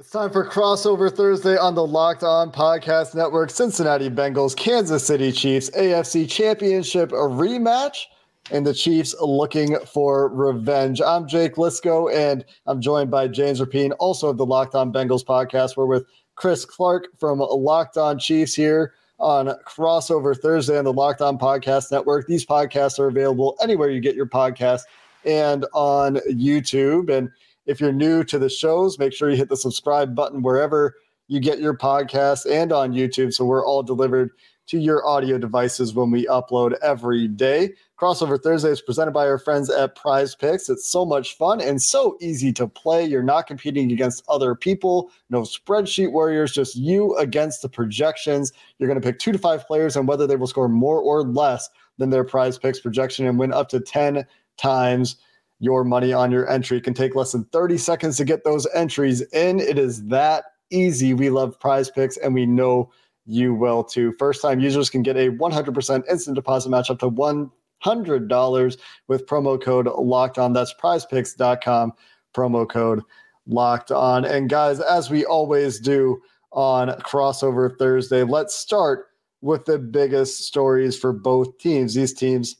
It's 0.00 0.08
time 0.08 0.30
for 0.30 0.48
crossover 0.48 1.14
Thursday 1.14 1.58
on 1.58 1.74
the 1.74 1.86
Locked 1.86 2.22
On 2.22 2.50
Podcast 2.50 3.14
Network. 3.14 3.50
Cincinnati 3.50 4.08
Bengals, 4.08 4.56
Kansas 4.56 5.06
City 5.06 5.30
Chiefs, 5.30 5.68
AFC 5.72 6.26
Championship 6.26 7.10
rematch, 7.10 8.04
and 8.50 8.66
the 8.66 8.72
Chiefs 8.72 9.14
looking 9.20 9.76
for 9.80 10.30
revenge. 10.30 11.02
I'm 11.02 11.28
Jake 11.28 11.56
Liscow, 11.56 12.10
and 12.14 12.46
I'm 12.64 12.80
joined 12.80 13.10
by 13.10 13.28
James 13.28 13.60
Rapien, 13.60 13.94
also 13.98 14.30
of 14.30 14.38
the 14.38 14.46
Locked 14.46 14.74
On 14.74 14.90
Bengals 14.90 15.22
podcast. 15.22 15.76
We're 15.76 15.84
with 15.84 16.06
Chris 16.34 16.64
Clark 16.64 17.08
from 17.18 17.40
Locked 17.40 17.98
On 17.98 18.18
Chiefs 18.18 18.54
here 18.54 18.94
on 19.18 19.48
crossover 19.68 20.34
Thursday 20.34 20.78
on 20.78 20.84
the 20.84 20.94
Locked 20.94 21.20
On 21.20 21.36
Podcast 21.36 21.92
Network. 21.92 22.26
These 22.26 22.46
podcasts 22.46 22.98
are 22.98 23.08
available 23.08 23.54
anywhere 23.62 23.90
you 23.90 24.00
get 24.00 24.16
your 24.16 24.24
podcast 24.24 24.80
and 25.26 25.66
on 25.74 26.16
YouTube. 26.30 27.14
And 27.14 27.30
if 27.70 27.80
you're 27.80 27.92
new 27.92 28.24
to 28.24 28.36
the 28.36 28.48
shows, 28.48 28.98
make 28.98 29.12
sure 29.12 29.30
you 29.30 29.36
hit 29.36 29.48
the 29.48 29.56
subscribe 29.56 30.12
button 30.12 30.42
wherever 30.42 30.96
you 31.28 31.38
get 31.38 31.60
your 31.60 31.76
podcast 31.76 32.50
and 32.50 32.72
on 32.72 32.92
YouTube. 32.92 33.32
So 33.32 33.44
we're 33.44 33.64
all 33.64 33.84
delivered 33.84 34.32
to 34.66 34.78
your 34.78 35.06
audio 35.06 35.38
devices 35.38 35.94
when 35.94 36.10
we 36.10 36.26
upload 36.26 36.74
every 36.82 37.28
day. 37.28 37.70
Crossover 37.96 38.42
Thursday 38.42 38.70
is 38.70 38.80
presented 38.80 39.12
by 39.12 39.28
our 39.28 39.38
friends 39.38 39.70
at 39.70 39.94
Prize 39.94 40.34
Picks. 40.34 40.68
It's 40.68 40.88
so 40.88 41.04
much 41.04 41.36
fun 41.36 41.60
and 41.60 41.80
so 41.80 42.16
easy 42.20 42.52
to 42.54 42.66
play. 42.66 43.04
You're 43.04 43.22
not 43.22 43.46
competing 43.46 43.92
against 43.92 44.24
other 44.28 44.56
people, 44.56 45.12
no 45.28 45.42
spreadsheet 45.42 46.10
warriors, 46.10 46.50
just 46.50 46.74
you 46.74 47.16
against 47.18 47.62
the 47.62 47.68
projections. 47.68 48.52
You're 48.78 48.88
going 48.88 49.00
to 49.00 49.06
pick 49.06 49.20
two 49.20 49.30
to 49.30 49.38
five 49.38 49.64
players 49.68 49.94
and 49.94 50.08
whether 50.08 50.26
they 50.26 50.36
will 50.36 50.48
score 50.48 50.68
more 50.68 51.00
or 51.00 51.22
less 51.22 51.68
than 51.98 52.10
their 52.10 52.24
Prize 52.24 52.58
Picks 52.58 52.80
projection 52.80 53.28
and 53.28 53.38
win 53.38 53.52
up 53.52 53.68
to 53.68 53.78
10 53.78 54.26
times 54.56 55.16
your 55.60 55.84
money 55.84 56.12
on 56.12 56.32
your 56.32 56.50
entry. 56.50 56.78
It 56.78 56.84
can 56.84 56.94
take 56.94 57.14
less 57.14 57.32
than 57.32 57.44
30 57.44 57.78
seconds 57.78 58.16
to 58.16 58.24
get 58.24 58.44
those 58.44 58.66
entries 58.74 59.20
in. 59.32 59.60
It 59.60 59.78
is 59.78 60.06
that 60.06 60.44
easy. 60.70 61.14
We 61.14 61.30
love 61.30 61.60
prize 61.60 61.90
picks 61.90 62.16
and 62.16 62.34
we 62.34 62.46
know 62.46 62.90
you 63.26 63.54
will 63.54 63.84
too. 63.84 64.14
First 64.18 64.42
time 64.42 64.58
users 64.58 64.90
can 64.90 65.02
get 65.02 65.16
a 65.16 65.30
100% 65.30 66.08
instant 66.10 66.34
deposit 66.34 66.70
match 66.70 66.90
up 66.90 66.98
to 67.00 67.10
$100 67.10 68.78
with 69.06 69.26
promo 69.26 69.62
code 69.62 69.86
locked 69.86 70.38
on. 70.38 70.52
That's 70.54 70.74
prizepicks.com, 70.74 71.92
promo 72.34 72.68
code 72.68 73.02
locked 73.46 73.92
on. 73.92 74.24
And 74.24 74.48
guys, 74.48 74.80
as 74.80 75.10
we 75.10 75.24
always 75.26 75.78
do 75.78 76.22
on 76.52 76.88
crossover 77.00 77.76
Thursday, 77.78 78.22
let's 78.24 78.54
start 78.54 79.08
with 79.42 79.66
the 79.66 79.78
biggest 79.78 80.44
stories 80.44 80.98
for 80.98 81.12
both 81.12 81.58
teams. 81.58 81.94
These 81.94 82.14
teams 82.14 82.56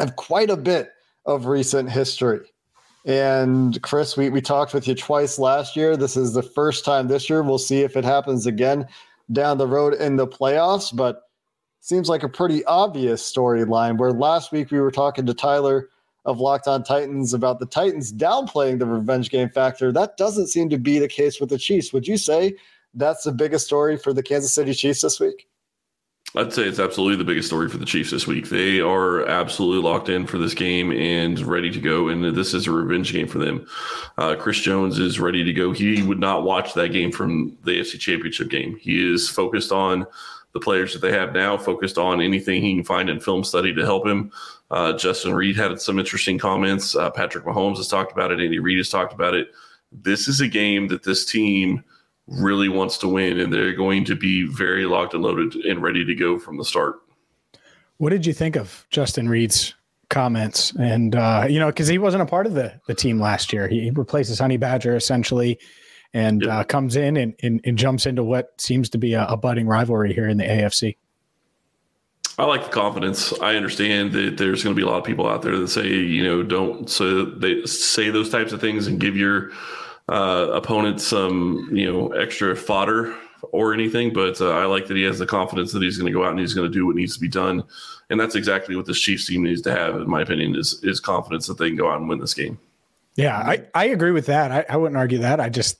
have 0.00 0.16
quite 0.16 0.50
a 0.50 0.56
bit 0.56 0.90
of 1.26 1.46
recent 1.46 1.90
history. 1.90 2.40
And 3.04 3.80
Chris, 3.82 4.16
we, 4.16 4.30
we 4.30 4.40
talked 4.40 4.72
with 4.72 4.88
you 4.88 4.94
twice 4.94 5.38
last 5.38 5.76
year. 5.76 5.96
This 5.96 6.16
is 6.16 6.32
the 6.32 6.42
first 6.42 6.84
time 6.84 7.08
this 7.08 7.28
year. 7.28 7.42
We'll 7.42 7.58
see 7.58 7.82
if 7.82 7.96
it 7.96 8.04
happens 8.04 8.46
again 8.46 8.86
down 9.32 9.58
the 9.58 9.66
road 9.66 9.94
in 9.94 10.16
the 10.16 10.26
playoffs, 10.26 10.94
but 10.94 11.22
seems 11.80 12.08
like 12.08 12.22
a 12.22 12.28
pretty 12.28 12.64
obvious 12.64 13.22
storyline 13.30 13.98
where 13.98 14.12
last 14.12 14.52
week 14.52 14.70
we 14.70 14.80
were 14.80 14.90
talking 14.90 15.26
to 15.26 15.34
Tyler 15.34 15.90
of 16.24 16.40
Locked 16.40 16.66
On 16.66 16.82
Titans 16.82 17.34
about 17.34 17.58
the 17.58 17.66
Titans 17.66 18.10
downplaying 18.10 18.78
the 18.78 18.86
revenge 18.86 19.28
game 19.28 19.50
factor. 19.50 19.92
That 19.92 20.16
doesn't 20.16 20.46
seem 20.46 20.70
to 20.70 20.78
be 20.78 20.98
the 20.98 21.08
case 21.08 21.40
with 21.40 21.50
the 21.50 21.58
Chiefs. 21.58 21.92
Would 21.92 22.08
you 22.08 22.16
say 22.16 22.54
that's 22.94 23.24
the 23.24 23.32
biggest 23.32 23.66
story 23.66 23.98
for 23.98 24.14
the 24.14 24.22
Kansas 24.22 24.54
City 24.54 24.72
Chiefs 24.72 25.02
this 25.02 25.20
week? 25.20 25.46
I'd 26.36 26.52
say 26.52 26.64
it's 26.64 26.80
absolutely 26.80 27.16
the 27.16 27.24
biggest 27.24 27.46
story 27.46 27.68
for 27.68 27.78
the 27.78 27.84
Chiefs 27.84 28.10
this 28.10 28.26
week. 28.26 28.48
They 28.48 28.80
are 28.80 29.24
absolutely 29.26 29.88
locked 29.88 30.08
in 30.08 30.26
for 30.26 30.36
this 30.36 30.52
game 30.52 30.90
and 30.90 31.38
ready 31.40 31.70
to 31.70 31.80
go. 31.80 32.08
And 32.08 32.36
this 32.36 32.54
is 32.54 32.66
a 32.66 32.72
revenge 32.72 33.12
game 33.12 33.28
for 33.28 33.38
them. 33.38 33.68
Uh, 34.18 34.34
Chris 34.34 34.58
Jones 34.58 34.98
is 34.98 35.20
ready 35.20 35.44
to 35.44 35.52
go. 35.52 35.70
He 35.70 36.02
would 36.02 36.18
not 36.18 36.42
watch 36.42 36.74
that 36.74 36.88
game 36.88 37.12
from 37.12 37.56
the 37.62 37.78
AFC 37.78 38.00
Championship 38.00 38.48
game. 38.48 38.76
He 38.80 39.14
is 39.14 39.28
focused 39.28 39.70
on 39.70 40.06
the 40.54 40.60
players 40.60 40.92
that 40.92 41.02
they 41.02 41.12
have 41.12 41.32
now, 41.32 41.56
focused 41.56 41.98
on 41.98 42.20
anything 42.20 42.62
he 42.62 42.74
can 42.74 42.84
find 42.84 43.08
in 43.08 43.20
film 43.20 43.44
study 43.44 43.72
to 43.72 43.84
help 43.84 44.04
him. 44.04 44.32
Uh, 44.72 44.92
Justin 44.92 45.34
Reid 45.34 45.56
had 45.56 45.80
some 45.80 46.00
interesting 46.00 46.38
comments. 46.38 46.96
Uh, 46.96 47.10
Patrick 47.10 47.44
Mahomes 47.44 47.76
has 47.76 47.86
talked 47.86 48.10
about 48.10 48.32
it. 48.32 48.40
Andy 48.40 48.58
Reid 48.58 48.78
has 48.78 48.88
talked 48.88 49.12
about 49.12 49.34
it. 49.34 49.52
This 49.92 50.26
is 50.26 50.40
a 50.40 50.48
game 50.48 50.88
that 50.88 51.04
this 51.04 51.24
team– 51.24 51.84
really 52.26 52.68
wants 52.68 52.98
to 52.98 53.08
win, 53.08 53.38
and 53.38 53.52
they're 53.52 53.74
going 53.74 54.04
to 54.06 54.16
be 54.16 54.46
very 54.46 54.86
locked 54.86 55.14
and 55.14 55.22
loaded 55.22 55.54
and 55.64 55.82
ready 55.82 56.04
to 56.04 56.14
go 56.14 56.38
from 56.38 56.56
the 56.56 56.64
start. 56.64 56.96
What 57.98 58.10
did 58.10 58.26
you 58.26 58.32
think 58.32 58.56
of 58.56 58.86
Justin 58.90 59.28
Reid's 59.28 59.74
comments? 60.08 60.72
And 60.78 61.14
uh, 61.14 61.46
you 61.48 61.58
know, 61.58 61.68
because 61.68 61.88
he 61.88 61.98
wasn't 61.98 62.22
a 62.22 62.26
part 62.26 62.46
of 62.46 62.54
the 62.54 62.80
the 62.86 62.94
team 62.94 63.20
last 63.20 63.52
year, 63.52 63.68
he 63.68 63.90
replaces 63.90 64.38
Honey 64.38 64.56
Badger 64.56 64.96
essentially, 64.96 65.58
and 66.12 66.42
yep. 66.42 66.50
uh, 66.50 66.64
comes 66.64 66.96
in 66.96 67.16
and, 67.16 67.34
and, 67.42 67.60
and, 67.64 67.76
jumps 67.76 68.06
into 68.06 68.22
what 68.22 68.58
seems 68.60 68.88
to 68.90 68.98
be 68.98 69.14
a, 69.14 69.26
a 69.26 69.36
budding 69.36 69.66
rivalry 69.66 70.14
here 70.14 70.28
in 70.28 70.36
the 70.38 70.44
AFC. 70.44 70.96
I 72.38 72.44
like 72.44 72.64
the 72.64 72.70
confidence. 72.70 73.32
I 73.40 73.54
understand 73.56 74.12
that 74.12 74.38
there's 74.38 74.64
going 74.64 74.74
to 74.74 74.80
be 74.80 74.86
a 74.86 74.90
lot 74.90 74.98
of 74.98 75.04
people 75.04 75.28
out 75.28 75.42
there 75.42 75.56
that 75.56 75.68
say, 75.68 75.86
you 75.86 76.24
know, 76.24 76.42
don't 76.42 76.90
so 76.90 77.24
they 77.24 77.64
say 77.64 78.10
those 78.10 78.30
types 78.30 78.52
of 78.52 78.60
things 78.60 78.86
and 78.86 78.98
give 78.98 79.16
your 79.16 79.50
uh, 80.08 80.48
opponent 80.52 81.00
some 81.00 81.68
you 81.72 81.90
know 81.90 82.08
extra 82.12 82.54
fodder 82.56 83.14
or 83.52 83.74
anything, 83.74 84.12
but 84.12 84.40
uh, 84.40 84.50
I 84.50 84.64
like 84.64 84.86
that 84.86 84.96
he 84.96 85.02
has 85.02 85.18
the 85.18 85.26
confidence 85.26 85.72
that 85.72 85.82
he's 85.82 85.98
going 85.98 86.10
to 86.12 86.18
go 86.18 86.24
out 86.24 86.30
and 86.30 86.40
he's 86.40 86.54
going 86.54 86.70
to 86.70 86.72
do 86.72 86.86
what 86.86 86.96
needs 86.96 87.14
to 87.14 87.20
be 87.20 87.28
done, 87.28 87.62
and 88.10 88.18
that's 88.18 88.34
exactly 88.34 88.76
what 88.76 88.86
this 88.86 89.00
Chiefs 89.00 89.26
team 89.26 89.42
needs 89.42 89.62
to 89.62 89.72
have, 89.72 89.96
in 89.96 90.08
my 90.08 90.22
opinion, 90.22 90.56
is 90.56 90.80
is 90.82 91.00
confidence 91.00 91.46
that 91.46 91.58
they 91.58 91.68
can 91.68 91.76
go 91.76 91.90
out 91.90 92.00
and 92.00 92.08
win 92.08 92.20
this 92.20 92.34
game. 92.34 92.58
Yeah, 93.16 93.36
I, 93.36 93.64
I 93.74 93.86
agree 93.86 94.10
with 94.10 94.26
that. 94.26 94.50
I, 94.50 94.64
I 94.68 94.76
wouldn't 94.76 94.96
argue 94.96 95.18
that. 95.18 95.40
I 95.40 95.48
just 95.48 95.78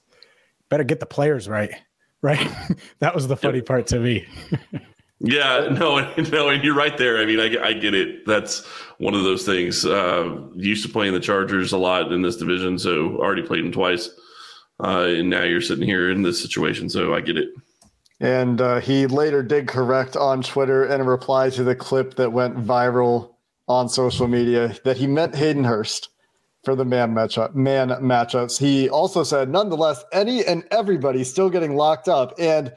better 0.68 0.84
get 0.84 1.00
the 1.00 1.06
players 1.06 1.48
right. 1.48 1.74
Right. 2.22 2.48
that 3.00 3.14
was 3.14 3.26
the 3.26 3.36
funny 3.36 3.58
yep. 3.58 3.66
part 3.66 3.86
to 3.88 3.98
me. 3.98 4.26
Yeah, 5.24 5.68
no, 5.78 6.12
no, 6.30 6.48
and 6.50 6.62
you're 6.62 6.74
right 6.74 6.96
there. 6.96 7.18
I 7.18 7.24
mean, 7.24 7.40
I, 7.40 7.68
I 7.68 7.72
get 7.72 7.94
it. 7.94 8.26
That's 8.26 8.64
one 8.98 9.14
of 9.14 9.24
those 9.24 9.44
things. 9.44 9.84
Uh, 9.84 10.38
used 10.54 10.84
to 10.84 10.92
playing 10.92 11.14
the 11.14 11.20
Chargers 11.20 11.72
a 11.72 11.78
lot 11.78 12.12
in 12.12 12.22
this 12.22 12.36
division, 12.36 12.78
so 12.78 13.16
already 13.16 13.42
played 13.42 13.64
them 13.64 13.72
twice, 13.72 14.10
uh, 14.82 15.06
and 15.08 15.30
now 15.30 15.42
you're 15.42 15.62
sitting 15.62 15.86
here 15.86 16.10
in 16.10 16.22
this 16.22 16.40
situation, 16.40 16.88
so 16.90 17.14
I 17.14 17.20
get 17.20 17.38
it. 17.38 17.48
And 18.20 18.60
uh, 18.60 18.80
he 18.80 19.06
later 19.06 19.42
did 19.42 19.66
correct 19.66 20.16
on 20.16 20.42
Twitter 20.42 20.84
in 20.84 21.00
a 21.00 21.04
reply 21.04 21.50
to 21.50 21.64
the 21.64 21.74
clip 21.74 22.14
that 22.14 22.32
went 22.32 22.56
viral 22.56 23.34
on 23.66 23.88
social 23.88 24.28
media 24.28 24.76
that 24.84 24.98
he 24.98 25.06
meant 25.06 25.34
Hayden 25.34 25.64
Hurst 25.64 26.10
for 26.64 26.74
the 26.74 26.84
man 26.84 27.12
matchup, 27.12 27.54
man 27.54 27.88
matchups. 27.88 28.58
He 28.58 28.88
also 28.88 29.22
said, 29.24 29.50
nonetheless, 29.50 30.04
any 30.12 30.44
and 30.44 30.64
everybody 30.70 31.24
still 31.24 31.50
getting 31.50 31.76
locked 31.76 32.08
up 32.08 32.34
and 32.38 32.72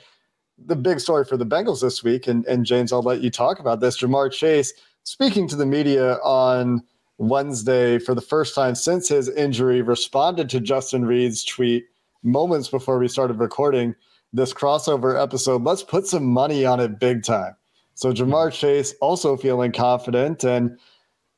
the 0.57 0.75
big 0.75 0.99
story 0.99 1.23
for 1.23 1.37
the 1.37 1.45
Bengals 1.45 1.81
this 1.81 2.03
week, 2.03 2.27
and, 2.27 2.45
and 2.45 2.65
James, 2.65 2.91
I'll 2.91 3.01
let 3.01 3.21
you 3.21 3.29
talk 3.29 3.59
about 3.59 3.79
this. 3.79 3.99
Ja'Marr 4.01 4.31
Chase 4.31 4.73
speaking 5.03 5.47
to 5.47 5.55
the 5.55 5.65
media 5.65 6.15
on 6.15 6.83
Wednesday 7.17 7.97
for 7.97 8.13
the 8.13 8.21
first 8.21 8.53
time 8.53 8.75
since 8.75 9.07
his 9.07 9.29
injury, 9.29 9.81
responded 9.81 10.49
to 10.49 10.59
Justin 10.59 11.05
Reid's 11.05 11.43
tweet 11.43 11.85
moments 12.23 12.67
before 12.67 12.99
we 12.99 13.07
started 13.07 13.39
recording 13.39 13.95
this 14.33 14.53
crossover 14.53 15.21
episode. 15.21 15.63
Let's 15.63 15.83
put 15.83 16.07
some 16.07 16.25
money 16.25 16.65
on 16.65 16.79
it 16.79 16.99
big 16.99 17.23
time. 17.23 17.55
So 17.95 18.11
Ja'Marr 18.11 18.51
Chase 18.51 18.93
also 19.01 19.37
feeling 19.37 19.71
confident 19.71 20.43
and 20.43 20.77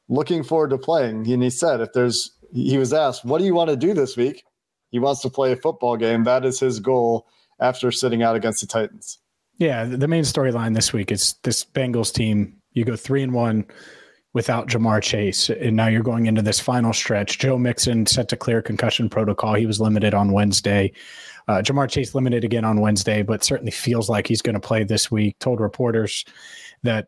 looking 0.10 0.44
forward 0.44 0.72
to 0.72 0.78
playing. 0.78 1.32
And 1.32 1.44
he 1.44 1.50
said, 1.50 1.80
if 1.80 1.94
there's, 1.94 2.32
he 2.54 2.78
was 2.78 2.92
asked, 2.92 3.24
what 3.24 3.38
do 3.38 3.46
you 3.46 3.54
want 3.54 3.70
to 3.70 3.78
do 3.78 3.94
this 3.94 4.18
week? 4.18 4.44
He 4.90 5.00
wants 5.00 5.22
to 5.22 5.30
play 5.30 5.52
a 5.52 5.56
football 5.56 5.96
game. 5.96 6.24
That 6.24 6.44
is 6.44 6.60
his 6.60 6.80
goal 6.80 7.28
after 7.60 7.92
sitting 7.92 8.24
out 8.24 8.36
against 8.36 8.62
the 8.62 8.68
Titans. 8.68 9.20
Yeah, 9.58 9.84
the 9.84 10.08
main 10.08 10.24
storyline 10.24 10.74
this 10.74 10.94
week 10.94 11.12
is 11.12 11.36
this 11.44 11.66
Bengals 11.66 12.14
team. 12.14 12.56
You 12.74 12.86
go 12.86 12.96
three 12.96 13.24
and 13.24 13.34
one 13.34 13.66
without 14.34 14.68
Ja'Marr 14.68 15.02
Chase, 15.02 15.50
and 15.50 15.76
now 15.76 15.88
you're 15.88 16.04
going 16.04 16.28
into 16.28 16.42
this 16.42 16.60
final 16.60 16.94
stretch. 16.94 17.40
Joe 17.40 17.58
Mixon 17.58 18.06
set 18.06 18.30
to 18.30 18.38
clear 18.38 18.62
concussion 18.62 19.10
protocol. 19.10 19.56
He 19.56 19.66
was 19.66 19.82
limited 19.82 20.14
on 20.14 20.32
Wednesday. 20.32 20.94
Uh, 21.48 21.62
Ja'Marr 21.62 21.90
Chase 21.90 22.16
limited 22.16 22.44
again 22.44 22.64
on 22.64 22.80
Wednesday, 22.80 23.22
but 23.22 23.44
certainly 23.44 23.72
feels 23.72 24.08
like 24.10 24.28
he's 24.28 24.42
going 24.42 24.54
to 24.54 24.60
play 24.60 24.84
this 24.84 25.12
week. 25.12 25.38
Told 25.40 25.60
reporters 25.60 26.24
that 26.84 27.08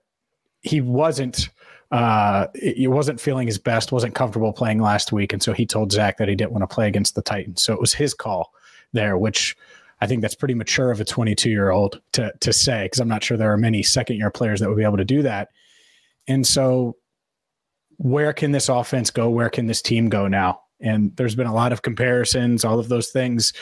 he 0.62 0.82
wasn't 0.82 1.50
uh, 1.92 2.48
he 2.56 2.88
wasn't 2.88 3.20
feeling 3.20 3.48
his 3.48 3.58
best, 3.58 3.92
wasn't 3.92 4.16
comfortable 4.16 4.54
playing 4.54 4.80
last 4.80 5.12
week, 5.12 5.34
and 5.34 5.44
so 5.44 5.54
he 5.54 5.66
told 5.66 5.92
Zac 5.92 6.18
that 6.18 6.30
he 6.30 6.36
didn't 6.36 6.52
want 6.54 6.64
to 6.64 6.74
play 6.74 6.88
against 6.88 7.16
the 7.16 7.22
Titans. 7.22 7.62
So 7.62 7.74
it 7.74 7.80
was 7.80 7.94
his 7.94 8.14
call 8.14 8.54
there, 8.94 9.18
which 9.18 9.56
I 10.02 10.08
think 10.08 10.22
that's 10.22 10.36
pretty 10.36 10.56
mature 10.56 10.90
of 10.90 11.00
a 11.00 11.06
22 11.06 11.50
year 11.50 11.70
old 11.70 12.02
to 12.14 12.34
to 12.42 12.52
say 12.52 12.86
because 12.86 13.00
I'm 13.00 13.08
not 13.08 13.24
sure 13.24 13.38
there 13.38 13.54
are 13.54 13.58
many 13.58 13.84
second 13.84 14.18
year 14.18 14.32
players 14.32 14.60
that 14.60 14.68
would 14.68 14.78
be 14.78 14.84
able 14.84 14.98
to 14.98 15.06
do 15.06 15.22
that. 15.22 15.50
And 16.28 16.46
so, 16.46 16.98
where 17.98 18.34
can 18.34 18.52
this 18.52 18.68
offense 18.68 19.12
go? 19.12 19.30
Where 19.30 19.50
can 19.50 19.68
this 19.68 19.82
team 19.82 20.10
go 20.10 20.28
now? 20.28 20.62
And 20.80 21.16
there's 21.16 21.36
been 21.36 21.48
a 21.48 21.54
lot 21.54 21.72
of 21.72 21.84
comparisons, 21.84 22.66
all 22.66 22.80
of 22.80 22.90
those 22.90 23.10
things. 23.10 23.54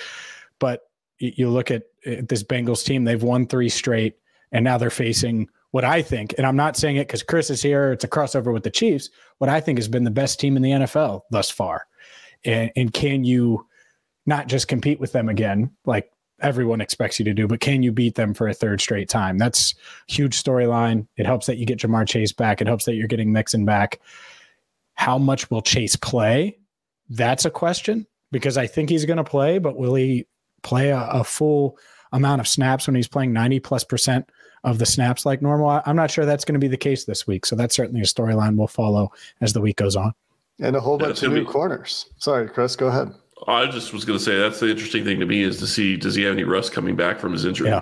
But 0.59 0.81
you 1.19 1.49
look 1.49 1.69
at 1.69 1.83
uh, 2.07 2.23
this 2.27 2.43
Bengals 2.43 2.85
team; 2.85 3.03
they've 3.03 3.21
won 3.21 3.45
three 3.45 3.69
straight, 3.69 4.15
and 4.51 4.63
now 4.63 4.77
they're 4.77 4.89
facing 4.89 5.49
what 5.71 5.83
I 5.83 6.01
think, 6.01 6.33
and 6.37 6.47
I'm 6.47 6.55
not 6.55 6.77
saying 6.77 6.95
it 6.95 7.07
because 7.07 7.21
Chris 7.21 7.49
is 7.49 7.61
here. 7.61 7.91
It's 7.91 8.03
a 8.03 8.07
crossover 8.07 8.51
with 8.53 8.63
the 8.63 8.71
Chiefs. 8.71 9.09
What 9.37 9.49
I 9.49 9.59
think 9.59 9.77
has 9.77 9.87
been 9.87 10.03
the 10.03 10.09
best 10.09 10.39
team 10.39 10.55
in 10.55 10.63
the 10.63 10.71
NFL 10.71 11.21
thus 11.29 11.49
far, 11.49 11.85
and, 12.45 12.71
and 12.75 12.93
can 12.93 13.23
you 13.23 13.67
not 14.25 14.47
just 14.47 14.67
compete 14.67 14.99
with 14.99 15.11
them 15.11 15.29
again, 15.29 15.71
like 15.85 16.11
everyone 16.41 16.81
expects 16.81 17.19
you 17.19 17.25
to 17.25 17.33
do, 17.33 17.47
but 17.47 17.59
can 17.59 17.83
you 17.83 17.91
beat 17.91 18.15
them 18.15 18.33
for 18.33 18.47
a 18.47 18.53
third 18.53 18.81
straight 18.81 19.09
time? 19.09 19.37
That's 19.37 19.75
huge 20.07 20.41
storyline. 20.41 21.07
It 21.17 21.25
helps 21.25 21.45
that 21.47 21.57
you 21.57 21.65
get 21.65 21.79
Ja'Marr 21.79 22.07
Chase 22.07 22.31
back. 22.31 22.61
It 22.61 22.67
helps 22.67 22.85
that 22.85 22.95
you're 22.95 23.07
getting 23.07 23.31
Mixon 23.31 23.65
back. 23.65 23.99
How 24.93 25.17
much 25.17 25.49
will 25.49 25.61
Chase 25.61 25.95
play? 25.95 26.57
That's 27.09 27.45
a 27.45 27.49
question 27.49 28.05
because 28.31 28.57
I 28.57 28.67
think 28.67 28.89
he's 28.89 29.05
going 29.05 29.17
to 29.17 29.23
play, 29.23 29.57
but 29.57 29.77
will 29.77 29.95
he 29.95 30.27
play 30.61 30.89
a, 30.89 30.99
a, 30.99 31.23
full 31.23 31.77
amount 32.11 32.41
of 32.41 32.47
snaps 32.47 32.87
when 32.87 32.95
he's 32.95 33.07
playing 33.07 33.33
90 33.33 33.59
plus 33.61 33.83
percent 33.83 34.29
of 34.63 34.77
the 34.77 34.85
snaps 34.85 35.25
like 35.25 35.41
normal? 35.41 35.81
I'm 35.85 35.95
not 35.95 36.11
sure 36.11 36.25
that's 36.25 36.45
going 36.45 36.53
to 36.53 36.59
be 36.59 36.67
the 36.67 36.77
case 36.77 37.05
this 37.05 37.25
week. 37.25 37.45
So 37.45 37.55
that's 37.55 37.75
certainly 37.75 38.01
a 38.01 38.05
storyline 38.05 38.55
we'll 38.55 38.67
follow 38.67 39.11
as 39.41 39.53
the 39.53 39.61
week 39.61 39.77
goes 39.77 39.95
on. 39.95 40.13
And 40.59 40.75
a 40.75 40.81
whole 40.81 40.97
bunch 40.97 41.23
of 41.23 41.31
new 41.31 41.45
be- 41.45 41.51
corners. 41.51 42.07
Sorry, 42.17 42.47
Chris, 42.49 42.75
go 42.75 42.87
ahead. 42.87 43.13
I 43.47 43.67
just 43.67 43.93
was 43.93 44.05
going 44.05 44.19
to 44.19 44.23
say 44.23 44.37
that's 44.37 44.59
the 44.59 44.69
interesting 44.69 45.03
thing 45.03 45.19
to 45.19 45.25
me 45.25 45.43
is 45.43 45.59
to 45.59 45.67
see 45.67 45.97
does 45.97 46.15
he 46.15 46.23
have 46.23 46.33
any 46.33 46.43
rust 46.43 46.73
coming 46.73 46.95
back 46.95 47.19
from 47.19 47.33
his 47.33 47.45
injury? 47.45 47.69
Yeah. 47.69 47.81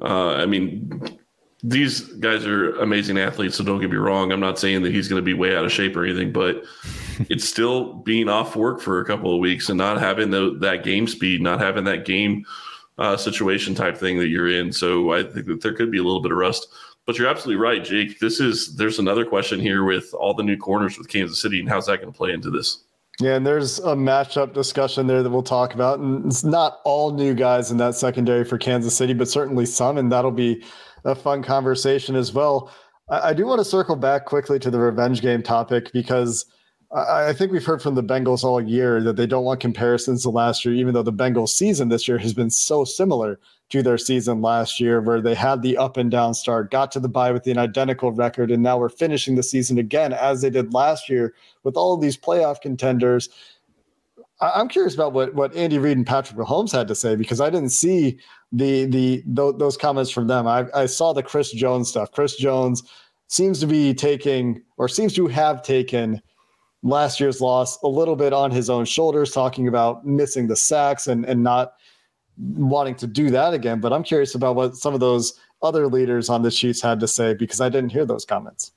Uh, 0.00 0.34
I 0.34 0.46
mean, 0.46 1.18
these 1.62 2.00
guys 2.00 2.44
are 2.44 2.76
amazing 2.80 3.18
athletes, 3.18 3.56
so 3.56 3.64
don't 3.64 3.80
get 3.80 3.90
me 3.90 3.96
wrong. 3.96 4.32
I'm 4.32 4.40
not 4.40 4.58
saying 4.58 4.82
that 4.82 4.92
he's 4.92 5.08
going 5.08 5.20
to 5.20 5.24
be 5.24 5.34
way 5.34 5.56
out 5.56 5.64
of 5.64 5.72
shape 5.72 5.96
or 5.96 6.04
anything, 6.04 6.32
but 6.32 6.64
it's 7.28 7.48
still 7.48 7.94
being 7.94 8.28
off 8.28 8.56
work 8.56 8.80
for 8.80 9.00
a 9.00 9.04
couple 9.04 9.32
of 9.32 9.40
weeks 9.40 9.68
and 9.68 9.78
not 9.78 10.00
having 10.00 10.30
the, 10.30 10.56
that 10.60 10.82
game 10.84 11.06
speed, 11.06 11.40
not 11.40 11.60
having 11.60 11.84
that 11.84 12.04
game 12.04 12.44
uh, 12.98 13.16
situation 13.16 13.74
type 13.74 13.96
thing 13.96 14.18
that 14.18 14.28
you're 14.28 14.50
in. 14.50 14.72
So 14.72 15.12
I 15.12 15.22
think 15.22 15.46
that 15.46 15.62
there 15.62 15.74
could 15.74 15.90
be 15.90 15.98
a 15.98 16.02
little 16.02 16.20
bit 16.20 16.32
of 16.32 16.38
rust. 16.38 16.68
But 17.06 17.18
you're 17.18 17.28
absolutely 17.28 17.60
right, 17.60 17.82
Jake. 17.82 18.20
This 18.20 18.38
is 18.38 18.76
there's 18.76 19.00
another 19.00 19.24
question 19.24 19.58
here 19.58 19.82
with 19.82 20.14
all 20.14 20.34
the 20.34 20.44
new 20.44 20.56
corners 20.56 20.98
with 20.98 21.08
Kansas 21.08 21.40
City, 21.40 21.58
and 21.58 21.68
how's 21.68 21.86
that 21.86 22.00
going 22.00 22.12
to 22.12 22.16
play 22.16 22.32
into 22.32 22.48
this? 22.48 22.84
Yeah, 23.22 23.36
and 23.36 23.46
there's 23.46 23.78
a 23.78 23.94
matchup 23.94 24.52
discussion 24.52 25.06
there 25.06 25.22
that 25.22 25.30
we'll 25.30 25.44
talk 25.44 25.74
about. 25.74 26.00
And 26.00 26.26
it's 26.26 26.42
not 26.42 26.80
all 26.84 27.12
new 27.12 27.34
guys 27.34 27.70
in 27.70 27.76
that 27.76 27.94
secondary 27.94 28.44
for 28.44 28.58
Kansas 28.58 28.96
City, 28.96 29.14
but 29.14 29.28
certainly 29.28 29.64
some. 29.64 29.96
And 29.96 30.10
that'll 30.10 30.32
be 30.32 30.64
a 31.04 31.14
fun 31.14 31.42
conversation 31.44 32.16
as 32.16 32.32
well. 32.32 32.72
I, 33.08 33.28
I 33.28 33.32
do 33.32 33.46
want 33.46 33.60
to 33.60 33.64
circle 33.64 33.94
back 33.94 34.26
quickly 34.26 34.58
to 34.58 34.70
the 34.72 34.80
revenge 34.80 35.22
game 35.22 35.40
topic 35.40 35.92
because 35.92 36.46
I, 36.94 37.32
think 37.32 37.52
we've 37.52 37.64
heard 37.64 37.80
from 37.80 37.94
the 37.94 38.02
Bengals 38.02 38.44
all 38.44 38.60
year 38.60 39.02
that 39.02 39.16
they 39.16 39.26
don't 39.26 39.44
want 39.44 39.60
comparisons 39.60 40.22
to 40.22 40.30
last 40.30 40.64
year, 40.64 40.74
even 40.74 40.92
though 40.92 41.02
the 41.02 41.12
Bengals 41.12 41.48
season 41.48 41.88
this 41.88 42.06
year 42.06 42.18
has 42.18 42.34
been 42.34 42.50
so 42.50 42.84
similar 42.84 43.40
to 43.70 43.82
their 43.82 43.96
season 43.96 44.42
last 44.42 44.78
year, 44.78 45.00
where 45.00 45.22
they 45.22 45.34
had 45.34 45.62
the 45.62 45.78
up 45.78 45.96
and 45.96 46.10
down 46.10 46.34
start, 46.34 46.70
got 46.70 46.92
to 46.92 47.00
the 47.00 47.08
bye 47.08 47.32
with 47.32 47.46
an 47.46 47.56
identical 47.56 48.12
record, 48.12 48.50
and 48.50 48.62
now 48.62 48.76
we're 48.76 48.90
finishing 48.90 49.36
the 49.36 49.42
season 49.42 49.78
again 49.78 50.12
as 50.12 50.42
they 50.42 50.50
did 50.50 50.74
last 50.74 51.08
year 51.08 51.34
with 51.62 51.78
all 51.78 51.94
of 51.94 52.02
these 52.02 52.18
playoff 52.18 52.60
contenders. 52.60 53.30
I'm 54.42 54.68
curious 54.68 54.94
about 54.94 55.14
what 55.14 55.34
what 55.34 55.54
Andy 55.56 55.78
Reid 55.78 55.96
and 55.96 56.06
Patrick 56.06 56.38
Mahomes 56.38 56.72
had 56.72 56.88
to 56.88 56.94
say 56.94 57.16
because 57.16 57.40
I 57.40 57.48
didn't 57.48 57.70
see 57.70 58.18
the 58.50 58.84
the 58.84 59.22
th- 59.22 59.54
those 59.56 59.78
comments 59.78 60.10
from 60.10 60.26
them. 60.26 60.46
I, 60.46 60.66
I 60.74 60.86
saw 60.86 61.14
the 61.14 61.22
Chris 61.22 61.52
Jones 61.52 61.88
stuff. 61.88 62.12
Chris 62.12 62.36
Jones 62.36 62.82
seems 63.28 63.60
to 63.60 63.66
be 63.66 63.94
taking 63.94 64.60
or 64.76 64.88
seems 64.88 65.14
to 65.14 65.28
have 65.28 65.62
taken 65.62 66.20
last 66.82 67.20
year's 67.20 67.40
loss 67.40 67.80
a 67.82 67.88
little 67.88 68.16
bit 68.16 68.32
on 68.32 68.50
his 68.50 68.68
own 68.68 68.84
shoulders, 68.84 69.30
talking 69.30 69.68
about 69.68 70.06
missing 70.06 70.46
the 70.46 70.56
sacks 70.56 71.06
and 71.06 71.24
and 71.24 71.42
not 71.42 71.74
wanting 72.38 72.94
to 72.96 73.06
do 73.06 73.30
that 73.30 73.54
again. 73.54 73.80
But 73.80 73.92
I'm 73.92 74.02
curious 74.02 74.34
about 74.34 74.56
what 74.56 74.76
some 74.76 74.94
of 74.94 75.00
those 75.00 75.38
other 75.62 75.86
leaders 75.86 76.28
on 76.28 76.42
the 76.42 76.50
Chiefs 76.50 76.80
had 76.80 77.00
to 77.00 77.08
say 77.08 77.34
because 77.34 77.60
I 77.60 77.68
didn't 77.68 77.90
hear 77.90 78.04
those 78.04 78.24
comments. 78.24 78.72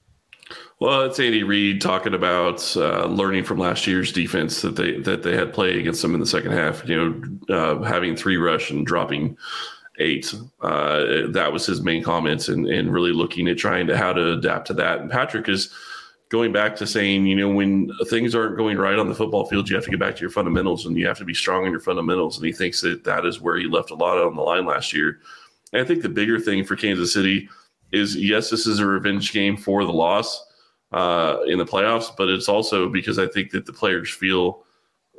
Well, 0.79 1.03
it's 1.03 1.19
Andy 1.19 1.43
Reid 1.43 1.81
talking 1.81 2.13
about 2.13 2.75
uh, 2.75 3.05
learning 3.05 3.45
from 3.45 3.57
last 3.57 3.87
year's 3.87 4.11
defense 4.11 4.61
that 4.61 4.75
they 4.75 4.99
that 4.99 5.23
they 5.23 5.35
had 5.35 5.53
played 5.53 5.77
against 5.77 6.01
them 6.01 6.13
in 6.13 6.19
the 6.19 6.25
second 6.25 6.51
half. 6.51 6.87
You 6.87 6.97
know, 7.47 7.55
uh, 7.55 7.83
having 7.83 8.15
three 8.15 8.37
rush 8.37 8.69
and 8.71 8.85
dropping 8.85 9.37
eight. 9.99 10.33
Uh, 10.61 11.27
that 11.29 11.51
was 11.51 11.65
his 11.65 11.81
main 11.81 12.03
comments, 12.03 12.49
and 12.49 12.67
and 12.67 12.91
really 12.91 13.13
looking 13.13 13.47
at 13.47 13.57
trying 13.57 13.87
to 13.87 13.97
how 13.97 14.13
to 14.13 14.33
adapt 14.33 14.67
to 14.67 14.73
that. 14.73 14.99
And 14.99 15.09
Patrick 15.09 15.47
is 15.47 15.73
going 16.35 16.51
back 16.51 16.75
to 16.75 16.85
saying, 16.85 17.25
you 17.25 17.33
know, 17.33 17.47
when 17.47 17.89
things 18.07 18.35
aren't 18.35 18.57
going 18.57 18.77
right 18.77 18.99
on 18.99 19.07
the 19.07 19.15
football 19.15 19.45
field, 19.45 19.69
you 19.69 19.75
have 19.75 19.85
to 19.85 19.89
get 19.89 20.01
back 20.01 20.15
to 20.15 20.19
your 20.19 20.29
fundamentals 20.29 20.85
and 20.85 20.97
you 20.97 21.07
have 21.07 21.17
to 21.17 21.23
be 21.23 21.33
strong 21.33 21.65
in 21.65 21.71
your 21.71 21.79
fundamentals. 21.79 22.35
And 22.35 22.45
he 22.45 22.51
thinks 22.51 22.81
that 22.81 23.05
that 23.05 23.25
is 23.25 23.39
where 23.39 23.55
he 23.55 23.67
left 23.67 23.89
a 23.89 23.95
lot 23.95 24.17
on 24.17 24.35
the 24.35 24.41
line 24.41 24.65
last 24.65 24.91
year. 24.91 25.19
And 25.71 25.81
I 25.81 25.85
think 25.85 26.01
the 26.01 26.09
bigger 26.09 26.37
thing 26.37 26.65
for 26.65 26.75
Kansas 26.75 27.13
City 27.13 27.47
is 27.93 28.17
yes, 28.17 28.49
this 28.49 28.67
is 28.67 28.79
a 28.79 28.85
revenge 28.85 29.31
game 29.31 29.55
for 29.55 29.85
the 29.85 29.93
loss 29.93 30.45
uh, 30.91 31.37
in 31.47 31.57
the 31.57 31.65
playoffs, 31.65 32.11
but 32.17 32.27
it's 32.27 32.49
also 32.49 32.89
because 32.89 33.17
I 33.17 33.27
think 33.27 33.51
that 33.51 33.65
the 33.65 33.71
players 33.71 34.09
feel 34.09 34.65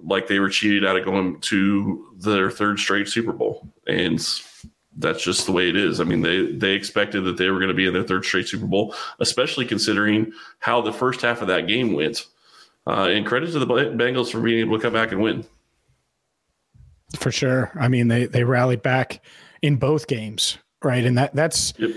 like 0.03 0.27
they 0.27 0.39
were 0.39 0.51
cheated 0.51 0.85
out 0.85 0.99
of 0.99 1.07
going 1.07 1.41
to 1.41 2.15
their 2.19 2.51
third 2.51 2.79
straight 2.79 3.09
Super 3.09 3.33
Bowl. 3.33 3.73
And 3.87 4.21
that's 4.99 5.23
just 5.23 5.47
the 5.47 5.53
way 5.53 5.69
it 5.69 5.77
is. 5.77 6.01
I 6.01 6.05
mean, 6.05 6.23
they 6.23 6.47
they 6.47 6.73
expected 6.73 7.25
that 7.25 7.37
they 7.37 7.51
were 7.51 7.59
going 7.59 7.69
to 7.69 7.75
be 7.75 7.87
in 7.87 7.93
their 7.93 8.03
third 8.03 8.25
straight 8.25 8.49
Super 8.49 8.67
Bowl, 8.67 8.95
especially 9.21 9.67
considering 9.67 10.33
how 10.59 10.81
the 10.81 10.93
first 10.93 11.21
half 11.23 11.43
of 11.43 11.49
that 11.49 11.67
game 11.69 11.93
went. 11.93 12.27
Uh, 12.89 13.09
and 13.11 13.27
credit 13.27 13.51
to 13.51 13.59
the 13.59 13.67
Bengals 13.67 14.31
for 14.31 14.41
being 14.41 14.61
able 14.61 14.79
to 14.79 14.83
come 14.83 14.93
back 14.93 15.11
and 15.11 15.21
win. 15.21 15.45
For 17.19 17.33
sure. 17.33 17.73
I 17.79 17.89
mean, 17.89 18.09
they 18.09 18.27
they 18.27 18.45
rallied 18.45 18.83
back 18.83 19.25
in 19.61 19.77
both 19.77 20.07
games, 20.07 20.59
right? 20.83 21.05
And 21.05 21.19
that 21.19 21.35
that's 21.35 21.75
yep. 21.79 21.91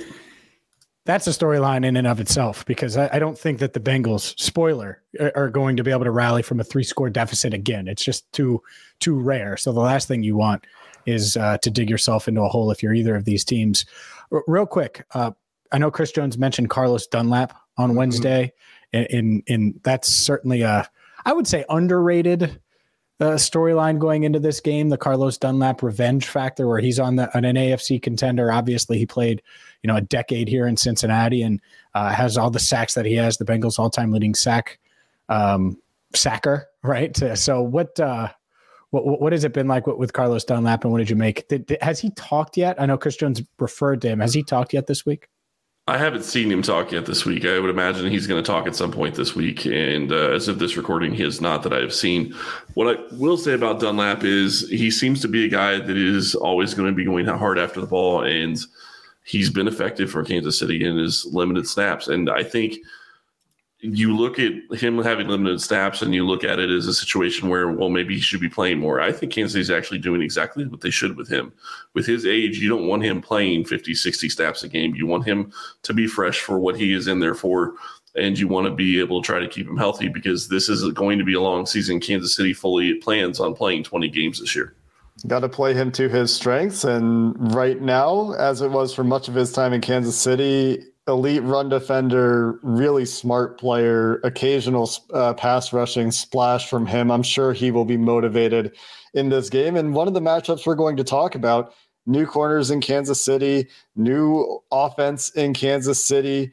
that's 1.05 1.27
a 1.27 1.31
storyline 1.31 1.85
in 1.85 1.95
and 1.95 2.07
of 2.07 2.19
itself 2.19 2.65
because 2.65 2.97
I, 2.97 3.09
I, 3.13 3.19
don't 3.19 3.37
think 3.37 3.59
that 3.59 3.73
the 3.73 3.79
Bengals, 3.79 4.39
spoiler, 4.39 5.01
are, 5.19 5.31
are 5.35 5.49
going 5.49 5.77
to 5.77 5.83
be 5.83 5.91
able 5.91 6.05
to 6.05 6.11
rally 6.11 6.41
from 6.41 6.59
a 6.59 6.63
three 6.63 6.83
score 6.83 7.09
deficit 7.09 7.53
again. 7.53 7.87
It's 7.87 8.03
just 8.03 8.31
too 8.31 8.61
too 8.99 9.19
rare. 9.19 9.57
So 9.57 9.71
the 9.71 9.79
last 9.79 10.07
thing 10.07 10.23
you 10.23 10.35
want 10.35 10.65
is 11.09 11.37
uh, 11.37 11.57
to 11.59 11.69
dig 11.69 11.89
yourself 11.89 12.27
into 12.27 12.41
a 12.41 12.47
hole 12.47 12.71
if 12.71 12.81
you're 12.81 12.93
either 12.93 13.15
of 13.15 13.25
these 13.25 13.43
teams. 13.43 13.85
R- 14.31 14.43
real 14.47 14.65
quick, 14.65 15.05
uh, 15.13 15.31
I 15.71 15.77
know 15.77 15.91
Chris 15.91 16.11
Jones 16.11 16.37
mentioned 16.37 16.69
Carlos 16.69 17.07
Dunlap 17.07 17.53
on 17.77 17.89
mm-hmm. 17.89 17.97
Wednesday, 17.97 18.53
and, 18.93 19.43
and, 19.47 19.79
that's 19.83 20.09
certainly 20.09 20.63
a 20.63 20.89
I 21.25 21.33
would 21.33 21.47
say 21.47 21.63
underrated 21.69 22.59
uh, 23.19 23.31
storyline 23.31 23.99
going 23.99 24.23
into 24.23 24.39
this 24.39 24.59
game. 24.61 24.89
The 24.89 24.97
Carlos 24.97 25.37
Dunlap 25.37 25.83
revenge 25.83 26.27
factor, 26.27 26.67
where 26.67 26.79
he's 26.79 26.99
on 26.99 27.17
the, 27.17 27.35
an 27.37 27.43
AFC 27.43 28.01
contender. 28.01 28.51
Obviously, 28.51 28.97
he 28.97 29.05
played 29.05 29.41
you 29.83 29.87
know 29.87 29.97
a 29.97 30.01
decade 30.01 30.47
here 30.47 30.67
in 30.67 30.77
Cincinnati 30.77 31.41
and 31.41 31.61
uh, 31.93 32.09
has 32.09 32.37
all 32.37 32.49
the 32.49 32.59
sacks 32.59 32.93
that 32.95 33.05
he 33.05 33.15
has. 33.15 33.37
The 33.37 33.45
Bengals 33.45 33.77
all 33.77 33.89
time 33.89 34.11
leading 34.11 34.33
sack 34.33 34.79
um, 35.27 35.77
sacker, 36.15 36.67
right? 36.83 37.15
So 37.37 37.61
what? 37.61 37.99
Uh, 37.99 38.29
what, 38.91 39.21
what 39.21 39.31
has 39.33 39.43
it 39.43 39.53
been 39.53 39.67
like 39.67 39.87
with, 39.87 40.13
Carlos 40.13 40.43
Dunlap, 40.43 40.83
and 40.83 40.91
what 40.91 40.99
did 40.99 41.09
you 41.09 41.15
make? 41.15 41.47
Did, 41.47 41.65
did, 41.65 41.81
has 41.81 41.99
he 41.99 42.11
talked 42.11 42.57
yet? 42.57 42.79
I 42.81 42.85
know 42.85 42.97
Chris 42.97 43.15
Jones 43.15 43.41
referred 43.59 44.01
to 44.01 44.09
him. 44.09 44.19
Has 44.19 44.33
he 44.33 44.43
talked 44.43 44.73
yet 44.73 44.87
this 44.87 45.05
week? 45.05 45.27
I 45.87 45.97
haven't 45.97 46.23
seen 46.23 46.51
him 46.51 46.61
talk 46.61 46.91
yet 46.91 47.07
this 47.07 47.25
week. 47.25 47.45
I 47.45 47.57
would 47.59 47.69
imagine 47.69 48.11
he's 48.11 48.27
going 48.27 48.43
to 48.43 48.47
talk 48.47 48.67
at 48.67 48.75
some 48.75 48.91
point 48.91 49.15
this 49.15 49.35
week. 49.35 49.65
And 49.65 50.11
uh, 50.11 50.31
as 50.31 50.47
of 50.47 50.59
this 50.59 50.77
recording, 50.77 51.13
he 51.13 51.23
has 51.23 51.41
not 51.41 51.63
that 51.63 51.73
I 51.73 51.79
have 51.79 51.93
seen. 51.93 52.33
What 52.75 52.95
I 52.95 53.15
will 53.15 53.37
say 53.37 53.53
about 53.53 53.79
Dunlap 53.79 54.23
is 54.23 54.69
he 54.69 54.91
seems 54.91 55.19
to 55.21 55.27
be 55.27 55.45
a 55.45 55.49
guy 55.49 55.79
that 55.79 55.97
is 55.97 56.35
always 56.35 56.75
going 56.75 56.89
to 56.89 56.95
be 56.95 57.05
going 57.05 57.25
hard 57.25 57.57
after 57.57 57.81
the 57.81 57.87
ball, 57.87 58.23
and 58.23 58.59
he's 59.25 59.49
been 59.49 59.67
effective 59.67 60.11
for 60.11 60.23
Kansas 60.23 60.59
City 60.59 60.83
in 60.83 60.97
his 60.97 61.25
limited 61.25 61.67
snaps. 61.67 62.07
And 62.07 62.29
I 62.29 62.43
think– 62.43 62.77
you 63.81 64.15
look 64.15 64.39
at 64.39 64.51
him 64.77 65.01
having 65.01 65.27
limited 65.27 65.61
snaps 65.61 66.01
and 66.01 66.13
you 66.13 66.25
look 66.25 66.43
at 66.43 66.59
it 66.59 66.69
as 66.69 66.85
a 66.85 66.93
situation 66.93 67.47
where, 67.47 67.69
well, 67.69 67.89
maybe 67.89 68.15
he 68.15 68.19
should 68.19 68.41
be 68.41 68.49
playing 68.49 68.77
more. 68.77 68.99
I 68.99 69.13
think 69.13 69.31
Kansas 69.31 69.53
City's 69.53 69.71
actually 69.71 69.99
doing 69.99 70.21
exactly 70.21 70.65
what 70.65 70.81
they 70.81 70.89
should 70.89 71.15
with 71.15 71.29
him. 71.29 71.53
With 71.93 72.05
his 72.05 72.25
age, 72.25 72.59
you 72.59 72.67
don't 72.67 72.87
want 72.87 73.05
him 73.05 73.21
playing 73.21 73.65
50, 73.65 73.95
60 73.95 74.29
snaps 74.29 74.63
a 74.63 74.67
game. 74.67 74.95
You 74.95 75.07
want 75.07 75.25
him 75.25 75.53
to 75.83 75.93
be 75.93 76.07
fresh 76.07 76.41
for 76.41 76.59
what 76.59 76.77
he 76.77 76.93
is 76.93 77.07
in 77.07 77.19
there 77.19 77.35
for. 77.35 77.75
And 78.15 78.37
you 78.37 78.49
want 78.49 78.67
to 78.67 78.73
be 78.73 78.99
able 78.99 79.21
to 79.21 79.25
try 79.25 79.39
to 79.39 79.47
keep 79.47 79.67
him 79.67 79.77
healthy 79.77 80.09
because 80.09 80.49
this 80.49 80.67
is 80.67 80.83
going 80.91 81.17
to 81.17 81.23
be 81.23 81.35
a 81.35 81.41
long 81.41 81.65
season. 81.65 82.01
Kansas 82.01 82.35
City 82.35 82.53
fully 82.53 82.95
plans 82.95 83.39
on 83.39 83.55
playing 83.55 83.83
20 83.83 84.09
games 84.09 84.41
this 84.41 84.55
year. 84.55 84.75
Got 85.27 85.41
to 85.41 85.49
play 85.49 85.73
him 85.73 85.91
to 85.93 86.09
his 86.09 86.33
strengths. 86.33 86.83
And 86.83 87.53
right 87.53 87.79
now, 87.79 88.33
as 88.33 88.61
it 88.61 88.71
was 88.71 88.93
for 88.93 89.05
much 89.05 89.29
of 89.29 89.35
his 89.35 89.53
time 89.53 89.71
in 89.71 89.79
Kansas 89.79 90.17
City, 90.17 90.83
elite 91.09 91.43
run 91.43 91.69
defender, 91.69 92.59
really 92.63 93.05
smart 93.05 93.59
player, 93.59 94.21
occasional 94.23 94.89
uh, 95.13 95.33
pass 95.33 95.73
rushing 95.73 96.11
splash 96.11 96.69
from 96.69 96.85
him. 96.85 97.11
I'm 97.11 97.23
sure 97.23 97.51
he 97.51 97.71
will 97.71 97.85
be 97.85 97.97
motivated 97.97 98.75
in 99.13 99.29
this 99.29 99.49
game. 99.49 99.75
And 99.75 99.93
one 99.93 100.07
of 100.07 100.13
the 100.13 100.21
matchups 100.21 100.65
we're 100.65 100.75
going 100.75 100.97
to 100.97 101.03
talk 101.03 101.35
about 101.35 101.73
new 102.05 102.25
corners 102.25 102.71
in 102.71 102.81
Kansas 102.81 103.21
City, 103.21 103.67
new 103.95 104.59
offense 104.71 105.29
in 105.31 105.53
Kansas 105.53 106.03
City, 106.03 106.51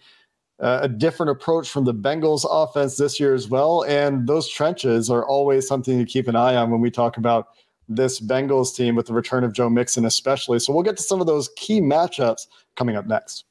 uh, 0.61 0.81
a 0.83 0.89
different 0.89 1.31
approach 1.31 1.69
from 1.69 1.85
the 1.85 1.95
Bengals 1.95 2.47
offense 2.49 2.97
this 2.97 3.21
year 3.21 3.35
as 3.35 3.49
well. 3.49 3.85
And 3.87 4.27
those 4.27 4.49
trenches 4.49 5.11
are 5.11 5.27
always 5.27 5.69
something 5.69 5.99
to 5.99 6.05
keep 6.05 6.29
an 6.29 6.37
eye 6.37 6.57
on 6.57 6.71
when 6.71 6.81
we 6.81 6.91
talk 6.91 7.17
about 7.17 7.49
this 7.89 8.21
Bengals 8.21 8.75
team 8.75 8.97
with 8.97 9.07
the 9.07 9.13
return 9.13 9.45
of 9.45 9.53
Joe 9.53 9.71
Mixon, 9.71 10.05
especially. 10.05 10.59
So 10.59 10.73
we'll 10.73 10.83
get 10.83 10.97
to 10.97 11.03
some 11.03 11.21
of 11.21 11.27
those 11.27 11.51
key 11.57 11.81
matchups 11.81 12.47
coming 12.75 12.97
up 12.97 13.07
next. 13.07 13.45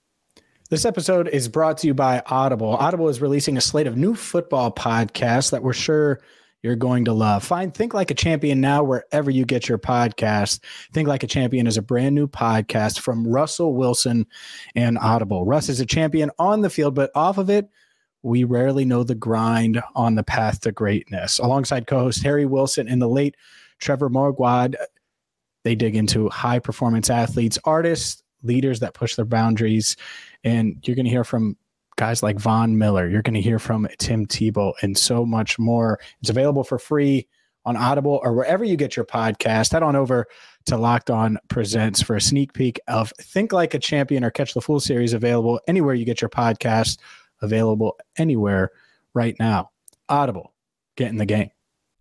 This 0.67 0.83
episode 0.83 1.27
is 1.27 1.47
brought 1.47 1.77
to 1.79 1.87
you 1.87 1.93
by 1.93 2.23
Audible. 2.25 2.69
Audible 2.69 3.07
is 3.07 3.21
releasing 3.21 3.55
a 3.55 3.61
slate 3.61 3.85
of 3.85 3.97
new 3.97 4.15
football 4.15 4.71
podcasts 4.71 5.51
that 5.51 5.61
we're 5.61 5.73
sure 5.73 6.19
you're 6.63 6.75
going 6.75 7.05
to 7.05 7.13
love. 7.13 7.43
Find 7.43 7.71
Think 7.71 7.93
Like 7.93 8.09
a 8.09 8.15
Champion 8.15 8.61
now 8.61 8.81
wherever 8.81 9.29
you 9.29 9.45
get 9.45 9.69
your 9.69 9.77
podcast. 9.77 10.61
Think 10.91 11.07
Like 11.07 11.21
a 11.21 11.27
Champion 11.27 11.67
is 11.67 11.77
a 11.77 11.83
brand 11.83 12.15
new 12.15 12.27
podcast 12.27 12.97
from 12.97 13.27
Russell 13.27 13.75
Wilson 13.75 14.25
and 14.73 14.97
Audible. 14.97 15.45
Russ 15.45 15.69
is 15.69 15.79
a 15.79 15.85
champion 15.85 16.31
on 16.39 16.61
the 16.61 16.71
field, 16.71 16.95
but 16.95 17.11
off 17.13 17.37
of 17.37 17.51
it, 17.51 17.69
we 18.23 18.43
rarely 18.43 18.85
know 18.85 19.03
the 19.03 19.13
grind 19.13 19.83
on 19.93 20.15
the 20.15 20.23
path 20.23 20.61
to 20.61 20.71
greatness. 20.71 21.37
Alongside 21.37 21.85
co 21.85 21.99
host 21.99 22.23
Harry 22.23 22.47
Wilson 22.47 22.87
and 22.87 22.99
the 22.99 23.07
late 23.07 23.35
Trevor 23.77 24.09
Moawad, 24.09 24.73
they 25.63 25.75
dig 25.75 25.95
into 25.95 26.27
high 26.29 26.57
performance 26.57 27.11
athletes, 27.11 27.59
artists, 27.65 28.23
leaders 28.45 28.79
that 28.79 28.93
push 28.93 29.15
their 29.15 29.25
boundaries. 29.25 29.95
And 30.43 30.77
you're 30.83 30.95
going 30.95 31.05
to 31.05 31.11
hear 31.11 31.23
from 31.23 31.57
guys 31.97 32.21
like 32.23 32.39
Von 32.39 32.77
Miller. 32.77 33.09
You're 33.09 33.21
going 33.21 33.35
to 33.35 33.41
hear 33.41 33.59
from 33.59 33.87
Tim 33.99 34.25
Tebow 34.25 34.73
and 34.81 34.97
so 34.97 35.25
much 35.25 35.57
more. 35.57 35.99
It's 36.21 36.29
available 36.29 36.63
for 36.63 36.77
free 36.77 37.27
on 37.65 37.75
Audible 37.75 38.19
or 38.23 38.33
wherever 38.33 38.63
you 38.63 38.75
get 38.75 38.95
your 38.95 39.05
podcast. 39.05 39.71
Head 39.71 39.83
on 39.83 39.95
over 39.95 40.27
to 40.65 40.77
Locked 40.77 41.09
On 41.09 41.37
Presents 41.49 42.01
for 42.01 42.15
a 42.15 42.21
sneak 42.21 42.53
peek 42.53 42.79
of 42.87 43.11
Think 43.19 43.53
Like 43.53 43.73
a 43.73 43.79
Champion 43.79 44.23
or 44.23 44.31
Catch 44.31 44.53
the 44.53 44.61
Fool 44.61 44.79
series 44.79 45.13
available 45.13 45.59
anywhere 45.67 45.95
you 45.95 46.05
get 46.05 46.21
your 46.21 46.29
podcast, 46.29 46.99
available 47.41 47.97
anywhere 48.17 48.71
right 49.13 49.35
now. 49.39 49.71
Audible, 50.09 50.53
get 50.95 51.09
in 51.09 51.17
the 51.17 51.25
game. 51.25 51.49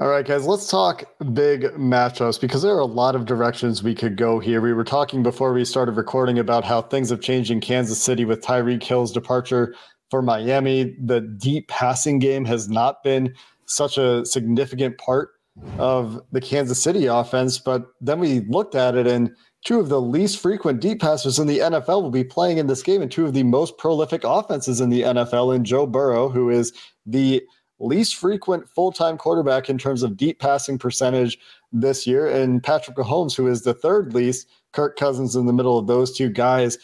All 0.00 0.06
right, 0.06 0.24
guys, 0.24 0.46
let's 0.46 0.68
talk 0.68 1.02
big 1.32 1.62
matchups 1.72 2.40
because 2.40 2.62
there 2.62 2.72
are 2.72 2.78
a 2.78 2.84
lot 2.84 3.16
of 3.16 3.24
directions 3.24 3.82
we 3.82 3.96
could 3.96 4.16
go 4.16 4.38
here. 4.38 4.60
We 4.60 4.72
were 4.72 4.84
talking 4.84 5.24
before 5.24 5.52
we 5.52 5.64
started 5.64 5.96
recording 5.96 6.38
about 6.38 6.64
how 6.64 6.82
things 6.82 7.10
have 7.10 7.20
changed 7.20 7.50
in 7.50 7.58
Kansas 7.58 8.00
City 8.00 8.24
with 8.24 8.40
Tyreek 8.40 8.80
Hill's 8.80 9.10
departure 9.10 9.74
for 10.08 10.22
Miami. 10.22 10.94
The 11.04 11.22
deep 11.22 11.66
passing 11.66 12.20
game 12.20 12.44
has 12.44 12.68
not 12.68 13.02
been 13.02 13.34
such 13.66 13.98
a 13.98 14.24
significant 14.24 14.98
part 14.98 15.30
of 15.78 16.22
the 16.30 16.40
Kansas 16.40 16.80
City 16.80 17.06
offense, 17.06 17.58
but 17.58 17.86
then 18.00 18.20
we 18.20 18.42
looked 18.42 18.76
at 18.76 18.94
it 18.94 19.08
and 19.08 19.32
two 19.64 19.80
of 19.80 19.88
the 19.88 20.00
least 20.00 20.38
frequent 20.38 20.78
deep 20.78 21.00
passers 21.00 21.40
in 21.40 21.48
the 21.48 21.58
NFL 21.58 22.02
will 22.02 22.12
be 22.12 22.22
playing 22.22 22.58
in 22.58 22.68
this 22.68 22.84
game 22.84 23.02
and 23.02 23.10
two 23.10 23.26
of 23.26 23.34
the 23.34 23.42
most 23.42 23.78
prolific 23.78 24.22
offenses 24.22 24.80
in 24.80 24.90
the 24.90 25.02
NFL 25.02 25.56
in 25.56 25.64
Joe 25.64 25.86
Burrow, 25.86 26.28
who 26.28 26.50
is 26.50 26.72
the 27.04 27.42
least 27.78 28.16
frequent 28.16 28.68
full 28.68 28.92
time 28.92 29.16
quarterback 29.16 29.68
in 29.68 29.78
terms 29.78 30.02
of 30.02 30.16
deep 30.16 30.38
passing 30.38 30.78
percentage 30.78 31.38
this 31.72 32.06
year, 32.06 32.26
and 32.26 32.62
Patrick 32.62 32.96
Mahomes, 32.96 33.36
who 33.36 33.46
is 33.46 33.62
the 33.62 33.74
third 33.74 34.14
least. 34.14 34.48
Kirk 34.72 34.98
Cousins 34.98 35.34
in 35.34 35.46
the 35.46 35.52
middle 35.52 35.78
of 35.78 35.86
those 35.86 36.14
two 36.14 36.28
guys. 36.28 36.78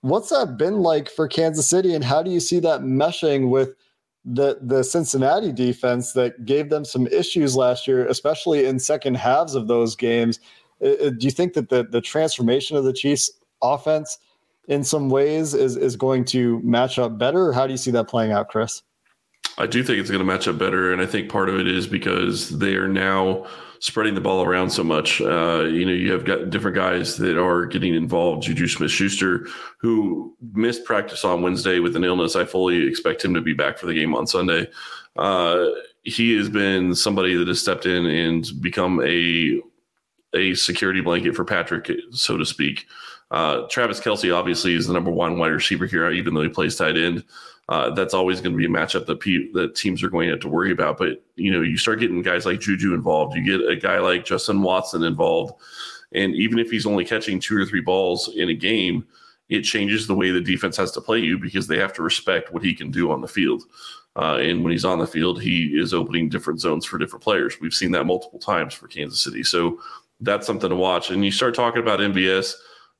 What's 0.00 0.30
that 0.30 0.56
been 0.56 0.78
like 0.78 1.10
for 1.10 1.28
Kansas 1.28 1.68
City, 1.68 1.94
and 1.94 2.04
how 2.04 2.22
do 2.22 2.30
you 2.30 2.40
see 2.40 2.60
that 2.60 2.80
meshing 2.80 3.50
with 3.50 3.74
the 4.24 4.58
the 4.60 4.82
Cincinnati 4.82 5.52
defense 5.52 6.12
that 6.12 6.44
gave 6.44 6.70
them 6.70 6.84
some 6.84 7.06
issues 7.08 7.56
last 7.56 7.86
year, 7.86 8.06
especially 8.06 8.66
in 8.66 8.78
second 8.78 9.16
halves 9.16 9.54
of 9.54 9.68
those 9.68 9.96
games? 9.96 10.40
Uh, 10.82 10.88
uh, 10.88 11.10
do 11.10 11.26
you 11.26 11.30
think 11.30 11.54
that 11.54 11.68
the 11.68 11.84
the 11.84 12.00
transformation 12.00 12.76
of 12.76 12.84
the 12.84 12.92
Chiefs 12.92 13.30
offense 13.62 14.18
in 14.68 14.84
some 14.84 15.08
ways 15.08 15.54
is 15.54 15.76
is 15.76 15.96
going 15.96 16.24
to 16.26 16.60
match 16.62 16.98
up 16.98 17.18
better, 17.18 17.48
or 17.48 17.52
how 17.52 17.66
do 17.66 17.72
you 17.72 17.78
see 17.78 17.90
that 17.90 18.08
playing 18.08 18.32
out, 18.32 18.48
Chris? 18.48 18.82
I 19.56 19.66
do 19.66 19.84
think 19.84 19.98
it's 19.98 20.10
going 20.10 20.20
to 20.20 20.24
match 20.24 20.48
up 20.48 20.58
better, 20.58 20.92
and 20.92 21.00
I 21.00 21.06
think 21.06 21.30
part 21.30 21.48
of 21.48 21.58
it 21.58 21.68
is 21.68 21.86
because 21.86 22.58
they 22.58 22.74
are 22.74 22.88
now 22.88 23.46
spreading 23.78 24.14
the 24.14 24.20
ball 24.20 24.42
around 24.42 24.70
so 24.70 24.82
much. 24.82 25.20
Uh, 25.20 25.64
you 25.64 25.84
know, 25.84 25.92
you 25.92 26.10
have 26.10 26.24
got 26.24 26.50
different 26.50 26.74
guys 26.74 27.16
that 27.18 27.38
are 27.38 27.66
getting 27.66 27.94
involved. 27.94 28.42
Juju 28.42 28.66
Smith 28.66 28.90
Schuster, 28.90 29.46
who 29.78 30.34
missed 30.54 30.84
practice 30.84 31.24
on 31.24 31.42
Wednesday 31.42 31.78
with 31.78 31.94
an 31.94 32.02
illness. 32.02 32.34
I 32.34 32.44
fully 32.44 32.86
expect 32.86 33.24
him 33.24 33.34
to 33.34 33.40
be 33.40 33.52
back 33.52 33.78
for 33.78 33.86
the 33.86 33.94
game 33.94 34.14
on 34.14 34.26
Sunday. 34.26 34.68
Uh, 35.16 35.66
he 36.02 36.36
has 36.36 36.48
been 36.48 36.94
somebody 36.94 37.36
that 37.36 37.46
has 37.46 37.60
stepped 37.60 37.86
in 37.86 38.06
and 38.06 38.46
become 38.60 39.00
a 39.04 39.60
a 40.34 40.54
security 40.54 41.00
blanket 41.00 41.36
for 41.36 41.44
Patrick, 41.44 41.88
so 42.10 42.36
to 42.36 42.44
speak. 42.44 42.86
Uh, 43.30 43.68
Travis 43.68 44.00
Kelce 44.00 44.34
obviously 44.34 44.74
is 44.74 44.88
the 44.88 44.92
number 44.92 45.10
one 45.10 45.38
wide 45.38 45.52
receiver 45.52 45.86
here, 45.86 46.10
even 46.10 46.34
though 46.34 46.42
he 46.42 46.48
plays 46.48 46.74
tight 46.74 46.96
end 46.96 47.22
uh, 47.68 47.90
that's 47.90 48.14
always 48.14 48.40
going 48.40 48.52
to 48.52 48.58
be 48.58 48.66
a 48.66 48.68
matchup 48.68 49.06
that 49.06 49.20
pe- 49.20 49.50
that 49.52 49.74
teams 49.74 50.02
are 50.02 50.10
going 50.10 50.26
to 50.26 50.32
have 50.32 50.40
to 50.40 50.48
worry 50.48 50.72
about. 50.72 50.98
But 50.98 51.24
you 51.36 51.50
know, 51.50 51.62
you 51.62 51.76
start 51.76 52.00
getting 52.00 52.22
guys 52.22 52.46
like 52.46 52.60
Juju 52.60 52.94
involved, 52.94 53.36
you 53.36 53.44
get 53.44 53.68
a 53.68 53.76
guy 53.76 53.98
like 53.98 54.24
Justin 54.24 54.62
Watson 54.62 55.02
involved, 55.02 55.54
and 56.12 56.34
even 56.34 56.58
if 56.58 56.70
he's 56.70 56.86
only 56.86 57.04
catching 57.04 57.40
two 57.40 57.60
or 57.60 57.66
three 57.66 57.80
balls 57.80 58.30
in 58.36 58.48
a 58.48 58.54
game, 58.54 59.06
it 59.48 59.62
changes 59.62 60.06
the 60.06 60.14
way 60.14 60.30
the 60.30 60.40
defense 60.40 60.76
has 60.76 60.92
to 60.92 61.00
play 61.00 61.18
you 61.18 61.38
because 61.38 61.66
they 61.66 61.78
have 61.78 61.92
to 61.94 62.02
respect 62.02 62.52
what 62.52 62.62
he 62.62 62.74
can 62.74 62.90
do 62.90 63.10
on 63.10 63.20
the 63.20 63.28
field. 63.28 63.62
Uh, 64.16 64.36
and 64.36 64.62
when 64.62 64.70
he's 64.70 64.84
on 64.84 64.98
the 64.98 65.06
field, 65.06 65.42
he 65.42 65.78
is 65.78 65.92
opening 65.92 66.28
different 66.28 66.60
zones 66.60 66.84
for 66.84 66.98
different 66.98 67.22
players. 67.22 67.60
We've 67.60 67.74
seen 67.74 67.90
that 67.92 68.04
multiple 68.04 68.38
times 68.38 68.72
for 68.72 68.86
Kansas 68.86 69.20
City, 69.20 69.42
so 69.42 69.80
that's 70.20 70.46
something 70.46 70.70
to 70.70 70.76
watch. 70.76 71.10
And 71.10 71.24
you 71.24 71.32
start 71.32 71.54
talking 71.54 71.82
about 71.82 71.98
MVS 72.00 72.54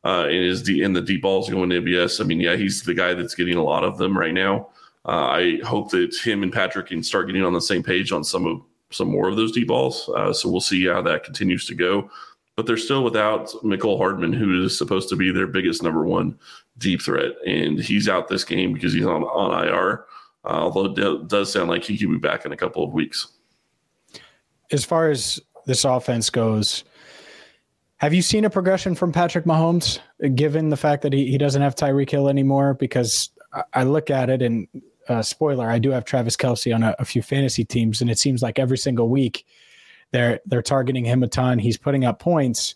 uh, 0.04 0.24
and 0.26 0.34
is 0.34 0.62
the 0.62 0.82
in 0.82 0.92
the 0.92 1.00
deep 1.00 1.22
balls 1.22 1.48
going 1.48 1.70
to 1.70 1.80
MVS. 1.80 2.20
I 2.20 2.24
mean, 2.24 2.40
yeah, 2.40 2.56
he's 2.56 2.82
the 2.82 2.94
guy 2.94 3.14
that's 3.14 3.34
getting 3.34 3.56
a 3.56 3.64
lot 3.64 3.84
of 3.84 3.98
them 3.98 4.16
right 4.16 4.34
now. 4.34 4.68
Uh, 5.06 5.26
I 5.26 5.60
hope 5.64 5.90
that 5.90 6.14
him 6.16 6.42
and 6.42 6.52
Patrick 6.52 6.88
can 6.88 7.02
start 7.02 7.26
getting 7.26 7.44
on 7.44 7.52
the 7.52 7.60
same 7.60 7.82
page 7.82 8.12
on 8.12 8.24
some 8.24 8.46
of 8.46 8.62
some 8.90 9.08
more 9.08 9.28
of 9.28 9.36
those 9.36 9.52
deep 9.52 9.68
balls. 9.68 10.08
Uh, 10.14 10.32
so 10.32 10.48
we'll 10.48 10.60
see 10.60 10.86
how 10.86 11.02
that 11.02 11.24
continues 11.24 11.66
to 11.66 11.74
go. 11.74 12.10
But 12.56 12.66
they're 12.66 12.76
still 12.76 13.02
without 13.02 13.48
Mecole 13.64 13.98
Hardman, 13.98 14.32
who 14.32 14.64
is 14.64 14.78
supposed 14.78 15.08
to 15.08 15.16
be 15.16 15.32
their 15.32 15.48
biggest 15.48 15.82
number 15.82 16.04
one 16.04 16.38
deep 16.78 17.02
threat, 17.02 17.32
and 17.46 17.80
he's 17.80 18.08
out 18.08 18.28
this 18.28 18.44
game 18.44 18.72
because 18.72 18.92
he's 18.92 19.06
on 19.06 19.24
on 19.24 19.66
IR. 19.66 20.06
Uh, 20.44 20.48
although 20.48 20.84
it 20.84 21.28
does 21.28 21.50
sound 21.50 21.70
like 21.70 21.82
he 21.82 21.96
could 21.96 22.10
be 22.10 22.18
back 22.18 22.44
in 22.44 22.52
a 22.52 22.56
couple 22.56 22.84
of 22.84 22.92
weeks. 22.92 23.28
As 24.70 24.84
far 24.84 25.10
as 25.10 25.40
this 25.66 25.84
offense 25.84 26.28
goes, 26.28 26.84
have 28.04 28.12
you 28.12 28.20
seen 28.20 28.44
a 28.44 28.50
progression 28.50 28.94
from 28.94 29.12
Patrick 29.12 29.46
Mahomes, 29.46 29.98
given 30.34 30.68
the 30.68 30.76
fact 30.76 31.00
that 31.02 31.14
he, 31.14 31.30
he 31.30 31.38
doesn't 31.38 31.62
have 31.62 31.74
Tyreek 31.74 32.10
Hill 32.10 32.28
anymore? 32.28 32.74
Because 32.74 33.30
I, 33.72 33.84
look 33.84 34.10
at 34.10 34.28
it 34.28 34.42
and 34.42 34.68
uh, 35.08 35.22
spoiler, 35.22 35.70
I 35.70 35.78
do 35.78 35.90
have 35.90 36.04
Travis 36.04 36.36
Kelce 36.36 36.74
on 36.74 36.82
a, 36.82 36.94
a, 36.98 37.06
few 37.06 37.22
fantasy 37.22 37.64
teams, 37.64 38.02
and 38.02 38.10
it 38.10 38.18
seems 38.18 38.42
like 38.42 38.58
every 38.58 38.76
single 38.76 39.08
week 39.08 39.46
they're 40.10 40.38
they're 40.44 40.60
targeting 40.60 41.06
him 41.06 41.22
a 41.22 41.28
ton. 41.28 41.58
He's 41.58 41.78
putting 41.78 42.04
up 42.04 42.18
points. 42.18 42.74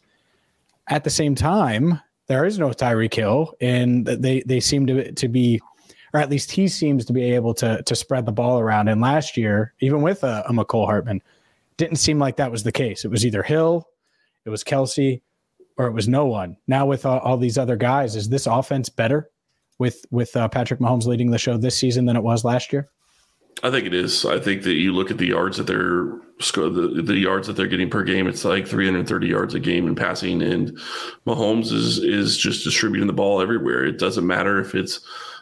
At 0.88 1.04
the 1.04 1.10
same 1.10 1.34
time, 1.34 2.00
there 2.26 2.46
is 2.46 2.58
no 2.58 2.70
Tyreek 2.70 3.12
Hill, 3.12 3.54
and 3.60 4.06
they 4.06 4.42
they 4.46 4.60
seem 4.60 4.86
to 4.86 5.12
to 5.12 5.28
be, 5.28 5.60
or 6.14 6.20
at 6.20 6.30
least 6.30 6.52
he 6.52 6.68
seems 6.68 7.04
to 7.04 7.12
be 7.12 7.34
able 7.34 7.52
to 7.54 7.82
to 7.82 7.94
spread 7.94 8.24
the 8.24 8.32
ball 8.32 8.60
around. 8.60 8.88
And 8.88 9.02
last 9.02 9.36
year, 9.36 9.74
even 9.80 10.00
with 10.00 10.24
a, 10.24 10.42
a 10.48 10.52
Mecole 10.54 10.86
Hardman, 10.86 11.20
didn't 11.76 11.96
seem 11.96 12.18
like 12.18 12.36
that 12.36 12.50
was 12.50 12.62
the 12.62 12.72
case. 12.72 13.04
It 13.04 13.10
was 13.10 13.26
either 13.26 13.42
Hill 13.42 13.86
it 14.44 14.50
was 14.50 14.64
Kelce, 14.64 15.22
or 15.76 15.86
it 15.86 15.92
was 15.92 16.08
no 16.08 16.26
one. 16.26 16.56
Now 16.66 16.86
with 16.86 17.06
all, 17.06 17.18
all 17.20 17.36
these 17.36 17.58
other 17.58 17.76
guys, 17.76 18.16
is 18.16 18.28
this 18.28 18.46
offense 18.46 18.88
better 18.88 19.30
with 19.78 20.04
with 20.10 20.36
uh, 20.36 20.48
Patrick 20.48 20.80
Mahomes 20.80 21.06
leading 21.06 21.30
the 21.30 21.38
show 21.38 21.56
this 21.56 21.76
season 21.76 22.06
than 22.06 22.16
it 22.16 22.22
was 22.22 22.44
last 22.44 22.72
year? 22.72 22.88
I 23.62 23.70
think 23.70 23.86
it 23.86 23.94
is. 23.94 24.24
I 24.24 24.38
think 24.38 24.62
that 24.62 24.74
you 24.74 24.92
look 24.92 25.10
at 25.10 25.18
the 25.18 25.26
yards 25.26 25.56
that 25.56 25.66
they're 25.66 26.20
the, 26.38 27.02
the 27.04 27.18
yards 27.18 27.48
that 27.48 27.54
they're 27.54 27.66
getting 27.66 27.90
per 27.90 28.04
game. 28.04 28.28
It's 28.28 28.44
like 28.44 28.68
330 28.68 29.26
yards 29.26 29.54
a 29.54 29.60
game 29.60 29.88
in 29.88 29.96
passing, 29.96 30.42
and 30.42 30.78
Mahomes 31.26 31.72
is 31.72 31.98
is 31.98 32.36
just 32.36 32.64
distributing 32.64 33.08
the 33.08 33.12
ball 33.12 33.40
everywhere. 33.40 33.84
It 33.84 33.98
doesn't 33.98 34.26
matter 34.26 34.60
if 34.60 34.74
it's 34.74 35.00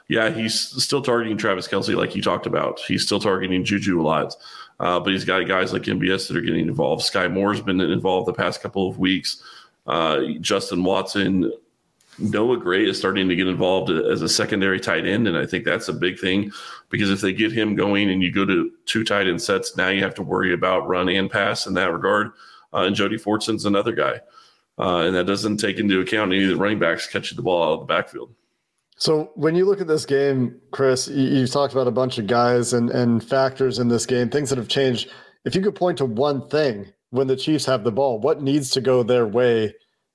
yeah, 0.09 0.31
he's 0.31 0.55
still 0.83 1.03
targeting 1.03 1.37
Travis 1.37 1.69
Kelce 1.69 1.97
like 1.97 2.15
you 2.15 2.23
talked 2.23 2.47
about. 2.47 2.79
He's 2.81 3.05
still 3.05 3.21
targeting 3.21 3.65
Juju 3.65 4.01
a 4.01 4.03
lot. 4.03 4.35
Uh, 4.79 5.01
but 5.01 5.13
he's 5.13 5.25
got 5.25 5.41
guys 5.49 5.73
like 5.73 5.83
MVS 5.83 6.29
that 6.29 6.37
are 6.37 6.43
getting 6.43 6.69
involved. 6.69 7.03
Skyy 7.03 7.33
Moore's 7.33 7.61
been 7.61 7.81
involved 7.81 8.29
the 8.29 8.33
past 8.33 8.61
couple 8.61 8.89
of 8.89 8.99
weeks. 8.99 9.43
Uh, 9.87 10.21
Justin 10.41 10.85
Watson, 10.85 11.51
Noah 12.19 12.59
Gray 12.59 12.85
is 12.89 12.99
starting 12.99 13.29
to 13.29 13.37
get 13.37 13.47
involved 13.47 13.91
as 13.91 14.23
a 14.23 14.29
secondary 14.29 14.81
tight 14.81 15.07
end, 15.07 15.29
and 15.29 15.37
I 15.37 15.47
think 15.47 15.65
that's 15.65 15.89
a 15.89 15.93
big 15.93 16.19
thing 16.19 16.51
because 16.89 17.11
if 17.11 17.21
they 17.21 17.33
get 17.33 17.53
him 17.53 17.75
going 17.75 18.11
and 18.11 18.23
you 18.23 18.33
go 18.33 18.45
to 18.45 18.71
two 18.87 19.05
tight 19.05 19.29
end 19.29 19.41
sets, 19.41 19.77
now 19.77 19.89
you 19.89 20.03
have 20.03 20.15
to 20.17 20.23
worry 20.23 20.53
about 20.53 20.89
run 20.89 21.09
and 21.09 21.31
pass 21.31 21.67
in 21.67 21.75
that 21.75 21.93
regard. 21.93 22.33
Uh, 22.73 22.81
and 22.81 22.97
Jody 22.97 23.17
Fortson's 23.19 23.65
another 23.65 23.93
guy, 23.93 24.21
uh, 24.79 24.99
and 25.07 25.15
that 25.15 25.27
doesn't 25.27 25.59
take 25.59 25.79
into 25.79 26.01
account 26.01 26.33
any 26.33 26.45
of 26.45 26.51
the 26.51 26.57
running 26.57 26.79
backs 26.79 27.07
catching 27.07 27.37
the 27.37 27.43
ball 27.43 27.63
out 27.63 27.75
of 27.75 27.81
the 27.81 27.87
backfield. 27.87 28.35
So 28.97 29.31
when 29.35 29.55
you 29.55 29.67
look 29.67 29.81
at 29.81 29.87
this 29.87 30.07
game, 30.07 30.59
Chris, 30.71 31.07
you, 31.07 31.29
you 31.29 31.47
talked 31.47 31.75
about 31.75 31.87
a 31.87 31.93
bunch 31.93 32.19
of 32.19 32.27
guys 32.27 32.73
and, 32.73 32.91
and 32.91 33.23
factors 33.23 33.79
in 33.79 33.89
this 33.89 34.07
game, 34.07 34.31
things 34.31 34.49
that 34.49 34.59
have 34.59 34.69
changed. 34.69 35.11
If 35.45 35.55
you 35.55 35.61
could 35.61 35.75
point 35.75 35.99
to 35.99 36.07
one 36.07 36.49
thing 36.49 36.93
when 37.11 37.27
the 37.27 37.37
Chiefs 37.37 37.67
have 37.67 37.85
the 37.85 37.93
ball, 37.93 38.19
what 38.19 38.43
needs 38.43 38.71
to 38.71 38.81
go 38.81 39.03
their 39.03 39.27
way, 39.27 39.75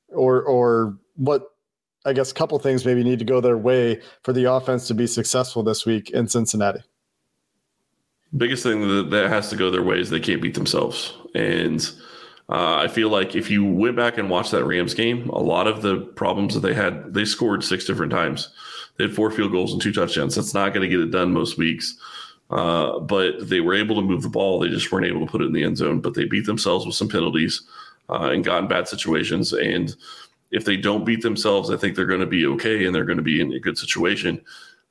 or 0.09 0.43
or 0.43 0.97
what 1.15 1.51
I 2.05 2.13
guess 2.13 2.31
a 2.31 2.33
couple 2.33 2.57
things 2.59 2.85
maybe 2.85 3.03
need 3.03 3.19
to 3.19 3.25
go 3.25 3.39
their 3.39 3.57
way 3.57 4.01
for 4.23 4.33
the 4.33 4.51
offense 4.51 4.87
to 4.87 4.93
be 4.93 5.07
successful 5.07 5.63
this 5.63 5.85
week 5.85 6.09
in 6.09 6.27
Cincinnati. 6.27 6.81
Biggest 8.35 8.63
thing 8.63 8.87
that, 8.87 9.11
that 9.11 9.29
has 9.29 9.49
to 9.49 9.55
go 9.55 9.69
their 9.69 9.83
way 9.83 9.99
is 9.99 10.09
they 10.09 10.19
can't 10.19 10.41
beat 10.41 10.55
themselves. 10.55 11.13
And 11.35 11.81
uh, 12.49 12.77
I 12.77 12.87
feel 12.87 13.09
like 13.09 13.35
if 13.35 13.49
you 13.51 13.63
went 13.63 13.95
back 13.95 14.17
and 14.17 14.29
watched 14.29 14.51
that 14.51 14.65
Rams 14.65 14.93
game, 14.93 15.29
a 15.29 15.39
lot 15.39 15.67
of 15.67 15.81
the 15.81 15.97
problems 16.15 16.53
that 16.55 16.61
they 16.61 16.73
had, 16.73 17.13
they 17.13 17.25
scored 17.25 17.63
six 17.63 17.85
different 17.85 18.11
times. 18.11 18.49
They 18.97 19.05
had 19.05 19.15
four 19.15 19.31
field 19.31 19.51
goals 19.51 19.73
and 19.73 19.81
two 19.81 19.93
touchdowns. 19.93 20.35
That's 20.35 20.53
not 20.53 20.73
going 20.73 20.89
to 20.89 20.95
get 20.95 21.05
it 21.05 21.11
done 21.11 21.33
most 21.33 21.57
weeks. 21.57 21.97
Uh, 22.49 22.99
but 22.99 23.49
they 23.49 23.61
were 23.61 23.73
able 23.73 23.95
to 23.95 24.01
move 24.01 24.23
the 24.23 24.29
ball. 24.29 24.59
They 24.59 24.67
just 24.67 24.91
weren't 24.91 25.05
able 25.05 25.25
to 25.25 25.31
put 25.31 25.41
it 25.41 25.45
in 25.45 25.53
the 25.53 25.63
end 25.63 25.77
zone. 25.77 26.01
But 26.01 26.13
they 26.13 26.25
beat 26.25 26.45
themselves 26.45 26.85
with 26.85 26.95
some 26.95 27.07
penalties 27.07 27.61
uh, 28.09 28.29
and 28.31 28.43
got 28.43 28.61
in 28.61 28.67
bad 28.67 28.87
situations. 28.87 29.53
And 29.53 29.95
if 30.51 30.65
they 30.65 30.75
don't 30.75 31.05
beat 31.05 31.21
themselves, 31.21 31.69
I 31.69 31.77
think 31.77 31.95
they're 31.95 32.05
going 32.05 32.19
to 32.19 32.25
be 32.25 32.45
okay 32.45 32.85
and 32.85 32.93
they're 32.93 33.05
going 33.05 33.17
to 33.17 33.23
be 33.23 33.39
in 33.39 33.53
a 33.53 33.59
good 33.59 33.77
situation. 33.77 34.41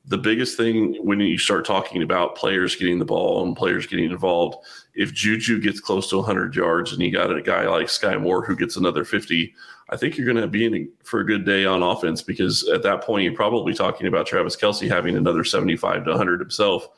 The 0.07 0.16
biggest 0.16 0.57
thing 0.57 0.97
when 1.04 1.21
you 1.21 1.37
start 1.37 1.66
talking 1.66 2.02
about 2.02 2.35
players 2.35 2.75
getting 2.75 2.99
the 2.99 3.04
ball 3.04 3.45
and 3.45 3.54
players 3.54 3.87
getting 3.87 4.11
involved, 4.11 4.57
if 4.95 5.12
Juju 5.12 5.61
gets 5.61 5.78
close 5.78 6.09
to 6.09 6.16
100 6.16 6.57
yards 6.57 6.92
and 6.92 7.02
you 7.02 7.12
got 7.12 7.37
a 7.37 7.42
guy 7.42 7.69
like 7.69 7.87
Skyy 7.87 8.19
Moore 8.21 8.42
who 8.42 8.57
gets 8.57 8.76
another 8.76 9.04
50, 9.04 9.54
I 9.90 9.97
think 9.97 10.16
you're 10.16 10.26
going 10.26 10.40
to 10.40 10.47
be 10.47 10.64
in 10.64 10.88
for 11.02 11.20
a 11.20 11.26
good 11.26 11.44
day 11.44 11.64
on 11.64 11.82
offense 11.82 12.23
because 12.23 12.66
at 12.68 12.82
that 12.85 13.02
point 13.02 13.25
you're 13.25 13.35
probably 13.35 13.75
talking 13.75 14.06
about 14.06 14.26
Travis 14.26 14.56
Kelce 14.56 14.88
having 14.88 15.16
another 15.16 15.42
75 15.42 16.04
to 16.04 16.11
100 16.11 16.40
himself, 16.40 16.88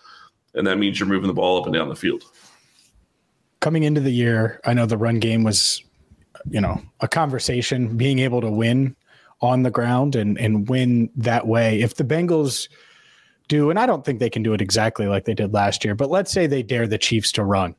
and 0.54 0.66
that 0.66 0.76
means 0.76 1.00
you're 1.00 1.08
moving 1.08 1.28
the 1.28 1.34
ball 1.34 1.58
up 1.58 1.64
and 1.64 1.74
down 1.74 1.88
the 1.88 1.96
field. 1.96 2.24
Coming 3.60 3.84
into 3.84 4.00
the 4.00 4.10
year, 4.10 4.60
I 4.64 4.74
know 4.74 4.86
the 4.86 4.98
run 4.98 5.18
game 5.18 5.42
was 5.42 5.82
you 6.50 6.60
know 6.60 6.80
a 7.00 7.08
conversation 7.08 7.96
being 7.96 8.18
able 8.18 8.40
to 8.40 8.50
win 8.50 8.94
on 9.40 9.62
the 9.62 9.70
ground 9.70 10.14
and 10.14 10.38
and 10.38 10.68
win 10.68 11.10
that 11.16 11.46
way. 11.46 11.80
If 11.80 11.94
the 11.94 12.04
bengals 12.04 12.68
do 13.48 13.70
and 13.70 13.78
i 13.78 13.86
don't 13.86 14.04
think 14.04 14.18
they 14.18 14.30
can 14.30 14.42
do 14.42 14.54
it 14.54 14.60
exactly 14.60 15.06
like 15.06 15.24
they 15.24 15.34
did 15.34 15.52
last 15.52 15.84
year 15.84 15.94
but 15.94 16.08
let's 16.08 16.30
say 16.30 16.46
they 16.46 16.62
dare 16.62 16.86
the 16.86 16.98
chiefs 16.98 17.32
to 17.32 17.44
run. 17.44 17.74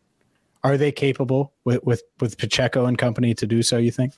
Are 0.64 0.78
they 0.78 0.92
capable 0.92 1.54
with 1.66 1.84
with, 1.84 2.04
with 2.20 2.38
pacheco 2.38 2.86
and 2.86 2.98
company 2.98 3.34
to 3.36 3.48
do 3.48 3.64
so 3.64 3.78
you 3.78 3.92
think 3.92 4.14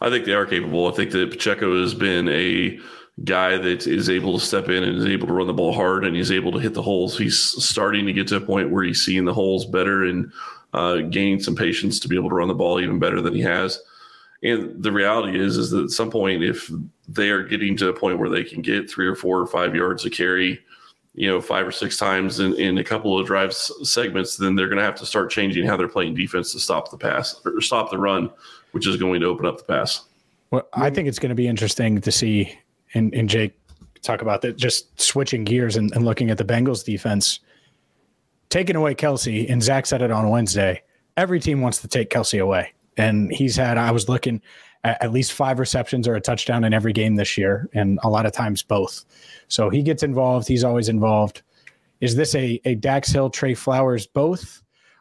i 0.00 0.10
think 0.10 0.24
they 0.24 0.34
are 0.34 0.46
capable. 0.46 0.88
I 0.88 0.92
think 0.92 1.10
that 1.12 1.30
pacheco 1.30 1.80
has 1.80 1.94
been 1.94 2.28
a 2.28 2.78
guy 3.24 3.56
that 3.56 3.86
is 3.86 4.08
able 4.08 4.38
to 4.38 4.44
step 4.44 4.68
in 4.68 4.82
and 4.82 4.98
is 4.98 5.06
able 5.06 5.26
to 5.26 5.32
run 5.32 5.46
the 5.46 5.52
ball 5.52 5.72
hard 5.72 6.04
and 6.04 6.14
he's 6.14 6.30
able 6.30 6.52
to 6.52 6.58
hit 6.58 6.74
the 6.74 6.82
holes. 6.82 7.18
He's 7.18 7.38
starting 7.38 8.06
to 8.06 8.12
get 8.12 8.28
to 8.28 8.36
a 8.36 8.40
point 8.40 8.70
where 8.70 8.84
he's 8.84 9.04
seeing 9.04 9.24
the 9.24 9.34
holes 9.34 9.66
better 9.66 10.04
and 10.04 10.32
uh, 10.72 10.98
gaining 10.98 11.40
some 11.40 11.56
patience 11.56 11.98
to 12.00 12.08
be 12.08 12.16
able 12.16 12.28
to 12.28 12.36
run 12.36 12.48
the 12.48 12.54
ball 12.54 12.80
even 12.80 12.98
better 12.98 13.20
than 13.20 13.34
he 13.34 13.40
has. 13.40 13.80
And 14.42 14.80
the 14.82 14.92
reality 14.92 15.38
is, 15.38 15.56
is 15.56 15.70
that 15.70 15.84
at 15.84 15.90
some 15.90 16.10
point, 16.10 16.44
if 16.44 16.70
they 17.08 17.30
are 17.30 17.42
getting 17.42 17.76
to 17.78 17.88
a 17.88 17.92
point 17.92 18.18
where 18.18 18.28
they 18.28 18.44
can 18.44 18.62
get 18.62 18.88
three 18.88 19.06
or 19.06 19.16
four 19.16 19.40
or 19.40 19.46
five 19.46 19.74
yards 19.74 20.04
to 20.04 20.10
carry, 20.10 20.60
you 21.14 21.28
know, 21.28 21.40
five 21.40 21.66
or 21.66 21.72
six 21.72 21.96
times 21.96 22.38
in, 22.38 22.54
in 22.54 22.78
a 22.78 22.84
couple 22.84 23.18
of 23.18 23.26
drive 23.26 23.52
segments, 23.52 24.36
then 24.36 24.54
they're 24.54 24.68
going 24.68 24.78
to 24.78 24.84
have 24.84 24.94
to 24.96 25.06
start 25.06 25.30
changing 25.30 25.66
how 25.66 25.76
they're 25.76 25.88
playing 25.88 26.14
defense 26.14 26.52
to 26.52 26.60
stop 26.60 26.92
the 26.92 26.96
pass 26.96 27.40
or 27.44 27.60
stop 27.60 27.90
the 27.90 27.98
run, 27.98 28.30
which 28.78 28.86
is 28.86 28.96
going 28.96 29.20
to 29.20 29.26
open 29.26 29.44
up 29.44 29.58
the 29.58 29.64
pass. 29.64 30.04
Well, 30.50 30.66
I 30.72 30.88
think 30.90 31.08
it's 31.08 31.18
going 31.18 31.30
to 31.30 31.34
be 31.34 31.48
interesting 31.48 32.00
to 32.00 32.12
see, 32.12 32.58
and, 32.94 33.12
and 33.12 33.28
Jake 33.28 33.58
talk 34.02 34.22
about 34.22 34.40
that, 34.42 34.56
just 34.56 35.00
switching 35.00 35.44
gears 35.44 35.76
and, 35.76 35.92
and 35.92 36.04
looking 36.04 36.30
at 36.30 36.38
the 36.38 36.44
Bengals 36.44 36.84
defense 36.84 37.40
taking 38.48 38.76
away 38.76 38.94
Kelce, 38.94 39.50
and 39.50 39.62
Zac 39.62 39.86
said 39.86 40.02
it 40.02 40.10
on 40.10 40.30
Wednesday. 40.30 40.82
Every 41.16 41.40
team 41.40 41.60
wants 41.60 41.78
to 41.78 41.88
take 41.88 42.10
Kelce 42.10 42.42
away, 42.42 42.72
and 42.96 43.32
he's 43.32 43.56
had. 43.56 43.76
I 43.76 43.90
was 43.90 44.08
looking 44.08 44.40
at, 44.84 45.02
at 45.02 45.12
least 45.12 45.32
five 45.32 45.58
receptions 45.58 46.06
or 46.06 46.14
a 46.14 46.20
touchdown 46.20 46.64
in 46.64 46.72
every 46.72 46.92
game 46.92 47.16
this 47.16 47.36
year, 47.36 47.68
and 47.74 47.98
a 48.02 48.08
lot 48.08 48.26
of 48.26 48.32
times 48.32 48.62
both. 48.62 49.04
So 49.48 49.70
he 49.70 49.82
gets 49.82 50.02
involved. 50.02 50.48
He's 50.48 50.64
always 50.64 50.88
involved. 50.88 51.42
Is 52.00 52.14
this 52.14 52.34
a 52.34 52.60
a 52.64 52.74
Dax 52.76 53.10
Hill, 53.10 53.30
Tre 53.30 53.54
Flowers, 53.54 54.06
Vonn 54.06 54.60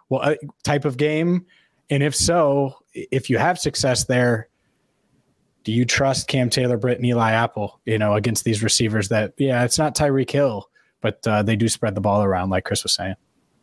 Bell 0.09 0.21
uh, 0.21 0.35
type 0.63 0.85
of 0.85 0.97
game? 0.97 1.45
And 1.89 2.03
if 2.03 2.15
so, 2.15 2.75
if 3.11 3.29
you 3.29 3.37
have 3.37 3.59
success 3.59 4.05
there, 4.05 4.49
do 5.63 5.71
you 5.71 5.85
trust 5.85 6.27
Cam 6.27 6.49
Taylor, 6.49 6.77
Britt, 6.77 6.97
and 6.97 7.05
Eli 7.05 7.31
Apple? 7.31 7.79
You 7.85 7.97
know, 7.97 8.13
against 8.13 8.43
these 8.43 8.63
receivers 8.63 9.09
that 9.09 9.33
yeah, 9.37 9.63
it's 9.63 9.77
not 9.77 9.95
Tyreek 9.95 10.31
Hill, 10.31 10.69
but 11.01 11.25
uh, 11.27 11.43
they 11.43 11.55
do 11.55 11.67
spread 11.67 11.95
the 11.95 12.01
ball 12.01 12.23
around, 12.23 12.49
like 12.49 12.63
Chris 12.63 12.83
was 12.83 12.93
saying. 12.93 13.15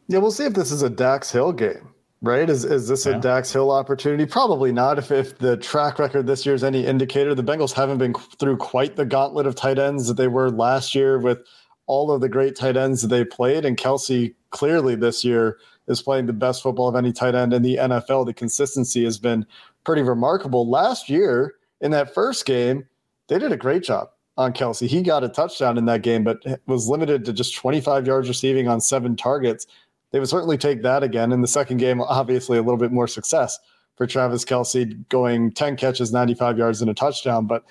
Yeah, 0.08 0.18
we'll 0.18 0.30
see 0.30 0.44
if 0.44 0.54
this 0.54 0.70
is 0.70 0.82
a 0.82 0.90
Dax 0.90 1.30
Hill 1.30 1.52
game, 1.52 1.94
right? 2.20 2.48
Is 2.48 2.64
is 2.64 2.88
this 2.88 3.06
yeah. 3.06 3.16
a 3.16 3.20
Dax 3.20 3.52
Hill 3.52 3.70
opportunity? 3.70 4.26
Probably 4.26 4.70
not. 4.70 4.98
If 4.98 5.10
if 5.10 5.38
the 5.38 5.56
track 5.56 5.98
record 5.98 6.26
this 6.26 6.44
year 6.44 6.54
is 6.54 6.62
any 6.62 6.84
indicator, 6.84 7.34
the 7.34 7.42
Bengals 7.42 7.72
haven't 7.72 7.98
been 7.98 8.14
through 8.38 8.58
quite 8.58 8.96
the 8.96 9.06
gauntlet 9.06 9.46
of 9.46 9.54
tight 9.54 9.78
ends 9.78 10.06
that 10.08 10.18
they 10.18 10.28
were 10.28 10.50
last 10.50 10.94
year 10.94 11.18
with 11.18 11.38
all 11.86 12.10
of 12.10 12.20
the 12.20 12.28
great 12.28 12.56
tight 12.56 12.76
ends 12.76 13.02
that 13.02 13.08
they 13.08 13.24
played. 13.24 13.64
And 13.64 13.76
Kelce 13.76 14.34
clearly 14.50 14.94
this 14.94 15.24
year 15.24 15.58
is 15.88 16.02
playing 16.02 16.26
the 16.26 16.32
best 16.32 16.62
football 16.62 16.88
of 16.88 16.96
any 16.96 17.12
tight 17.12 17.34
end 17.34 17.52
in 17.52 17.62
the 17.62 17.76
NFL. 17.76 18.26
The 18.26 18.34
consistency 18.34 19.04
has 19.04 19.18
been 19.18 19.46
pretty 19.84 20.02
remarkable. 20.02 20.68
Last 20.68 21.08
year 21.08 21.54
in 21.80 21.90
that 21.90 22.14
first 22.14 22.46
game, 22.46 22.86
they 23.28 23.38
did 23.38 23.52
a 23.52 23.56
great 23.56 23.82
job 23.82 24.08
on 24.36 24.52
Kelce. 24.52 24.86
He 24.86 25.02
got 25.02 25.24
a 25.24 25.28
touchdown 25.28 25.78
in 25.78 25.84
that 25.86 26.02
game, 26.02 26.24
but 26.24 26.38
was 26.66 26.88
limited 26.88 27.24
to 27.24 27.32
just 27.32 27.54
25 27.56 28.06
yards 28.06 28.28
receiving 28.28 28.68
on 28.68 28.80
seven 28.80 29.16
targets 29.16 29.66
they 30.14 30.20
would 30.20 30.28
certainly 30.28 30.56
take 30.56 30.82
that 30.82 31.02
again. 31.02 31.32
In 31.32 31.40
the 31.40 31.48
second 31.48 31.78
game, 31.78 32.00
obviously 32.00 32.56
a 32.56 32.62
little 32.62 32.76
bit 32.76 32.92
more 32.92 33.08
success 33.08 33.58
for 33.96 34.06
Travis 34.06 34.44
Kelce 34.44 34.96
going 35.08 35.50
10 35.50 35.74
catches, 35.74 36.12
95 36.12 36.56
yards, 36.56 36.80
and 36.80 36.88
a 36.88 36.94
touchdown. 36.94 37.48
But 37.48 37.64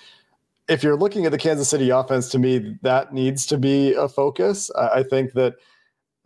if 0.68 0.82
you're 0.82 0.94
looking 0.94 1.24
at 1.24 1.32
the 1.32 1.38
Kansas 1.38 1.70
City 1.70 1.88
offense, 1.88 2.28
to 2.28 2.38
me, 2.38 2.76
that 2.82 3.14
needs 3.14 3.46
to 3.46 3.56
be 3.56 3.94
a 3.94 4.10
focus. 4.10 4.70
I 4.72 5.04
think 5.04 5.32
that, 5.32 5.54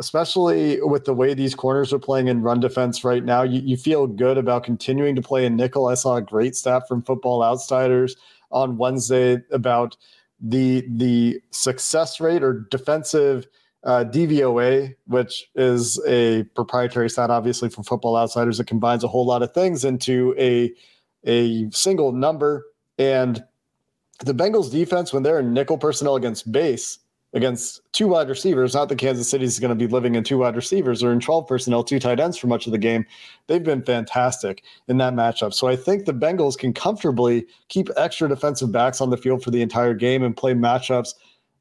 especially 0.00 0.80
with 0.80 1.04
the 1.04 1.14
way 1.14 1.34
these 1.34 1.54
corners 1.54 1.92
are 1.92 1.98
playing 1.98 2.28
in 2.28 2.42
run 2.42 2.60
defense 2.60 3.04
right 3.04 3.24
now, 3.24 3.42
you, 3.42 3.60
you 3.60 3.76
feel 3.76 4.06
good 4.06 4.38
about 4.38 4.62
continuing 4.62 5.16
to 5.16 5.22
play 5.22 5.44
in 5.44 5.56
nickel. 5.56 5.88
I 5.88 5.94
saw 5.94 6.16
a 6.16 6.22
great 6.22 6.54
stat 6.54 6.86
from 6.86 7.02
Football 7.02 7.42
Outsiders 7.42 8.16
on 8.50 8.78
Wednesday 8.78 9.38
about 9.50 9.96
the 10.40 10.86
the 10.88 11.40
success 11.50 12.20
rate 12.20 12.44
or 12.44 12.66
defensive 12.70 13.46
uh, 13.84 14.04
DVOA, 14.08 14.94
which 15.06 15.50
is 15.56 16.00
a 16.06 16.44
proprietary 16.54 17.10
stat, 17.10 17.30
obviously 17.30 17.68
from 17.68 17.84
Football 17.84 18.16
Outsiders, 18.16 18.58
that 18.58 18.66
combines 18.66 19.02
a 19.02 19.08
whole 19.08 19.26
lot 19.26 19.42
of 19.42 19.52
things 19.52 19.84
into 19.84 20.34
a 20.38 20.72
a 21.24 21.68
single 21.70 22.12
number. 22.12 22.64
And 22.98 23.42
the 24.24 24.34
Bengals 24.34 24.70
defense, 24.70 25.12
when 25.12 25.22
they're 25.22 25.40
in 25.40 25.52
nickel 25.52 25.78
personnel 25.78 26.16
against 26.16 26.50
base, 26.50 26.98
against 27.34 27.82
two 27.92 28.08
wide 28.08 28.28
receivers, 28.28 28.74
not 28.74 28.88
that 28.88 28.98
Kansas 28.98 29.28
City 29.28 29.44
is 29.44 29.58
going 29.58 29.68
to 29.68 29.74
be 29.74 29.86
living 29.86 30.14
in 30.14 30.24
two 30.24 30.38
wide 30.38 30.56
receivers 30.56 31.02
or 31.02 31.12
in 31.12 31.20
12 31.20 31.46
personnel, 31.46 31.84
two 31.84 31.98
tight 31.98 32.20
ends 32.20 32.38
for 32.38 32.46
much 32.46 32.66
of 32.66 32.72
the 32.72 32.78
game. 32.78 33.04
They've 33.46 33.62
been 33.62 33.82
fantastic 33.82 34.62
in 34.88 34.96
that 34.98 35.12
matchup. 35.12 35.52
So 35.52 35.68
I 35.68 35.76
think 35.76 36.06
the 36.06 36.14
Bengals 36.14 36.56
can 36.56 36.72
comfortably 36.72 37.46
keep 37.68 37.90
extra 37.96 38.28
defensive 38.28 38.72
backs 38.72 39.00
on 39.00 39.10
the 39.10 39.16
field 39.16 39.42
for 39.42 39.50
the 39.50 39.60
entire 39.60 39.94
game 39.94 40.22
and 40.22 40.36
play 40.36 40.54
matchups 40.54 41.14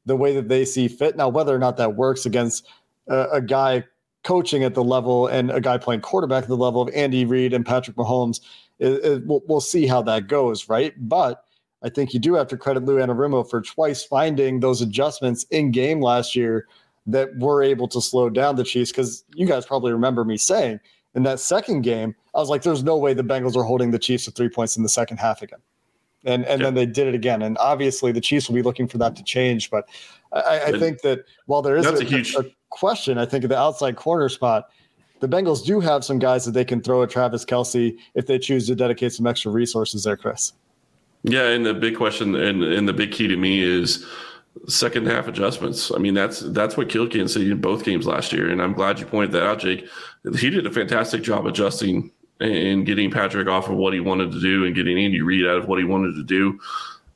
the 0.06 0.16
way 0.16 0.34
that 0.34 0.48
they 0.48 0.64
see 0.64 0.88
fit. 0.88 1.16
Now, 1.16 1.28
whether 1.28 1.54
or 1.54 1.58
not 1.58 1.76
that 1.76 1.96
works 1.96 2.24
against 2.24 2.66
a, 3.08 3.28
a 3.32 3.40
guy 3.42 3.84
coaching 4.24 4.64
at 4.64 4.74
the 4.74 4.84
level 4.84 5.26
and 5.26 5.50
a 5.50 5.60
guy 5.60 5.78
playing 5.78 6.00
quarterback 6.00 6.44
at 6.44 6.48
the 6.48 6.56
level 6.56 6.80
of 6.80 6.88
Andy 6.94 7.24
Reid 7.24 7.52
and 7.52 7.64
Patrick 7.64 7.96
Mahomes, 7.96 8.40
it, 8.78 9.04
it, 9.04 9.26
we'll, 9.26 9.42
we'll, 9.46 9.60
see 9.60 9.86
how 9.86 10.02
that 10.02 10.28
goes, 10.28 10.68
right? 10.68 10.94
But 10.96 11.44
I 11.82 11.88
think 11.88 12.12
you 12.12 12.20
do 12.20 12.34
have 12.34 12.48
to 12.48 12.56
credit 12.56 12.84
Lou 12.84 12.96
Anarumo 12.96 13.48
for 13.48 13.60
twice 13.60 14.02
finding 14.02 14.60
those 14.60 14.80
adjustments 14.80 15.44
in 15.50 15.70
game 15.70 16.00
last 16.00 16.34
year 16.34 16.66
that 17.06 17.36
were 17.38 17.62
able 17.62 17.88
to 17.88 18.00
slow 18.00 18.28
down 18.28 18.56
the 18.56 18.64
Chiefs. 18.64 18.90
Because 18.90 19.24
you 19.34 19.46
guys 19.46 19.64
probably 19.64 19.92
remember 19.92 20.24
me 20.24 20.36
saying 20.36 20.80
in 21.14 21.22
that 21.22 21.40
second 21.40 21.82
game, 21.82 22.14
I 22.34 22.38
was 22.38 22.48
like, 22.48 22.62
"There's 22.62 22.82
no 22.82 22.96
way 22.96 23.14
the 23.14 23.22
Bengals 23.22 23.56
are 23.56 23.62
holding 23.62 23.90
the 23.90 23.98
Chiefs 23.98 24.24
to 24.24 24.30
three 24.30 24.48
points 24.48 24.76
in 24.76 24.82
the 24.82 24.88
second 24.88 25.18
half 25.18 25.42
again." 25.42 25.60
and 26.24 26.44
and 26.46 26.62
then 26.62 26.74
they 26.74 26.86
did 26.86 27.06
it 27.06 27.14
again. 27.14 27.42
And 27.42 27.56
obviously, 27.58 28.12
the 28.12 28.20
Chiefs 28.20 28.48
will 28.48 28.54
be 28.54 28.62
looking 28.62 28.88
for 28.88 28.98
that 28.98 29.16
to 29.16 29.22
change. 29.22 29.70
But 29.70 29.88
I, 30.32 30.60
I 30.66 30.78
think 30.78 31.02
that 31.02 31.24
while 31.46 31.62
there 31.62 31.76
is 31.76 31.86
a, 31.86 31.94
a, 31.94 32.04
huge... 32.04 32.34
a, 32.34 32.44
question, 32.70 33.16
I 33.16 33.24
think 33.24 33.44
at 33.44 33.50
the 33.50 33.58
outside 33.58 33.96
corner 33.96 34.28
spot, 34.28 34.68
the 35.20 35.28
Bengals 35.28 35.64
do 35.64 35.80
have 35.80 36.04
some 36.04 36.18
guys 36.18 36.44
that 36.44 36.52
they 36.52 36.66
can 36.66 36.82
throw 36.82 37.02
at 37.02 37.08
Travis 37.08 37.44
Kelce 37.44 37.96
if 38.14 38.26
they 38.26 38.38
choose 38.38 38.66
to 38.66 38.74
dedicate 38.74 39.12
some 39.12 39.26
extra 39.26 39.50
resources 39.50 40.04
there, 40.04 40.18
Chris. 40.18 40.52
Yeah, 41.24 41.48
and 41.48 41.66
the 41.66 41.74
big 41.74 41.96
question 41.96 42.34
and, 42.34 42.62
and 42.62 42.88
the 42.88 42.92
big 42.92 43.12
key 43.12 43.28
to 43.28 43.36
me 43.36 43.60
is 43.60 44.06
second 44.66 45.06
half 45.06 45.28
adjustments. 45.28 45.92
I 45.94 45.98
mean, 45.98 46.14
that's 46.14 46.40
that's 46.40 46.76
what 46.76 46.88
killed 46.88 47.12
Kansas 47.12 47.34
City 47.34 47.50
in 47.50 47.60
both 47.60 47.84
games 47.84 48.06
last 48.06 48.32
year, 48.32 48.50
and 48.50 48.62
I'm 48.62 48.72
glad 48.72 48.98
you 48.98 49.06
pointed 49.06 49.32
that 49.32 49.42
out, 49.42 49.60
Jake. 49.60 49.88
He 50.36 50.50
did 50.50 50.66
a 50.66 50.70
fantastic 50.70 51.22
job 51.22 51.46
adjusting 51.46 52.10
and 52.40 52.86
getting 52.86 53.10
Patrick 53.10 53.48
off 53.48 53.68
of 53.68 53.76
what 53.76 53.92
he 53.92 54.00
wanted 54.00 54.30
to 54.32 54.40
do 54.40 54.64
and 54.64 54.74
getting 54.74 54.98
Andy 54.98 55.22
Reid 55.22 55.46
out 55.46 55.56
of 55.56 55.66
what 55.66 55.78
he 55.78 55.84
wanted 55.84 56.14
to 56.14 56.22
do. 56.22 56.58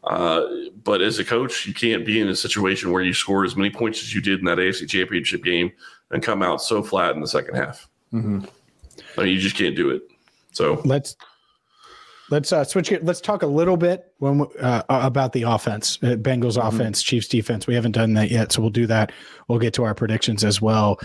Uh, 0.04 0.42
but 0.82 1.00
as 1.00 1.20
a 1.20 1.24
coach, 1.24 1.64
you 1.64 1.72
can't 1.72 2.04
be 2.04 2.20
in 2.20 2.28
a 2.28 2.34
situation 2.34 2.90
where 2.90 3.02
you 3.02 3.14
score 3.14 3.44
as 3.44 3.54
many 3.54 3.70
points 3.70 4.02
as 4.02 4.12
you 4.12 4.20
did 4.20 4.40
in 4.40 4.44
that 4.46 4.58
AFC 4.58 4.88
Championship 4.88 5.44
game 5.44 5.70
and 6.10 6.24
come 6.24 6.42
out 6.42 6.60
so 6.60 6.82
flat 6.82 7.14
in 7.14 7.20
the 7.20 7.28
second 7.28 7.54
half. 7.54 7.88
Mm-hmm. 8.12 8.44
I 9.16 9.22
mean, 9.22 9.32
you 9.32 9.38
just 9.38 9.56
can't 9.56 9.76
do 9.76 9.90
it. 9.90 10.02
So 10.50 10.82
let's 10.84 11.16
Let's 12.32 12.50
uh, 12.50 12.64
switch. 12.64 12.90
It. 12.90 13.04
Let's 13.04 13.20
talk 13.20 13.42
a 13.42 13.46
little 13.46 13.76
bit 13.76 14.10
when 14.16 14.46
uh, 14.58 14.82
about 14.88 15.34
the 15.34 15.42
offense, 15.42 15.98
uh, 16.02 16.16
Bengals 16.16 16.56
mm-hmm. 16.56 16.66
offense, 16.66 17.02
Chiefs 17.02 17.28
defense. 17.28 17.66
We 17.66 17.74
haven't 17.74 17.92
done 17.92 18.14
that 18.14 18.30
yet, 18.30 18.52
so 18.52 18.62
we'll 18.62 18.70
do 18.70 18.86
that. 18.86 19.12
We'll 19.48 19.58
get 19.58 19.74
to 19.74 19.84
our 19.84 19.94
predictions 19.94 20.42
as 20.42 20.58
well. 20.58 20.98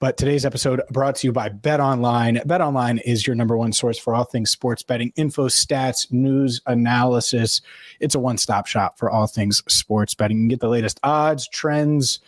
But 0.00 0.16
today's 0.16 0.44
episode 0.44 0.82
brought 0.90 1.14
to 1.16 1.28
you 1.28 1.32
by 1.32 1.50
Bet 1.50 1.78
Online. 1.78 2.40
Bet 2.46 2.60
Online 2.60 2.98
is 2.98 3.28
your 3.28 3.36
number 3.36 3.56
one 3.56 3.72
source 3.72 3.96
for 3.96 4.12
all 4.12 4.24
things 4.24 4.50
sports 4.50 4.82
betting, 4.82 5.12
info, 5.14 5.46
stats, 5.46 6.10
news, 6.10 6.60
analysis. 6.66 7.60
It's 8.00 8.16
a 8.16 8.18
one-stop 8.18 8.66
shop 8.66 8.98
for 8.98 9.08
all 9.08 9.28
things 9.28 9.62
sports 9.68 10.16
betting. 10.16 10.38
You 10.38 10.42
can 10.42 10.48
get 10.48 10.60
the 10.60 10.68
latest 10.68 10.98
odds, 11.04 11.46
trends. 11.46 12.18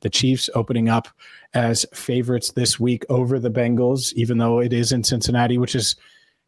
The 0.00 0.10
Chiefs 0.10 0.50
opening 0.56 0.88
up 0.88 1.06
as 1.54 1.86
favorites 1.94 2.50
this 2.50 2.80
week 2.80 3.04
over 3.08 3.38
the 3.38 3.50
Bengals, 3.50 4.12
even 4.14 4.38
though 4.38 4.58
it 4.58 4.72
is 4.72 4.90
in 4.90 5.04
Cincinnati, 5.04 5.58
which 5.58 5.76
is 5.76 5.94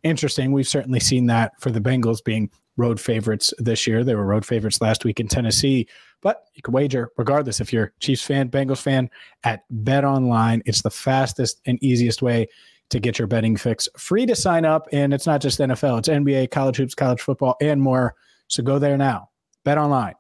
interesting. 0.03 0.53
We've 0.53 0.69
certainly 0.69 1.01
seen 1.01 1.27
that 1.27 1.53
for 1.61 1.71
the 1.71 1.81
Bengals 1.81 2.23
being 2.23 2.51
road 2.77 3.01
favorites 3.01 3.53
this 3.59 3.87
year. 3.87 4.05
They 4.05 4.15
were 4.15 4.25
road 4.25 4.45
favorites 4.45 4.81
last 4.81 5.05
week 5.05 5.21
in 5.21 5.29
Tennessee, 5.29 5.87
but 6.21 6.45
you 6.55 6.63
can 6.63 6.73
wager 6.73 7.11
regardless 7.17 7.61
if 7.61 7.73
you're 7.73 7.93
Chiefs 8.01 8.23
fan, 8.23 8.49
Bengals 8.49 8.81
fan 8.81 9.11
at 9.45 9.65
Bet 9.71 10.05
Online. 10.05 10.63
It's 10.67 10.83
the 10.83 10.91
fastest 10.91 11.61
and 11.67 11.83
easiest 11.83 12.23
way 12.23 12.49
to 12.91 13.01
get 13.01 13.19
your 13.19 13.29
betting 13.29 13.57
fix. 13.57 13.89
Free 13.97 14.27
to 14.27 14.37
sign 14.37 14.65
up, 14.65 14.89
and 14.93 15.15
it's 15.15 15.27
not 15.27 15.41
just 15.41 15.59
NFL, 15.59 15.99
it's 15.99 16.09
NBA, 16.09 16.51
college 16.51 16.77
hoops, 16.77 16.95
college 16.95 17.21
football, 17.21 17.57
and 17.61 17.81
more. 17.81 18.15
So 18.49 18.63
go 18.63 18.79
there 18.79 18.99
now. 18.99 19.31
Bet 19.65 19.79
Online, 19.79 20.15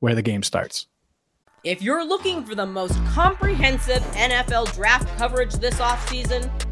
where 0.00 0.14
the 0.14 0.22
game 0.22 0.42
starts. 0.42 0.86
If 1.64 1.80
you're 1.80 2.04
looking 2.04 2.44
for 2.44 2.54
the 2.54 2.66
most 2.66 2.94
comprehensive 3.06 4.02
NFL 4.12 4.74
draft 4.74 5.08
coverage 5.16 5.54
this 5.54 5.76
offseason, 5.76 6.50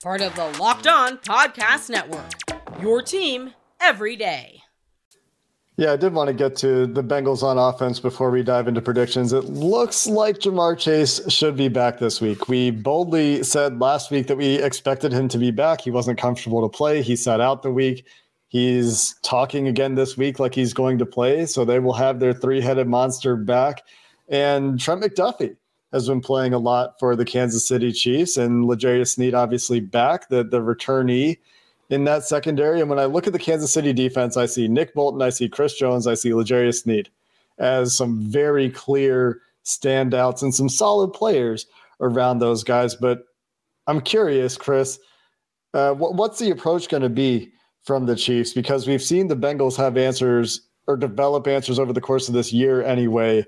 Part 0.00 0.20
of 0.20 0.32
the 0.36 0.46
Locked 0.60 0.86
On 0.86 1.18
Podcast 1.18 1.90
Network. 1.90 2.30
Your 2.80 3.02
team 3.02 3.52
every 3.80 4.14
day. 4.14 4.62
Yeah, 5.76 5.92
I 5.92 5.96
did 5.96 6.14
want 6.14 6.28
to 6.28 6.34
get 6.34 6.54
to 6.58 6.86
the 6.86 7.02
Bengals 7.02 7.42
on 7.42 7.58
offense 7.58 7.98
before 7.98 8.30
we 8.30 8.44
dive 8.44 8.68
into 8.68 8.80
predictions. 8.80 9.32
It 9.32 9.46
looks 9.46 10.06
like 10.06 10.38
Ja'Marr 10.38 10.78
Chase 10.78 11.20
should 11.28 11.56
be 11.56 11.66
back 11.66 11.98
this 11.98 12.20
week. 12.20 12.46
We 12.48 12.70
boldly 12.70 13.42
said 13.42 13.80
last 13.80 14.12
week 14.12 14.28
that 14.28 14.36
we 14.36 14.62
expected 14.62 15.12
him 15.12 15.26
to 15.30 15.38
be 15.38 15.50
back. 15.50 15.80
He 15.80 15.90
wasn't 15.90 16.16
comfortable 16.16 16.62
to 16.62 16.68
play. 16.68 17.02
He 17.02 17.16
sat 17.16 17.40
out 17.40 17.64
the 17.64 17.72
week. 17.72 18.06
He's 18.46 19.16
talking 19.24 19.66
again 19.66 19.96
this 19.96 20.16
week 20.16 20.38
like 20.38 20.54
he's 20.54 20.72
going 20.72 20.98
to 20.98 21.06
play. 21.06 21.44
So 21.44 21.64
they 21.64 21.80
will 21.80 21.94
have 21.94 22.20
their 22.20 22.32
three 22.32 22.60
headed 22.60 22.86
monster 22.86 23.34
back. 23.34 23.82
And 24.28 24.78
Trent 24.78 25.02
McDuffie 25.02 25.56
has 25.92 26.06
been 26.06 26.20
playing 26.20 26.52
a 26.52 26.58
lot 26.58 26.98
for 26.98 27.16
the 27.16 27.24
Kansas 27.24 27.66
City 27.66 27.92
Chiefs 27.92 28.36
and 28.36 28.66
L'Jarius 28.66 29.14
Sneed 29.14 29.34
obviously 29.34 29.80
back, 29.80 30.28
the, 30.28 30.44
the 30.44 30.60
returnee 30.60 31.38
in 31.90 32.04
that 32.04 32.24
secondary. 32.24 32.80
And 32.80 32.90
when 32.90 32.98
I 32.98 33.06
look 33.06 33.26
at 33.26 33.32
the 33.32 33.38
Kansas 33.38 33.72
City 33.72 33.92
defense, 33.92 34.36
I 34.36 34.46
see 34.46 34.68
Nick 34.68 34.94
Bolton, 34.94 35.22
I 35.22 35.30
see 35.30 35.48
Chris 35.48 35.74
Jones, 35.74 36.06
I 36.06 36.14
see 36.14 36.34
L'Jarius 36.34 36.82
Sneed 36.82 37.08
as 37.58 37.96
some 37.96 38.20
very 38.20 38.70
clear 38.70 39.40
standouts 39.64 40.42
and 40.42 40.54
some 40.54 40.68
solid 40.68 41.12
players 41.12 41.66
around 42.00 42.38
those 42.38 42.62
guys. 42.62 42.94
But 42.94 43.24
I'm 43.86 44.00
curious, 44.00 44.56
Chris, 44.56 44.98
uh, 45.74 45.92
what, 45.92 46.14
what's 46.14 46.38
the 46.38 46.50
approach 46.50 46.88
going 46.88 47.02
to 47.02 47.08
be 47.08 47.50
from 47.82 48.06
the 48.06 48.16
Chiefs 48.16 48.52
because 48.52 48.86
we've 48.86 49.02
seen 49.02 49.28
the 49.28 49.36
Bengals 49.36 49.76
have 49.76 49.96
answers 49.96 50.68
or 50.86 50.96
develop 50.96 51.46
answers 51.46 51.78
over 51.78 51.92
the 51.92 52.00
course 52.00 52.28
of 52.28 52.34
this 52.34 52.52
year 52.52 52.82
anyway 52.82 53.44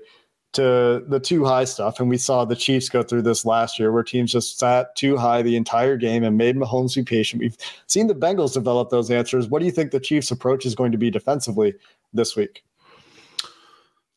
to 0.53 1.03
the 1.07 1.19
two 1.19 1.45
high 1.45 1.63
stuff. 1.63 1.99
And 1.99 2.09
we 2.09 2.17
saw 2.17 2.43
the 2.43 2.55
Chiefs 2.55 2.89
go 2.89 3.03
through 3.03 3.21
this 3.21 3.45
last 3.45 3.79
year 3.79 3.91
where 3.91 4.03
teams 4.03 4.31
just 4.31 4.59
sat 4.59 4.95
two 4.95 5.17
high 5.17 5.41
the 5.41 5.55
entire 5.55 5.97
game 5.97 6.23
and 6.23 6.37
made 6.37 6.57
Mahomes 6.57 6.95
be 6.95 7.03
patient. 7.03 7.41
We've 7.41 7.57
seen 7.87 8.07
the 8.07 8.15
Bengals 8.15 8.53
develop 8.53 8.89
those 8.89 9.09
answers. 9.11 9.47
What 9.47 9.59
do 9.59 9.65
you 9.65 9.71
think 9.71 9.91
the 9.91 9.99
Chiefs' 9.99 10.31
approach 10.31 10.65
is 10.65 10.75
going 10.75 10.91
to 10.91 10.97
be 10.97 11.09
defensively 11.09 11.73
this 12.13 12.35
week? 12.35 12.63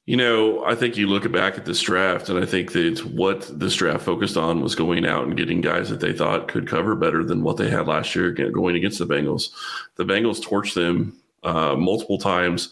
You 0.06 0.18
know, 0.18 0.62
I 0.66 0.74
think 0.74 0.98
you 0.98 1.06
look 1.06 1.30
back 1.32 1.56
at 1.56 1.64
this 1.64 1.80
draft, 1.80 2.28
and 2.28 2.38
I 2.38 2.44
think 2.44 2.72
that 2.72 3.02
what 3.06 3.50
this 3.58 3.74
draft 3.74 4.04
focused 4.04 4.36
on 4.36 4.60
was 4.60 4.74
going 4.74 5.06
out 5.06 5.24
and 5.24 5.34
getting 5.34 5.62
guys 5.62 5.88
that 5.88 6.00
they 6.00 6.12
thought 6.12 6.48
could 6.48 6.68
cover 6.68 6.94
better 6.94 7.24
than 7.24 7.42
what 7.42 7.56
they 7.56 7.70
had 7.70 7.86
last 7.86 8.14
year 8.14 8.30
going 8.30 8.76
against 8.76 8.98
the 8.98 9.06
Bengals. 9.06 9.48
The 9.96 10.04
Bengals 10.04 10.44
torched 10.44 10.74
them 10.74 11.16
uh, 11.42 11.74
multiple 11.76 12.18
times, 12.18 12.70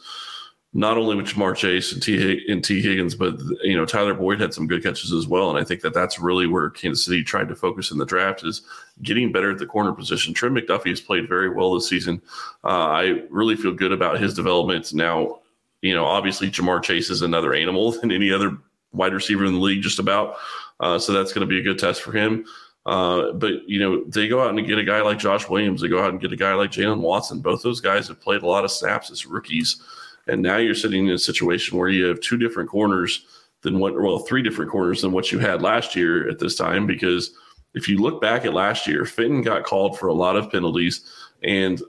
not 0.75 0.97
only 0.97 1.15
with 1.15 1.27
Ja'Marr 1.27 1.55
Chase 1.55 1.93
and 1.93 2.03
T. 2.03 2.45
and 2.49 2.65
Tee 2.65 2.81
Higgins, 2.81 3.15
but 3.15 3.39
you 3.63 3.77
know 3.77 3.85
Tyler 3.85 4.15
Boyd 4.15 4.41
had 4.41 4.55
some 4.55 4.67
good 4.67 4.83
catches 4.83 5.13
as 5.13 5.27
well. 5.27 5.51
And 5.51 5.59
I 5.59 5.65
think 5.65 5.83
that 5.83 5.95
that's 5.95 6.19
really 6.19 6.47
where 6.47 6.71
Kansas 6.71 7.05
City 7.05 7.23
tried 7.23 7.49
to 7.49 7.57
focus 7.57 7.91
in 7.91 7.99
the 7.99 8.07
draft 8.07 8.45
is 8.45 8.63
getting 9.03 9.33
better 9.33 9.51
at 9.51 9.59
the 9.59 9.67
corner 9.67 9.93
position. 9.93 10.33
Trent 10.33 10.55
McDuffie 10.55 10.89
has 10.89 11.01
played 11.01 11.29
very 11.29 11.51
well 11.51 11.75
this 11.75 11.89
season. 11.89 12.23
Uh, 12.65 12.69
I 12.89 13.23
really 13.29 13.57
feel 13.57 13.73
good 13.73 13.93
about 13.93 14.21
his 14.21 14.35
development 14.35 14.95
now 14.95 15.41
you 15.83 15.95
know, 15.95 16.05
obviously 16.05 16.51
Ja'Marr 16.51 16.83
Chase 16.83 17.11
is 17.11 17.23
another 17.23 17.53
animal 17.53 17.93
than 18.01 18.11
any 18.11 18.33
other 18.33 18.57
wide 18.93 19.13
receiver 19.13 19.45
in 19.45 19.53
the 19.53 19.61
league, 19.61 19.83
just 19.83 19.99
about. 19.99 20.37
Uh, 20.81 20.99
so 20.99 21.13
that's 21.13 21.33
going 21.33 21.47
to 21.47 21.51
be 21.51 21.61
a 21.61 21.63
good 21.63 21.79
test 21.79 22.01
for 22.01 22.13
him. 22.13 22.45
Uh, 22.85 23.33
but 23.33 23.69
you 23.69 23.79
know, 23.79 24.03
they 24.05 24.27
go 24.27 24.43
out 24.43 24.57
and 24.57 24.67
get 24.67 24.79
a 24.79 24.85
guy 24.85 25.03
like 25.03 25.19
Josh 25.19 25.49
Williams. 25.49 25.81
They 25.81 25.89
go 25.89 26.03
out 26.03 26.11
and 26.11 26.21
get 26.21 26.33
a 26.33 26.37
guy 26.37 26.55
like 26.55 26.73
Jaylen 26.73 27.01
Watson. 27.01 27.41
Both 27.41 27.63
those 27.63 27.81
guys 27.81 28.09
have 28.09 28.21
played 28.21 28.43
a 28.43 28.47
lot 28.47 28.65
of 28.65 28.73
snaps 28.73 29.11
as 29.11 29.27
rookies, 29.27 29.83
and 30.29 30.43
now 30.43 30.57
you're 30.57 30.75
sitting 30.75 31.07
in 31.07 31.15
a 31.15 31.19
situation 31.19 31.79
where 31.79 31.89
you 31.89 32.05
have 32.07 32.21
two 32.21 32.37
different 32.37 32.71
corners 32.71 33.25
than 33.63 33.79
what, 33.79 34.01
well, 34.01 34.19
three 34.19 34.43
different 34.43 34.71
corners 34.71 35.03
than 35.03 35.13
what 35.13 35.33
you 35.33 35.39
had 35.39 35.63
last 35.63 35.97
year 35.97 36.29
at 36.29 36.39
this 36.39 36.57
time. 36.57 36.87
Because 36.87 37.33
if 37.75 37.89
you 37.89 37.99
look 37.99 38.21
back 38.21 38.45
at 38.45 38.55
last 38.55 38.87
year, 38.87 39.05
Fenton 39.05 39.43
got 39.43 39.65
called 39.65 39.99
for 39.99 40.09
a 40.09 40.15
lot 40.15 40.37
of 40.37 40.51
penalties, 40.51 41.09
and 41.43 41.81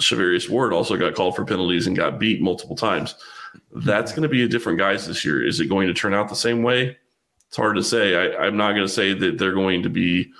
Charvarius 0.00 0.48
Ward 0.48 0.72
also 0.72 0.96
got 0.96 1.14
called 1.14 1.36
for 1.36 1.44
penalties 1.44 1.86
and 1.86 1.96
got 1.96 2.18
beat 2.18 2.40
multiple 2.40 2.76
times. 2.76 3.14
That's 3.72 4.12
going 4.12 4.22
to 4.22 4.28
be 4.28 4.42
a 4.42 4.48
different 4.48 4.78
guys 4.78 5.06
this 5.06 5.24
year. 5.24 5.46
Is 5.46 5.60
it 5.60 5.68
going 5.68 5.86
to 5.86 5.94
turn 5.94 6.14
out 6.14 6.28
the 6.28 6.34
same 6.34 6.62
way? 6.62 6.96
It's 7.48 7.56
hard 7.56 7.76
to 7.76 7.84
say. 7.84 8.34
I, 8.34 8.46
am 8.46 8.56
not 8.56 8.72
going 8.72 8.86
to 8.86 8.92
say 8.92 9.12
that 9.12 9.36
they're 9.36 9.52
going 9.52 9.82
to 9.82 9.90
be 9.90 10.32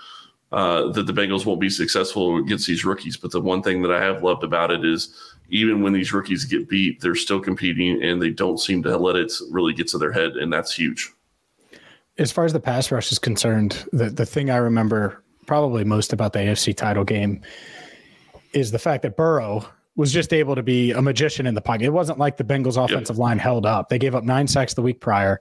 uh, 0.51 0.91
that 0.93 1.07
the 1.07 1.13
Bengals 1.13 1.47
won't 1.47 1.61
be 1.61 1.71
successful 1.71 2.37
against 2.39 2.67
these 2.67 2.85
rookies. 2.85 3.17
But 3.17 3.31
the 3.31 3.41
one 3.41 3.63
thing 3.63 3.83
that 3.83 3.93
I 3.93 4.03
have 4.03 4.23
loved 4.23 4.45
about 4.45 4.71
it 4.71 4.85
is 4.85 5.15
even 5.49 5.83
when 5.83 5.93
these 5.93 6.13
rookies 6.13 6.45
get 6.45 6.69
beat, 6.69 7.01
they're 7.01 7.15
still 7.15 7.41
competing 7.41 8.03
and 8.03 8.21
they 8.21 8.31
don't 8.31 8.59
seem 8.59 8.83
to 8.83 8.97
let 8.97 9.17
it 9.17 9.33
really 9.51 9.73
get 9.73 9.89
to 9.89 9.99
their 9.99 10.13
head, 10.13 10.33
and 10.33 10.53
that's 10.53 10.75
huge. 10.75 11.11
As 12.19 12.31
far 12.31 12.45
as 12.45 12.53
the 12.53 12.61
pass 12.61 12.91
rush 12.91 13.11
is 13.13 13.19
concerned, 13.19 13.85
the 13.93 14.11
the 14.11 14.27
thing 14.27 14.51
I 14.51 14.57
remember 14.57 15.23
probably 15.47 15.85
most 15.85 16.13
about 16.13 16.33
the 16.33 16.41
AFC 16.41 16.77
title 16.77 17.05
game 17.05 17.41
is 18.53 18.71
the 18.71 18.79
fact 18.79 19.03
that 19.03 19.17
Burrow 19.17 19.67
was 19.97 20.13
just 20.13 20.33
able 20.33 20.55
to 20.55 20.63
be 20.63 20.93
a 20.93 21.03
magician 21.03 21.47
in 21.47 21.55
the 21.55 21.61
pocket. 21.61 21.85
It 21.85 21.93
wasn't 21.93 22.19
like 22.19 22.37
the 22.37 22.45
Bengals 22.45 22.83
offensive 22.83 23.17
yep. 23.17 23.21
line 23.23 23.39
held 23.39 23.67
up. 23.67 23.89
They 23.89 23.99
gave 23.99 24.15
up 24.15 24.25
nine 24.25 24.47
sacks 24.47 24.75
the 24.75 24.83
week 24.83 25.01
prior. 25.01 25.41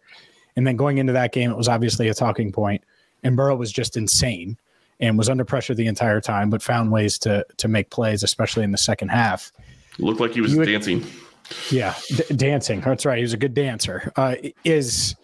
And 0.55 0.67
then 0.67 0.75
going 0.75 0.97
into 0.97 1.13
that 1.13 1.31
game, 1.31 1.51
it 1.51 1.57
was 1.57 1.69
obviously 1.69 2.09
a 2.09 2.13
talking 2.13 2.51
point. 2.51 2.83
And 3.23 3.37
Burrow 3.37 3.55
was 3.55 3.71
just 3.71 3.95
insane 3.95 4.57
and 4.99 5.17
was 5.17 5.29
under 5.29 5.45
pressure 5.45 5.73
the 5.73 5.87
entire 5.87 6.19
time, 6.19 6.49
but 6.49 6.61
found 6.61 6.91
ways 6.91 7.17
to 7.19 7.45
to 7.57 7.67
make 7.67 7.89
plays, 7.89 8.23
especially 8.23 8.63
in 8.63 8.71
the 8.71 8.77
second 8.77 9.09
half. 9.09 9.51
Looked 9.99 10.19
like 10.19 10.33
he 10.33 10.41
was 10.41 10.55
would, 10.55 10.65
dancing. 10.65 11.05
Yeah, 11.69 11.95
d- 12.07 12.35
dancing. 12.35 12.81
That's 12.81 13.05
right. 13.05 13.17
He 13.17 13.23
was 13.23 13.33
a 13.33 13.37
good 13.37 13.53
dancer. 13.53 14.11
Uh, 14.15 14.35
is 14.63 15.15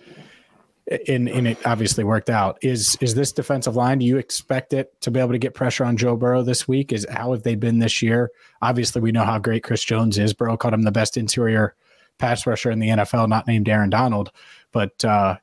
and, 1.07 1.27
and 1.27 1.47
it 1.47 1.57
obviously 1.65 2.03
worked 2.03 2.29
out. 2.29 2.57
Is 2.61 2.97
is 3.01 3.15
this 3.15 3.31
defensive 3.31 3.75
line? 3.75 3.99
Do 3.99 4.05
you 4.05 4.17
expect 4.17 4.73
it 4.73 4.99
to 5.01 5.11
be 5.11 5.19
able 5.19 5.31
to 5.31 5.37
get 5.37 5.53
pressure 5.53 5.83
on 5.83 5.97
Joe 5.97 6.15
Burrow 6.15 6.43
this 6.43 6.67
week? 6.67 6.93
Is 6.93 7.05
how 7.09 7.33
have 7.33 7.43
they 7.43 7.55
been 7.55 7.79
this 7.79 8.01
year? 8.01 8.31
Obviously, 8.61 9.01
we 9.01 9.11
know 9.11 9.23
how 9.23 9.37
great 9.39 9.63
Chris 9.63 9.83
Jones 9.83 10.17
is. 10.17 10.33
Burrow 10.33 10.57
called 10.57 10.73
him 10.73 10.83
the 10.83 10.91
best 10.91 11.17
interior 11.17 11.75
pass 12.17 12.47
rusher 12.47 12.71
in 12.71 12.79
the 12.79 12.89
NFL, 12.89 13.29
not 13.29 13.47
named 13.47 13.69
Aaron 13.69 13.89
Donald. 13.89 14.31
But 14.71 15.03
uh, 15.05 15.37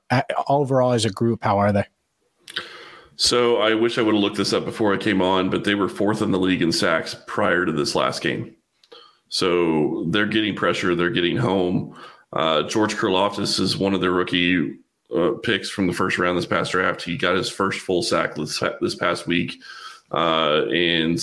overall, 0.48 0.92
as 0.92 1.04
a 1.04 1.10
group, 1.10 1.44
how 1.44 1.58
are 1.58 1.72
they? 1.72 1.84
So 3.16 3.58
I 3.58 3.74
wish 3.74 3.96
I 3.96 4.02
would 4.02 4.14
have 4.14 4.22
looked 4.22 4.36
this 4.36 4.52
up 4.52 4.64
before 4.64 4.92
I 4.92 4.96
came 4.96 5.22
on, 5.22 5.50
but 5.50 5.64
they 5.64 5.76
were 5.76 5.88
fourth 5.88 6.20
in 6.20 6.32
the 6.32 6.38
league 6.38 6.62
in 6.62 6.72
sacks 6.72 7.16
prior 7.26 7.64
to 7.64 7.72
this 7.72 7.94
last 7.94 8.22
game. 8.22 8.56
So 9.34 10.04
they're 10.10 10.26
getting 10.26 10.54
pressure. 10.54 10.94
They're 10.94 11.10
getting 11.10 11.36
home. 11.36 11.98
Uh, 12.32 12.62
George 12.68 12.94
Karlaftis 12.94 13.58
is 13.58 13.76
one 13.76 13.92
of 13.92 14.00
their 14.00 14.12
rookie 14.12 14.76
uh, 15.12 15.32
picks 15.42 15.68
from 15.68 15.88
the 15.88 15.92
first 15.92 16.18
round 16.18 16.38
this 16.38 16.46
past 16.46 16.70
draft. 16.70 17.02
He 17.02 17.16
got 17.16 17.34
his 17.34 17.48
first 17.48 17.80
full 17.80 18.04
sack 18.04 18.36
this, 18.36 18.62
this 18.80 18.94
past 18.94 19.26
week, 19.26 19.60
uh, 20.12 20.66
and 20.66 21.20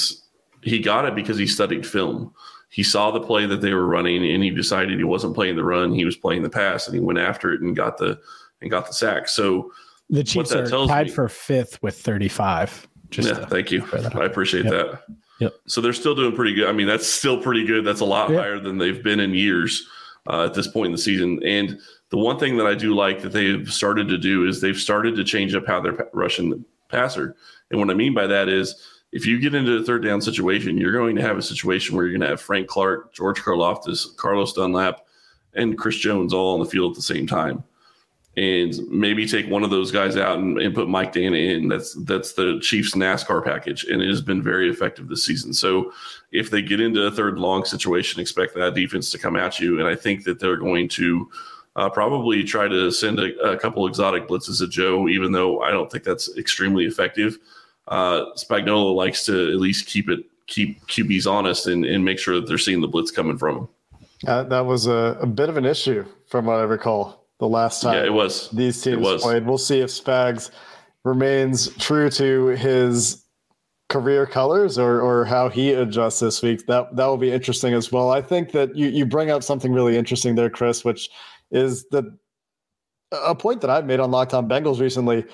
he 0.61 0.79
got 0.79 1.05
it 1.05 1.15
because 1.15 1.37
he 1.37 1.47
studied 1.47 1.87
film. 1.87 2.33
He 2.69 2.83
saw 2.83 3.11
the 3.11 3.21
play 3.21 3.45
that 3.45 3.61
they 3.61 3.73
were 3.73 3.87
running, 3.87 4.29
and 4.29 4.43
he 4.43 4.49
decided 4.49 4.97
he 4.97 5.05
wasn't 5.05 5.33
playing 5.33 5.55
the 5.55 5.63
run; 5.63 5.93
he 5.93 6.03
was 6.03 6.17
playing 6.17 6.43
the 6.43 6.49
pass, 6.49 6.87
and 6.87 6.93
he 6.93 6.99
went 6.99 7.17
after 7.19 7.53
it 7.53 7.61
and 7.61 7.77
got 7.77 7.97
the 7.97 8.19
and 8.59 8.69
got 8.69 8.87
the 8.87 8.93
sack. 8.93 9.29
So 9.29 9.71
the 10.09 10.25
Chiefs 10.25 10.51
are 10.51 10.67
tied 10.67 11.07
me, 11.07 11.13
for 11.13 11.29
fifth 11.29 11.81
with 11.81 11.97
35. 11.97 12.89
Just 13.09 13.29
yeah, 13.29 13.45
thank 13.45 13.71
you. 13.71 13.87
I 13.93 14.25
appreciate 14.25 14.65
yep. 14.65 14.73
that. 14.73 15.03
Yep. 15.41 15.55
So 15.65 15.81
they're 15.81 15.91
still 15.91 16.13
doing 16.13 16.35
pretty 16.35 16.53
good. 16.53 16.67
I 16.67 16.71
mean, 16.71 16.85
that's 16.85 17.07
still 17.07 17.41
pretty 17.41 17.65
good. 17.65 17.83
That's 17.83 18.01
a 18.01 18.05
lot 18.05 18.29
yep. 18.29 18.39
higher 18.39 18.59
than 18.59 18.77
they've 18.77 19.03
been 19.03 19.19
in 19.19 19.33
years 19.33 19.87
uh, 20.29 20.45
at 20.45 20.53
this 20.53 20.67
point 20.67 20.87
in 20.87 20.91
the 20.91 20.99
season. 20.99 21.41
And 21.43 21.79
the 22.09 22.19
one 22.19 22.37
thing 22.37 22.57
that 22.57 22.67
I 22.67 22.75
do 22.75 22.93
like 22.93 23.23
that 23.23 23.33
they've 23.33 23.67
started 23.73 24.07
to 24.09 24.19
do 24.19 24.47
is 24.47 24.61
they've 24.61 24.77
started 24.77 25.15
to 25.15 25.23
change 25.23 25.55
up 25.55 25.65
how 25.65 25.81
they're 25.81 26.07
rushing 26.13 26.51
the 26.51 26.63
passer. 26.89 27.35
And 27.71 27.79
what 27.79 27.89
I 27.89 27.95
mean 27.95 28.13
by 28.13 28.27
that 28.27 28.49
is 28.49 28.87
if 29.11 29.25
you 29.25 29.39
get 29.39 29.55
into 29.55 29.77
a 29.77 29.83
third 29.83 30.03
down 30.03 30.21
situation, 30.21 30.77
you're 30.77 30.93
going 30.93 31.15
to 31.15 31.23
have 31.23 31.39
a 31.39 31.41
situation 31.41 31.95
where 31.95 32.05
you're 32.05 32.13
going 32.13 32.21
to 32.21 32.27
have 32.27 32.39
Frank 32.39 32.67
Clark, 32.67 33.11
George 33.11 33.39
Karlaftis, 33.39 34.15
Carlos 34.17 34.53
Dunlap, 34.53 35.07
and 35.55 35.75
Chris 35.75 35.97
Jones 35.97 36.33
all 36.33 36.53
on 36.53 36.59
the 36.59 36.69
field 36.69 36.91
at 36.91 36.95
the 36.97 37.01
same 37.01 37.25
time 37.25 37.63
and 38.37 38.79
maybe 38.89 39.27
take 39.27 39.49
one 39.49 39.63
of 39.63 39.69
those 39.69 39.91
guys 39.91 40.15
out 40.15 40.39
and, 40.39 40.57
and, 40.57 40.73
put 40.73 40.87
Mike 40.87 41.11
Danna 41.11 41.55
in. 41.55 41.67
That's 41.67 41.93
that's 42.05 42.33
the 42.33 42.59
Chiefs 42.61 42.95
NASCAR 42.95 43.43
package, 43.43 43.83
and 43.85 44.01
it 44.01 44.07
has 44.07 44.21
been 44.21 44.41
very 44.41 44.69
effective 44.69 45.09
this 45.09 45.23
season. 45.23 45.53
So 45.53 45.91
if 46.31 46.49
they 46.49 46.61
get 46.61 46.79
into 46.79 47.03
a 47.03 47.11
third 47.11 47.37
long 47.37 47.65
situation, 47.65 48.21
expect 48.21 48.55
that 48.55 48.73
defense 48.73 49.11
to 49.11 49.17
come 49.17 49.35
at 49.35 49.59
you, 49.59 49.79
and 49.79 49.87
I 49.87 49.95
think 49.95 50.23
that 50.25 50.39
they're 50.39 50.57
going 50.57 50.89
to. 50.89 51.29
Uh, 51.77 51.89
probably 51.89 52.43
try 52.43 52.67
to 52.67 52.91
send 52.91 53.17
a, 53.17 53.33
a, 53.39 53.57
couple 53.57 53.87
exotic 53.87 54.27
blitzes 54.27 54.61
at 54.61 54.69
Joe, 54.69 55.07
even 55.07 55.31
though 55.31 55.61
I 55.61 55.71
don't 55.71 55.89
think 55.89 56.03
that's 56.03 56.29
extremely 56.37 56.83
effective. 56.83 57.37
Uh, 57.87 58.25
Spagnuolo 58.35 58.93
likes 58.93 59.25
to 59.27 59.47
at 59.49 59.55
least 59.55 59.87
keep 59.87 60.09
it 60.09 60.25
keep 60.47 60.85
QBs 60.87 61.31
honest 61.31 61.67
and, 61.67 61.85
and 61.85 62.03
make 62.03 62.19
sure 62.19 62.35
that 62.35 62.45
they're 62.45 62.57
seeing 62.57 62.81
the 62.81 62.89
blitz 62.89 63.09
coming 63.09 63.37
from 63.37 63.55
them. 63.55 63.69
Uh, 64.27 64.43
that 64.43 64.65
was 64.65 64.85
a, 64.85 65.17
a, 65.21 65.25
bit 65.25 65.47
of 65.47 65.55
an 65.55 65.65
issue 65.65 66.05
from 66.27 66.45
what 66.45 66.59
I 66.59 66.63
recall 66.63 67.20
the 67.41 67.47
last 67.47 67.81
time. 67.81 67.95
Yeah, 67.95 68.05
it 68.05 68.13
was. 68.13 68.49
These 68.51 68.81
teams 68.81 69.21
played. 69.21 69.45
We'll 69.45 69.57
see 69.57 69.81
if 69.81 69.89
Spags 69.89 70.51
remains 71.03 71.75
true 71.77 72.09
to 72.11 72.47
his 72.49 73.25
career 73.89 74.25
colors 74.25 74.77
or 74.77 75.01
or 75.01 75.25
how 75.25 75.49
he 75.49 75.73
adjusts 75.73 76.19
this 76.19 76.43
week. 76.43 76.65
That 76.67 76.95
that 76.95 77.05
will 77.07 77.17
be 77.17 77.31
interesting 77.31 77.73
as 77.73 77.91
well. 77.91 78.11
I 78.11 78.21
think 78.21 78.51
that 78.51 78.75
you 78.75 78.87
you 78.87 79.07
bring 79.07 79.31
up 79.31 79.43
something 79.43 79.73
really 79.73 79.97
interesting 79.97 80.35
there, 80.35 80.51
Chris, 80.51 80.85
which 80.85 81.09
is 81.49 81.83
that 81.89 82.05
a 83.11 83.33
point 83.33 83.59
that 83.61 83.71
I've 83.71 83.87
made 83.87 83.99
on 83.99 84.11
Locked 84.11 84.35
On 84.35 84.47
Bengals 84.47 84.79
recently 84.79 85.25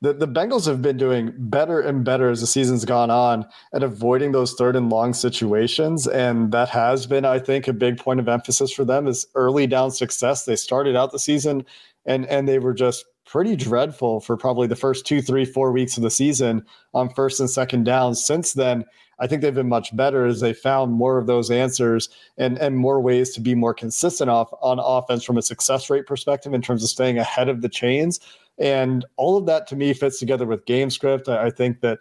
the, 0.00 0.14
the 0.14 0.28
Bengals 0.28 0.66
have 0.66 0.80
been 0.80 0.96
doing 0.96 1.32
better 1.36 1.80
and 1.80 2.04
better 2.04 2.30
as 2.30 2.40
the 2.40 2.46
season's 2.46 2.84
gone 2.84 3.10
on 3.10 3.46
at 3.74 3.82
avoiding 3.82 4.32
those 4.32 4.54
third 4.54 4.74
and 4.74 4.88
long 4.88 5.12
situations. 5.12 6.06
And 6.06 6.52
that 6.52 6.70
has 6.70 7.06
been, 7.06 7.24
I 7.24 7.38
think, 7.38 7.68
a 7.68 7.72
big 7.72 7.98
point 7.98 8.20
of 8.20 8.28
emphasis 8.28 8.72
for 8.72 8.84
them 8.84 9.06
is 9.06 9.26
early 9.34 9.66
down 9.66 9.90
success. 9.90 10.44
They 10.44 10.56
started 10.56 10.96
out 10.96 11.12
the 11.12 11.18
season 11.18 11.64
and 12.06 12.24
and 12.26 12.48
they 12.48 12.58
were 12.58 12.72
just 12.72 13.04
pretty 13.26 13.54
dreadful 13.54 14.20
for 14.20 14.36
probably 14.36 14.66
the 14.66 14.74
first 14.74 15.06
two, 15.06 15.22
three, 15.22 15.44
four 15.44 15.70
weeks 15.70 15.96
of 15.96 16.02
the 16.02 16.10
season 16.10 16.64
on 16.94 17.08
first 17.10 17.38
and 17.38 17.48
second 17.48 17.84
downs. 17.84 18.24
Since 18.24 18.54
then, 18.54 18.84
I 19.20 19.26
think 19.26 19.42
they've 19.42 19.54
been 19.54 19.68
much 19.68 19.94
better 19.94 20.24
as 20.26 20.40
they 20.40 20.52
found 20.52 20.92
more 20.92 21.18
of 21.18 21.26
those 21.26 21.50
answers 21.50 22.08
and, 22.38 22.58
and 22.58 22.76
more 22.76 23.00
ways 23.00 23.30
to 23.34 23.40
be 23.40 23.54
more 23.54 23.74
consistent 23.74 24.30
off 24.30 24.50
on 24.62 24.80
offense 24.80 25.22
from 25.22 25.36
a 25.36 25.42
success 25.42 25.90
rate 25.90 26.06
perspective 26.06 26.54
in 26.54 26.62
terms 26.62 26.82
of 26.82 26.88
staying 26.88 27.18
ahead 27.18 27.48
of 27.48 27.60
the 27.60 27.68
chains. 27.68 28.18
And 28.60 29.06
all 29.16 29.38
of 29.38 29.46
that 29.46 29.66
to 29.68 29.76
me 29.76 29.94
fits 29.94 30.18
together 30.18 30.46
with 30.46 30.66
game 30.66 30.90
script. 30.90 31.28
I, 31.28 31.46
I 31.46 31.50
think 31.50 31.80
that 31.80 31.98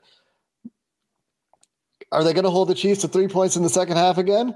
are 2.12 2.24
they 2.24 2.34
going 2.34 2.44
to 2.44 2.50
hold 2.50 2.68
the 2.68 2.76
Chiefs 2.76 3.02
to 3.02 3.08
three 3.08 3.28
points 3.28 3.56
in 3.56 3.64
the 3.64 3.70
second 3.70 3.98
half 3.98 4.18
again? 4.18 4.56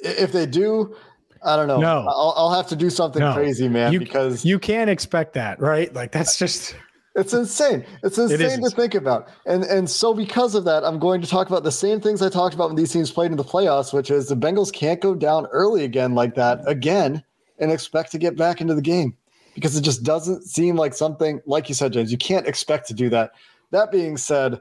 If 0.00 0.32
they 0.32 0.46
do, 0.46 0.96
I 1.44 1.56
don't 1.56 1.68
know. 1.68 1.78
No, 1.78 2.06
I'll, 2.08 2.34
I'll 2.36 2.54
have 2.54 2.66
to 2.68 2.76
do 2.76 2.90
something 2.90 3.20
no. 3.20 3.34
crazy, 3.34 3.68
man. 3.68 3.92
You, 3.92 4.00
because 4.00 4.44
you 4.44 4.58
can't 4.58 4.90
expect 4.90 5.34
that, 5.34 5.60
right? 5.60 5.92
Like 5.94 6.12
that's 6.12 6.36
just. 6.36 6.76
It's 7.16 7.32
insane. 7.32 7.84
It's 8.04 8.16
insane 8.16 8.62
it 8.62 8.62
to 8.62 8.70
think 8.70 8.94
about. 8.94 9.28
And 9.44 9.64
and 9.64 9.90
so 9.90 10.14
because 10.14 10.54
of 10.54 10.64
that, 10.66 10.84
I'm 10.84 11.00
going 11.00 11.20
to 11.20 11.26
talk 11.26 11.48
about 11.48 11.64
the 11.64 11.72
same 11.72 12.00
things 12.00 12.22
I 12.22 12.28
talked 12.28 12.54
about 12.54 12.68
when 12.68 12.76
these 12.76 12.92
teams 12.92 13.10
played 13.10 13.32
in 13.32 13.36
the 13.36 13.42
playoffs, 13.42 13.92
which 13.92 14.08
is 14.08 14.28
the 14.28 14.36
Bengals 14.36 14.72
can't 14.72 15.00
go 15.00 15.16
down 15.16 15.46
early 15.46 15.82
again 15.82 16.14
like 16.14 16.36
that 16.36 16.60
again 16.68 17.24
and 17.58 17.72
expect 17.72 18.12
to 18.12 18.18
get 18.18 18.36
back 18.36 18.60
into 18.60 18.72
the 18.72 18.82
game 18.82 19.16
because 19.58 19.76
it 19.76 19.80
just 19.80 20.04
doesn't 20.04 20.44
seem 20.44 20.76
like 20.76 20.94
something 20.94 21.40
like 21.44 21.68
you 21.68 21.74
said, 21.74 21.92
James. 21.92 22.12
You 22.12 22.18
can't 22.18 22.46
expect 22.46 22.86
to 22.86 22.94
do 22.94 23.08
that. 23.10 23.32
That 23.72 23.90
being 23.90 24.16
said, 24.16 24.60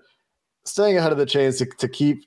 staying 0.65 0.97
ahead 0.97 1.11
of 1.11 1.19
the 1.19 1.25
chains 1.25 1.57
to, 1.59 1.65
to 1.65 1.87
keep 1.87 2.25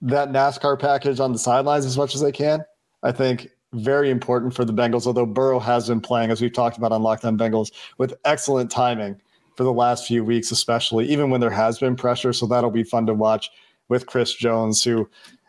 that 0.00 0.30
NASCAR 0.30 0.80
package 0.80 1.20
on 1.20 1.32
the 1.32 1.38
sidelines 1.38 1.84
as 1.84 1.98
much 1.98 2.14
as 2.14 2.22
they 2.22 2.32
can, 2.32 2.64
I 3.02 3.12
think 3.12 3.48
very 3.74 4.08
important 4.08 4.54
for 4.54 4.64
the 4.64 4.72
Bengals. 4.72 5.06
Although 5.06 5.26
Burrow 5.26 5.58
has 5.58 5.86
been 5.86 6.00
playing, 6.00 6.30
as 6.30 6.40
we've 6.40 6.54
talked 6.54 6.78
about 6.78 6.90
on 6.90 7.02
Locked 7.02 7.26
On 7.26 7.36
Bengals, 7.36 7.70
with 7.98 8.14
excellent 8.24 8.70
timing 8.70 9.20
for 9.54 9.64
the 9.64 9.72
last 9.72 10.06
few 10.06 10.24
weeks, 10.24 10.50
especially 10.50 11.06
even 11.08 11.28
when 11.28 11.42
there 11.42 11.50
has 11.50 11.78
been 11.78 11.96
pressure. 11.96 12.32
So 12.32 12.46
that'll 12.46 12.70
be 12.70 12.82
fun 12.82 13.04
to 13.06 13.14
watch 13.14 13.50
with 13.90 14.06
Chris 14.06 14.32
Jones, 14.32 14.82
who, 14.82 15.06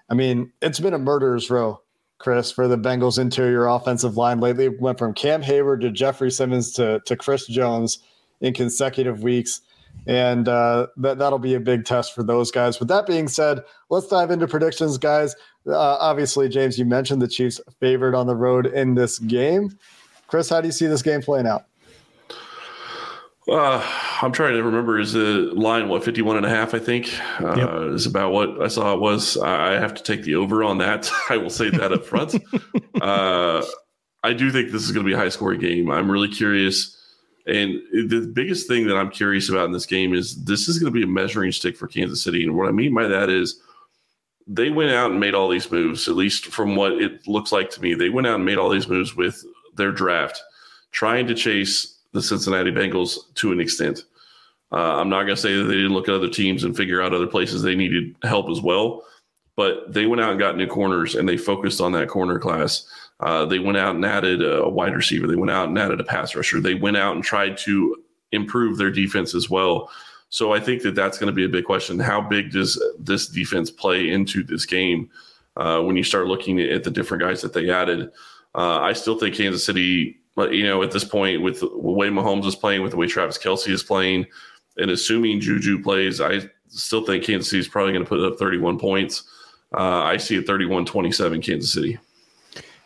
I 0.10 0.16
mean, 0.16 0.52
it's 0.62 0.82
been 0.82 0.94
a 0.94 1.00
murderer's 1.00 1.50
row 1.50 1.80
Chris, 2.18 2.52
for 2.52 2.68
the 2.68 2.78
Bengals 2.78 3.20
interior 3.20 3.68
offensive 3.68 4.18
line 4.18 4.40
lately. 4.40 4.70
Went 4.70 4.98
from 4.98 5.14
Cam 5.14 5.44
Heyward 5.44 5.82
to 5.82 5.92
Jeffrey 5.92 6.32
Simmons 6.32 6.72
to, 6.74 7.02
to 7.06 7.16
Chris 7.16 7.48
Jones 7.48 8.00
in 8.42 8.54
consecutive 8.54 9.24
weeks. 9.24 9.62
And 10.08 10.48
uh, 10.48 10.88
that, 10.98 11.18
that'll 11.18 11.40
be 11.40 11.56
a 11.56 11.60
big 11.60 11.86
test 11.86 12.14
for 12.14 12.24
those 12.24 12.52
guys. 12.52 12.80
With 12.80 12.90
that 12.90 13.08
being 13.08 13.28
said, 13.28 13.62
let's 13.90 14.08
dive 14.08 14.32
into 14.32 14.48
predictions, 14.48 14.98
guys. 14.98 15.36
Uh, 15.68 15.78
obviously, 15.78 16.48
James, 16.50 16.78
you 16.78 16.86
mentioned 16.86 17.22
the 17.22 17.28
Chiefs 17.28 17.60
favored 17.80 18.14
on 18.14 18.28
the 18.28 18.36
road 18.36 18.68
in 18.68 18.94
this 18.94 19.20
game. 19.20 19.78
Chris, 20.28 20.50
how 20.50 20.62
do 20.62 20.68
you 20.68 20.72
see 20.72 20.88
this 20.88 21.02
game 21.02 21.22
playing 21.22 21.48
out? 21.48 21.66
Uh, 23.48 23.84
I'm 24.22 24.32
trying 24.32 24.54
to 24.54 24.64
remember. 24.64 25.00
Is 25.00 25.14
the 25.14 25.52
line 25.54 25.88
what 25.88 26.04
51 26.04 26.38
and 26.38 26.46
a 26.46 26.50
half? 26.50 26.74
I 26.74 26.80
think 26.80 27.14
uh, 27.40 27.56
yep. 27.56 27.94
is 27.94 28.06
about 28.06 28.32
what 28.32 28.62
I 28.62 28.68
saw 28.68 28.94
it 28.94 29.00
was. 29.00 29.38
I 29.38 29.74
have 29.74 29.94
to 29.94 30.04
take 30.04 30.24
the 30.24 30.36
over 30.36 30.64
on 30.64 30.80
that. 30.80 31.10
I 31.30 31.38
will 31.38 31.52
say 31.52 31.70
that 31.70 31.94
up 31.94 32.06
front. 32.06 32.36
uh, 33.02 33.64
I 34.24 34.34
do 34.34 34.52
think 34.52 34.72
this 34.72 34.84
is 34.84 34.92
going 34.92 35.06
to 35.06 35.08
be 35.10 35.14
a 35.14 35.18
high 35.18 35.30
scoring 35.30 35.60
game. 35.60 35.92
I'm 35.92 36.10
really 36.10 36.28
curious, 36.28 37.00
and 37.46 37.76
the 38.10 38.32
biggest 38.34 38.68
thing 38.68 38.88
that 38.88 38.98
I'm 38.98 39.12
curious 39.12 39.50
about 39.50 39.66
in 39.66 39.72
this 39.72 39.86
game 39.86 40.16
is 40.16 40.44
this 40.46 40.68
is 40.68 40.80
going 40.80 40.92
to 40.92 41.00
be 41.00 41.04
a 41.04 41.08
measuring 41.08 41.52
stick 41.52 41.78
for 41.78 41.88
Kansas 41.88 42.24
City. 42.24 42.44
And 42.44 42.58
what 42.58 42.68
I 42.68 42.72
mean 42.72 42.96
by 42.96 43.08
that 43.08 43.30
is 43.30 43.62
they 44.48 44.72
went 44.72 44.90
out 44.90 45.12
and 45.12 45.20
made 45.20 45.36
all 45.36 45.50
these 45.50 45.70
moves. 45.70 46.08
At 46.08 46.16
least 46.16 46.48
from 46.48 46.76
what 46.76 46.94
it 46.94 47.28
looks 47.28 47.52
like 47.52 47.70
to 47.72 47.82
me, 47.82 47.94
they 47.94 48.10
went 48.10 48.26
out 48.26 48.36
and 48.36 48.46
made 48.46 48.58
all 48.58 48.70
these 48.70 48.88
moves 48.88 49.16
with 49.16 49.44
their 49.76 49.92
draft, 49.92 50.42
trying 50.92 51.28
to 51.28 51.36
chase 51.36 51.95
the 52.16 52.22
Cincinnati 52.22 52.72
Bengals 52.72 53.34
to 53.36 53.52
an 53.52 53.60
extent. 53.60 54.06
Uh, 54.72 54.96
I'm 54.96 55.10
not 55.10 55.24
going 55.24 55.36
to 55.36 55.42
say 55.42 55.56
that 55.56 55.66
they 55.66 55.76
didn't 55.76 55.94
look 55.94 56.10
at 56.10 56.16
other 56.16 56.30
teams 56.30 56.64
and 56.64 56.76
figure 56.76 57.02
out 57.02 57.14
other 57.14 57.28
places 57.28 57.62
they 57.62 57.76
needed 57.76 58.16
help 58.24 58.50
as 58.50 58.62
well, 58.62 59.04
but 59.56 59.94
they 59.94 60.08
went 60.08 60.22
out 60.22 60.32
and 60.32 60.40
got 60.40 60.58
new 60.58 60.66
corners 60.66 61.16
and 61.16 61.30
they 61.30 61.38
focused 61.38 61.82
on 61.82 61.92
that 61.92 62.08
corner 62.08 62.40
class. 62.40 62.88
Uh, 63.20 63.46
they 63.46 63.60
went 63.60 63.78
out 63.78 63.96
and 63.96 64.06
added 64.06 64.42
a 64.42 64.68
wide 64.68 64.96
receiver. 64.96 65.28
They 65.28 65.36
went 65.36 65.52
out 65.52 65.70
and 65.70 65.78
added 65.78 66.00
a 66.00 66.04
pass 66.04 66.36
rusher. 66.36 66.60
They 66.60 66.74
went 66.74 66.98
out 66.98 67.16
and 67.16 67.24
tried 67.24 67.58
to 67.60 67.96
improve 68.32 68.78
their 68.78 68.92
defense 68.92 69.36
as 69.36 69.50
well. 69.50 69.90
So 70.30 70.54
I 70.54 70.60
think 70.60 70.82
that 70.82 70.96
that's 70.96 71.18
going 71.18 71.28
to 71.28 71.34
be 71.34 71.46
a 71.46 71.50
big 71.50 71.66
question. 71.66 72.00
How 72.00 72.20
big 72.20 72.52
does 72.52 72.82
this 73.00 73.28
defense 73.28 73.70
play 73.70 74.10
into 74.10 74.44
this 74.44 74.66
game 74.66 75.10
uh, 75.56 75.82
when 75.82 75.96
you 75.96 76.04
start 76.04 76.28
looking 76.28 76.60
at 76.60 76.84
the 76.84 76.92
different 76.92 77.24
guys 77.24 77.42
that 77.42 77.54
they 77.54 77.70
added? 77.70 78.12
Uh, 78.54 78.80
I 78.80 78.94
still 78.94 79.18
think 79.18 79.36
Kansas 79.36 79.66
City 79.66 80.18
but 80.36 80.54
you 80.54 80.64
know, 80.64 80.84
at 80.84 80.92
this 80.92 81.04
point, 81.04 81.42
with 81.42 81.62
the 81.62 81.70
way 81.78 82.10
Mahomes 82.10 82.46
is 82.46 82.56
playing, 82.56 82.82
with 82.82 82.92
the 82.92 82.98
way 82.98 83.08
Travis 83.08 83.38
Kelce 83.38 83.70
is 83.70 83.84
playing, 83.84 84.26
and 84.78 84.92
assuming 84.92 85.40
Juju 85.40 85.82
plays, 85.82 86.20
I 86.22 86.42
still 86.68 87.06
think 87.06 87.24
Kansas 87.24 87.50
City 87.50 87.62
is 87.62 87.68
probably 87.68 87.94
going 87.94 88.04
to 88.04 88.10
put 88.10 88.20
up 88.20 88.38
31 88.38 88.78
points. 88.78 89.24
Uh, 89.76 90.04
I 90.04 90.18
see 90.18 90.36
it 90.36 90.46
31 90.46 90.86
27 90.86 91.42
Kansas 91.42 91.74
City. 91.74 91.98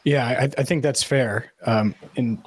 Yeah, 0.06 0.28
I, 0.28 0.44
I 0.58 0.64
think 0.64 0.84
that's 0.84 1.04
fair. 1.04 1.52
Um, 1.66 1.94
and 2.16 2.44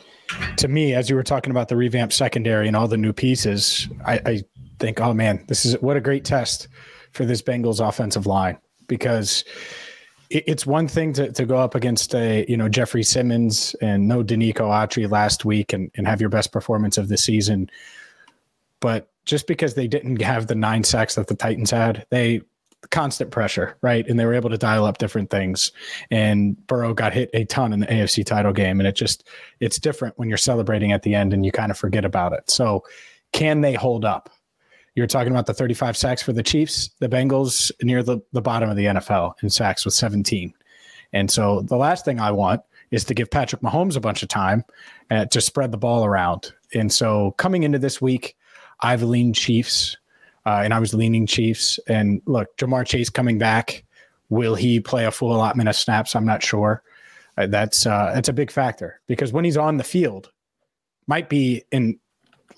to 0.56 0.68
me, 0.68 0.94
as 0.94 1.10
you 1.10 1.16
were 1.16 1.22
talking 1.22 1.50
about 1.50 1.68
the 1.68 1.76
revamped 1.76 2.14
secondary 2.14 2.66
and 2.66 2.76
all 2.76 2.88
the 2.88 2.96
new 2.96 3.12
pieces, 3.12 3.88
I, 4.06 4.20
I 4.24 4.42
think, 4.78 5.00
oh 5.00 5.12
man, 5.12 5.44
this 5.48 5.64
is 5.64 5.80
what 5.80 5.96
a 5.96 6.00
great 6.00 6.24
test 6.24 6.68
for 7.12 7.24
this 7.24 7.42
Bengals 7.42 7.86
offensive 7.86 8.26
line 8.26 8.58
because 8.86 9.44
it's 10.34 10.66
one 10.66 10.88
thing 10.88 11.12
to, 11.14 11.30
to 11.32 11.44
go 11.44 11.56
up 11.56 11.74
against 11.74 12.14
a 12.14 12.44
you 12.48 12.56
know 12.56 12.68
Jeffrey 12.68 13.02
Simmons 13.02 13.74
and 13.80 14.08
no 14.08 14.22
Denico 14.22 14.62
Autry 14.62 15.10
last 15.10 15.44
week 15.44 15.72
and, 15.72 15.90
and 15.94 16.06
have 16.06 16.20
your 16.20 16.30
best 16.30 16.52
performance 16.52 16.98
of 16.98 17.08
the 17.08 17.16
season, 17.18 17.70
but 18.80 19.10
just 19.24 19.46
because 19.46 19.74
they 19.74 19.86
didn't 19.86 20.20
have 20.20 20.48
the 20.48 20.54
nine 20.54 20.82
sacks 20.82 21.14
that 21.14 21.28
the 21.28 21.34
Titans 21.34 21.70
had, 21.70 22.06
they 22.10 22.42
constant 22.90 23.30
pressure, 23.30 23.76
right? 23.82 24.06
And 24.08 24.18
they 24.18 24.26
were 24.26 24.34
able 24.34 24.50
to 24.50 24.58
dial 24.58 24.84
up 24.84 24.98
different 24.98 25.30
things. 25.30 25.70
And 26.10 26.66
Burrow 26.66 26.94
got 26.94 27.12
hit 27.12 27.30
a 27.32 27.44
ton 27.44 27.72
in 27.72 27.80
the 27.80 27.86
AFC 27.86 28.24
title 28.24 28.52
game, 28.52 28.80
and 28.80 28.86
it 28.86 28.96
just 28.96 29.28
it's 29.60 29.78
different 29.78 30.18
when 30.18 30.28
you're 30.28 30.38
celebrating 30.38 30.92
at 30.92 31.02
the 31.02 31.14
end 31.14 31.32
and 31.32 31.46
you 31.46 31.52
kind 31.52 31.70
of 31.70 31.78
forget 31.78 32.04
about 32.04 32.32
it. 32.32 32.50
So, 32.50 32.84
can 33.32 33.60
they 33.60 33.74
hold 33.74 34.04
up? 34.04 34.30
You're 34.94 35.06
talking 35.06 35.32
about 35.32 35.46
the 35.46 35.54
35 35.54 35.96
sacks 35.96 36.22
for 36.22 36.32
the 36.32 36.42
Chiefs, 36.42 36.90
the 36.98 37.08
Bengals 37.08 37.70
near 37.82 38.02
the, 38.02 38.18
the 38.32 38.42
bottom 38.42 38.68
of 38.68 38.76
the 38.76 38.86
NFL 38.86 39.34
in 39.42 39.48
sacks 39.48 39.84
with 39.84 39.94
17. 39.94 40.52
And 41.12 41.30
so 41.30 41.62
the 41.62 41.76
last 41.76 42.04
thing 42.04 42.20
I 42.20 42.30
want 42.30 42.62
is 42.90 43.04
to 43.04 43.14
give 43.14 43.30
Patrick 43.30 43.62
Mahomes 43.62 43.96
a 43.96 44.00
bunch 44.00 44.22
of 44.22 44.28
time 44.28 44.64
uh, 45.10 45.24
to 45.26 45.40
spread 45.40 45.72
the 45.72 45.78
ball 45.78 46.04
around. 46.04 46.52
And 46.74 46.92
so 46.92 47.32
coming 47.32 47.62
into 47.62 47.78
this 47.78 48.00
week, 48.02 48.36
I've 48.80 49.02
leaned 49.02 49.34
Chiefs, 49.34 49.96
uh, 50.44 50.60
and 50.64 50.74
I 50.74 50.78
was 50.78 50.92
leaning 50.92 51.26
Chiefs. 51.26 51.78
And 51.88 52.20
look, 52.26 52.54
Ja'Marr 52.58 52.86
Chase 52.86 53.08
coming 53.08 53.38
back. 53.38 53.84
Will 54.28 54.54
he 54.54 54.80
play 54.80 55.06
a 55.06 55.10
full 55.10 55.34
allotment 55.34 55.68
of 55.68 55.76
snaps? 55.76 56.14
I'm 56.14 56.26
not 56.26 56.42
sure. 56.42 56.82
Uh, 57.38 57.46
that's 57.46 57.86
uh, 57.86 58.12
that's 58.14 58.28
a 58.28 58.32
big 58.32 58.50
factor 58.50 59.00
because 59.06 59.32
when 59.32 59.44
he's 59.44 59.56
on 59.56 59.78
the 59.78 59.84
field, 59.84 60.30
might 61.06 61.28
be 61.28 61.64
in 61.72 61.98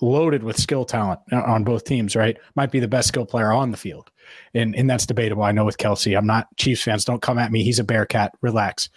loaded 0.01 0.43
with 0.43 0.59
skill 0.59 0.85
talent 0.85 1.19
on 1.31 1.63
both 1.63 1.83
teams, 1.83 2.15
right? 2.15 2.37
Might 2.55 2.71
be 2.71 2.79
the 2.79 2.87
best 2.87 3.07
skill 3.07 3.25
player 3.25 3.51
on 3.51 3.71
the 3.71 3.77
field. 3.77 4.11
And 4.53 4.75
and 4.75 4.89
that's 4.89 5.05
debatable. 5.05 5.43
I 5.43 5.51
know 5.51 5.65
with 5.65 5.77
Kelce. 5.77 6.17
I'm 6.17 6.25
not 6.25 6.47
Chiefs 6.57 6.83
fans. 6.83 7.05
Don't 7.05 7.21
come 7.21 7.37
at 7.37 7.51
me. 7.51 7.63
He's 7.63 7.79
a 7.79 7.83
Bearcat. 7.83 8.31
Relax. 8.41 8.89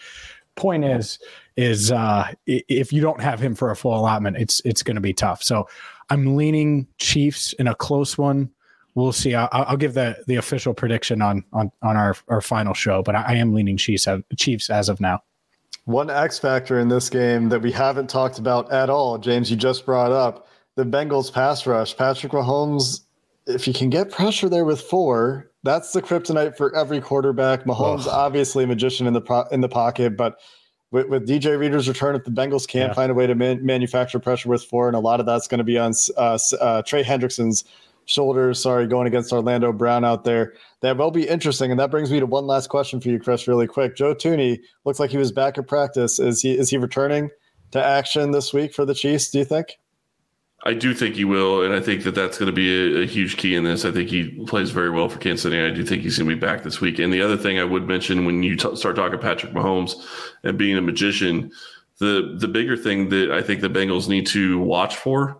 Point 0.56 0.84
is, 0.84 1.18
is 1.56 1.92
uh 1.92 2.32
if 2.46 2.92
you 2.92 3.00
don't 3.00 3.20
have 3.20 3.40
him 3.40 3.54
for 3.54 3.70
a 3.70 3.76
full 3.76 3.98
allotment, 3.98 4.36
it's 4.38 4.60
it's 4.64 4.82
gonna 4.82 5.00
be 5.00 5.12
tough. 5.12 5.42
So 5.42 5.68
I'm 6.10 6.36
leaning 6.36 6.86
Chiefs 6.98 7.52
in 7.54 7.68
a 7.68 7.74
close 7.74 8.16
one. 8.16 8.50
We'll 8.94 9.12
see. 9.12 9.34
I'll, 9.34 9.48
I'll 9.52 9.76
give 9.76 9.94
the 9.94 10.16
the 10.26 10.36
official 10.36 10.74
prediction 10.74 11.22
on 11.22 11.44
on 11.52 11.70
on 11.82 11.96
our 11.96 12.16
our 12.28 12.40
final 12.40 12.74
show, 12.74 13.02
but 13.02 13.14
I, 13.14 13.22
I 13.28 13.34
am 13.34 13.54
leaning 13.54 13.76
Chiefs 13.76 14.08
Chiefs 14.36 14.70
as 14.70 14.88
of 14.88 15.00
now. 15.00 15.22
One 15.84 16.10
X 16.10 16.38
factor 16.38 16.78
in 16.80 16.88
this 16.88 17.08
game 17.08 17.48
that 17.48 17.62
we 17.62 17.72
haven't 17.72 18.10
talked 18.10 18.38
about 18.38 18.70
at 18.70 18.90
all, 18.90 19.16
James, 19.16 19.50
you 19.50 19.56
just 19.56 19.86
brought 19.86 20.12
up 20.12 20.46
the 20.78 20.84
Bengals 20.84 21.32
pass 21.32 21.66
rush. 21.66 21.96
Patrick 21.96 22.30
Mahomes, 22.30 23.00
if 23.48 23.66
you 23.66 23.74
can 23.74 23.90
get 23.90 24.12
pressure 24.12 24.48
there 24.48 24.64
with 24.64 24.80
four, 24.80 25.50
that's 25.64 25.92
the 25.92 26.00
kryptonite 26.00 26.56
for 26.56 26.74
every 26.76 27.00
quarterback. 27.00 27.64
Mahomes, 27.64 28.04
oh. 28.06 28.10
obviously 28.10 28.62
a 28.62 28.66
magician 28.68 29.08
in 29.08 29.12
the 29.12 29.20
pro- 29.20 29.48
in 29.48 29.60
the 29.60 29.68
pocket, 29.68 30.16
but 30.16 30.38
with, 30.92 31.08
with 31.08 31.26
DJ 31.26 31.58
Reader's 31.58 31.88
return, 31.88 32.14
if 32.14 32.22
the 32.22 32.30
Bengals 32.30 32.68
can't 32.68 32.90
yeah. 32.90 32.94
find 32.94 33.10
a 33.10 33.14
way 33.14 33.26
to 33.26 33.34
man- 33.34 33.66
manufacture 33.66 34.20
pressure 34.20 34.48
with 34.48 34.62
four, 34.62 34.86
and 34.86 34.94
a 34.96 35.00
lot 35.00 35.18
of 35.18 35.26
that's 35.26 35.48
going 35.48 35.58
to 35.58 35.64
be 35.64 35.76
on 35.76 35.92
uh, 36.16 36.38
uh, 36.60 36.82
Trey 36.82 37.02
Hendrickson's 37.02 37.64
shoulders. 38.04 38.62
Sorry, 38.62 38.86
going 38.86 39.08
against 39.08 39.32
Orlando 39.32 39.72
Brown 39.72 40.04
out 40.04 40.22
there. 40.22 40.52
That 40.82 40.96
will 40.96 41.10
be 41.10 41.26
interesting. 41.26 41.72
And 41.72 41.80
that 41.80 41.90
brings 41.90 42.12
me 42.12 42.20
to 42.20 42.26
one 42.26 42.46
last 42.46 42.68
question 42.68 43.00
for 43.00 43.08
you, 43.08 43.18
Chris, 43.18 43.48
really 43.48 43.66
quick. 43.66 43.96
Joe 43.96 44.14
Thuney 44.14 44.60
looks 44.84 45.00
like 45.00 45.10
he 45.10 45.18
was 45.18 45.32
back 45.32 45.58
at 45.58 45.66
practice. 45.66 46.20
Is 46.20 46.40
he 46.40 46.56
is 46.56 46.70
he 46.70 46.78
returning 46.78 47.30
to 47.72 47.84
action 47.84 48.30
this 48.30 48.54
week 48.54 48.72
for 48.72 48.84
the 48.84 48.94
Chiefs? 48.94 49.32
Do 49.32 49.38
you 49.38 49.44
think? 49.44 49.76
I 50.64 50.74
do 50.74 50.92
think 50.92 51.14
he 51.14 51.24
will, 51.24 51.62
and 51.62 51.72
I 51.72 51.80
think 51.80 52.02
that 52.02 52.16
that's 52.16 52.36
going 52.36 52.48
to 52.48 52.52
be 52.52 52.96
a, 52.96 53.02
a, 53.02 53.06
huge 53.06 53.36
key 53.36 53.54
in 53.54 53.62
this. 53.62 53.84
I 53.84 53.92
think 53.92 54.10
he 54.10 54.44
plays 54.44 54.70
very 54.70 54.90
well 54.90 55.08
for 55.08 55.18
Kansas 55.18 55.42
City. 55.42 55.60
I 55.60 55.70
do 55.70 55.84
think 55.84 56.02
he's 56.02 56.18
going 56.18 56.28
to 56.28 56.34
be 56.34 56.40
back 56.40 56.64
this 56.64 56.80
week. 56.80 56.98
And 56.98 57.12
the 57.12 57.22
other 57.22 57.36
thing 57.36 57.60
I 57.60 57.64
would 57.64 57.86
mention 57.86 58.24
when 58.24 58.42
you 58.42 58.56
t- 58.56 58.74
start 58.74 58.96
talking 58.96 59.20
Patrick 59.20 59.52
Mahomes 59.52 59.92
and 60.42 60.58
being 60.58 60.76
a 60.76 60.82
magician, 60.82 61.52
the 61.98 62.36
the 62.38 62.48
bigger 62.48 62.76
thing 62.76 63.08
that 63.10 63.30
I 63.30 63.40
think 63.40 63.60
the 63.60 63.70
Bengals 63.70 64.08
need 64.08 64.26
to 64.28 64.58
watch 64.58 64.96
for 64.96 65.38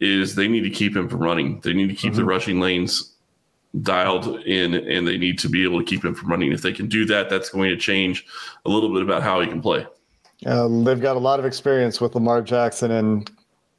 is 0.00 0.34
they 0.34 0.48
need 0.48 0.62
to 0.62 0.70
keep 0.70 0.96
him 0.96 1.08
from 1.08 1.20
running. 1.20 1.60
They 1.60 1.74
need 1.74 1.88
to 1.88 1.94
keep 1.94 2.12
mm-hmm. 2.12 2.20
the 2.20 2.24
rushing 2.24 2.60
lanes 2.60 3.14
dialed 3.82 4.40
in, 4.40 4.74
and 4.74 5.06
they 5.06 5.18
need 5.18 5.38
to 5.40 5.48
be 5.48 5.62
able 5.64 5.78
to 5.78 5.84
keep 5.84 6.04
him 6.04 6.14
from 6.14 6.30
running. 6.30 6.52
If 6.52 6.62
they 6.62 6.72
can 6.72 6.88
do 6.88 7.04
that, 7.06 7.28
that's 7.28 7.50
going 7.50 7.70
to 7.70 7.76
change 7.76 8.26
a 8.64 8.70
little 8.70 8.92
bit 8.92 9.02
about 9.02 9.22
how 9.22 9.40
he 9.40 9.46
can 9.46 9.60
play. 9.60 9.86
Uh, 10.46 10.68
they've 10.68 11.00
got 11.00 11.16
a 11.16 11.20
lot 11.20 11.38
of 11.38 11.44
experience 11.44 12.00
with 12.00 12.14
Lamar 12.14 12.42
Jackson 12.42 12.90
and 12.90 13.30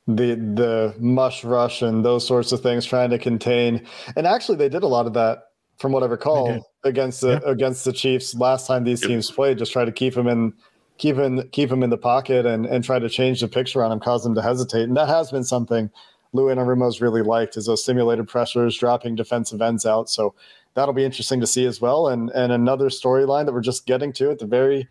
the 0.08 0.36
the 0.36 0.96
mush 1.00 1.44
rush 1.44 1.82
and 1.82 2.06
those 2.06 2.26
sorts 2.26 2.52
of 2.52 2.62
things 2.62 2.86
trying 2.86 3.10
to 3.10 3.18
contain. 3.18 3.86
And 4.16 4.28
actually 4.28 4.58
they 4.58 4.70
did 4.70 4.84
a 4.84 4.88
lot 4.88 5.08
of 5.08 5.14
that 5.14 5.44
from 5.78 5.92
what 5.92 6.04
i 6.04 6.06
recall 6.06 6.66
against 6.84 7.22
the 7.22 7.42
yeah. 7.44 7.52
against 7.52 7.84
the 7.84 7.92
chiefs 7.92 8.34
last 8.36 8.66
time 8.66 8.86
these 8.86 9.02
teams 9.02 9.30
played 9.30 9.58
just 9.58 9.74
try 9.74 9.84
to 9.84 9.92
keep 9.92 10.14
them 10.14 10.26
in 10.26 10.54
keep 10.98 11.18
him 11.18 11.42
keep 11.52 11.72
him 11.72 11.84
in 11.84 11.90
the 11.90 11.98
pocket 11.98 12.46
and 12.46 12.66
and 12.66 12.84
try 12.84 13.00
to 13.00 13.10
change 13.10 13.42
the 13.42 13.48
picture 13.48 13.84
on 13.84 13.92
him 13.92 14.00
cause 14.00 14.24
them 14.24 14.36
to 14.36 14.42
hesitate. 14.42 14.84
And 14.84 14.96
that 14.98 15.10
has 15.10 15.32
been 15.32 15.44
something 15.44 15.90
lou 16.34 16.46
anarumo's 16.46 17.02
really 17.02 17.22
liked 17.22 17.58
is 17.58 17.66
those 17.66 17.84
simulated 17.84 18.28
pressures 18.28 18.78
dropping 18.78 19.16
defensive 19.16 19.62
ends 19.62 19.86
out. 19.86 20.10
So 20.10 20.36
that'll 20.74 20.94
be 20.94 21.06
interesting 21.06 21.40
to 21.42 21.48
see 21.48 21.66
as 21.66 21.82
well. 21.82 22.08
And 22.08 22.30
and 22.32 22.52
another 22.52 22.90
storyline 22.90 23.46
that 23.46 23.54
we're 23.54 23.62
just 23.62 23.86
getting 23.86 24.14
to 24.14 24.32
at 24.32 24.40
the 24.40 24.46
very 24.46 24.88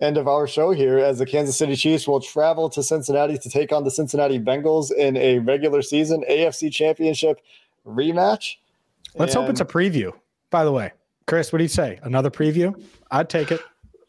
end 0.00 0.16
of 0.16 0.28
our 0.28 0.46
show 0.46 0.72
here 0.72 0.98
as 0.98 1.18
the 1.18 1.26
Kansas 1.26 1.56
City 1.56 1.76
Chiefs 1.76 2.08
will 2.08 2.20
travel 2.20 2.68
to 2.70 2.82
Cincinnati 2.82 3.38
to 3.38 3.48
take 3.48 3.72
on 3.72 3.84
the 3.84 3.90
Cincinnati 3.90 4.38
Bengals 4.38 4.92
in 4.92 5.16
a 5.16 5.38
regular 5.38 5.82
season 5.82 6.24
AFC 6.28 6.72
championship 6.72 7.40
rematch. 7.86 8.56
Let's 9.16 9.34
and 9.34 9.44
hope 9.44 9.50
it's 9.50 9.60
a 9.60 9.64
preview. 9.64 10.12
By 10.50 10.64
the 10.64 10.72
way, 10.72 10.92
Chris, 11.26 11.52
what 11.52 11.58
do 11.58 11.64
you 11.64 11.68
say? 11.68 11.98
Another 12.02 12.30
preview? 12.30 12.80
I'd 13.10 13.28
take 13.28 13.52
it. 13.52 13.60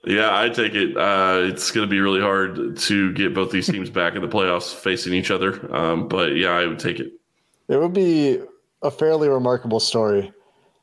Yeah, 0.05 0.39
I 0.39 0.49
take 0.49 0.75
it. 0.75 0.95
Uh, 0.95 1.39
it's 1.49 1.71
going 1.71 1.87
to 1.87 1.89
be 1.89 1.99
really 1.99 2.21
hard 2.21 2.77
to 2.77 3.13
get 3.13 3.33
both 3.33 3.51
these 3.51 3.65
teams 3.65 3.89
back 3.89 4.15
in 4.15 4.21
the 4.21 4.27
playoffs 4.27 4.73
facing 4.73 5.13
each 5.13 5.31
other. 5.31 5.73
Um, 5.75 6.07
but 6.07 6.35
yeah, 6.35 6.51
I 6.51 6.67
would 6.67 6.79
take 6.79 6.99
it. 6.99 7.13
It 7.67 7.77
would 7.77 7.93
be 7.93 8.39
a 8.83 8.91
fairly 8.91 9.27
remarkable 9.29 9.79
story 9.79 10.31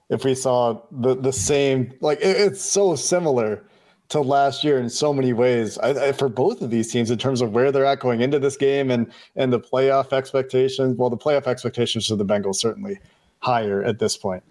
if 0.09 0.25
we 0.25 0.35
saw 0.35 0.83
the 0.91 1.15
the 1.15 1.33
same. 1.33 1.93
Like 2.01 2.19
it, 2.19 2.37
it's 2.37 2.63
so 2.63 2.97
similar 2.97 3.65
to 4.13 4.21
last 4.21 4.63
year 4.63 4.79
in 4.79 4.91
so 4.91 5.13
many 5.13 5.33
ways 5.33 5.79
I, 5.79 6.09
I, 6.09 6.13
for 6.13 6.29
both 6.29 6.61
of 6.61 6.71
these 6.71 6.93
teams 6.93 7.11
in 7.11 7.17
terms 7.17 7.41
of 7.41 7.53
where 7.53 7.73
they're 7.73 7.87
at 7.87 7.99
going 7.99 8.21
into 8.21 8.39
this 8.39 8.57
game 8.57 8.91
and 8.91 9.11
and 9.37 9.53
the 9.53 9.59
playoff 9.59 10.13
expectations. 10.13 10.97
Well, 10.97 11.11
the 11.11 11.17
playoff 11.17 11.47
expectations 11.47 12.07
for 12.07 12.17
the 12.17 12.25
Bengals 12.25 12.57
certainly 12.57 13.01
higher 13.41 13.83
at 13.83 13.99
this 13.99 14.17
point. 14.17 14.43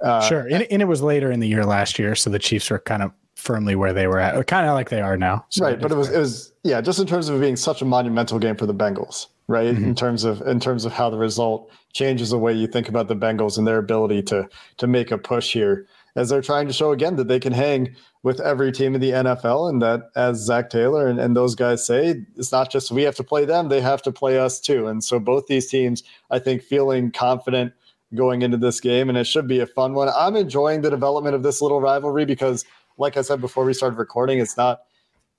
Uh, 0.00 0.20
sure, 0.20 0.46
and, 0.50 0.62
and, 0.70 0.80
it 0.80 0.84
was 0.84 1.02
later 1.02 1.32
in 1.32 1.40
the 1.40 1.48
year 1.48 1.64
last 1.64 1.98
year, 1.98 2.14
so 2.14 2.30
the 2.30 2.38
Chiefs 2.38 2.70
were 2.70 2.78
kind 2.78 3.02
of 3.02 3.10
firmly 3.34 3.74
where 3.74 3.92
they 3.92 4.06
were 4.06 4.20
at, 4.20 4.46
kind 4.46 4.68
of 4.68 4.74
like 4.74 4.90
they 4.90 5.00
are 5.00 5.16
now. 5.16 5.44
So 5.48 5.64
right, 5.64 5.80
but 5.80 5.90
it 5.90 5.96
was 5.96 6.08
it 6.10 6.18
was 6.18 6.52
yeah, 6.62 6.80
just 6.80 7.00
in 7.00 7.06
terms 7.06 7.28
of 7.28 7.36
it 7.36 7.40
being 7.40 7.56
such 7.56 7.82
a 7.82 7.84
monumental 7.84 8.38
game 8.38 8.54
for 8.54 8.66
the 8.66 8.74
Bengals, 8.74 9.26
right? 9.48 9.74
Mm-hmm. 9.74 9.84
In 9.84 9.94
terms 9.96 10.22
of 10.22 10.40
in 10.42 10.60
terms 10.60 10.84
of 10.84 10.92
how 10.92 11.10
the 11.10 11.18
result 11.18 11.72
changes 11.92 12.30
the 12.30 12.38
way 12.38 12.52
you 12.52 12.68
think 12.68 12.88
about 12.88 13.08
the 13.08 13.16
Bengals 13.16 13.58
and 13.58 13.66
their 13.66 13.78
ability 13.78 14.22
to 14.24 14.48
to 14.76 14.86
make 14.86 15.10
a 15.10 15.18
push 15.18 15.52
here 15.52 15.88
as 16.18 16.28
they're 16.28 16.42
trying 16.42 16.66
to 16.66 16.72
show 16.72 16.90
again 16.90 17.14
that 17.14 17.28
they 17.28 17.38
can 17.38 17.52
hang 17.52 17.94
with 18.24 18.40
every 18.40 18.72
team 18.72 18.96
in 18.96 19.00
the 19.00 19.12
NFL. 19.12 19.70
And 19.70 19.80
that, 19.80 20.10
as 20.16 20.38
Zac 20.38 20.68
Taylor 20.68 21.06
and, 21.06 21.20
and 21.20 21.36
those 21.36 21.54
guys 21.54 21.86
say, 21.86 22.24
it's 22.36 22.50
not 22.50 22.72
just 22.72 22.90
we 22.90 23.04
have 23.04 23.14
to 23.14 23.22
play 23.22 23.44
them, 23.44 23.68
they 23.68 23.80
have 23.80 24.02
to 24.02 24.10
play 24.10 24.36
us 24.36 24.58
too. 24.58 24.88
And 24.88 25.02
so 25.04 25.20
both 25.20 25.46
these 25.46 25.68
teams, 25.68 26.02
I 26.32 26.40
think, 26.40 26.62
feeling 26.62 27.12
confident 27.12 27.72
going 28.16 28.42
into 28.42 28.56
this 28.56 28.80
game. 28.80 29.08
And 29.08 29.16
it 29.16 29.28
should 29.28 29.46
be 29.46 29.60
a 29.60 29.66
fun 29.66 29.94
one. 29.94 30.08
I'm 30.08 30.34
enjoying 30.34 30.80
the 30.80 30.90
development 30.90 31.36
of 31.36 31.44
this 31.44 31.62
little 31.62 31.80
rivalry 31.80 32.24
because, 32.24 32.64
like 32.96 33.16
I 33.16 33.22
said 33.22 33.40
before 33.40 33.64
we 33.64 33.72
started 33.72 33.96
recording, 33.96 34.40
it's 34.40 34.56
not. 34.56 34.80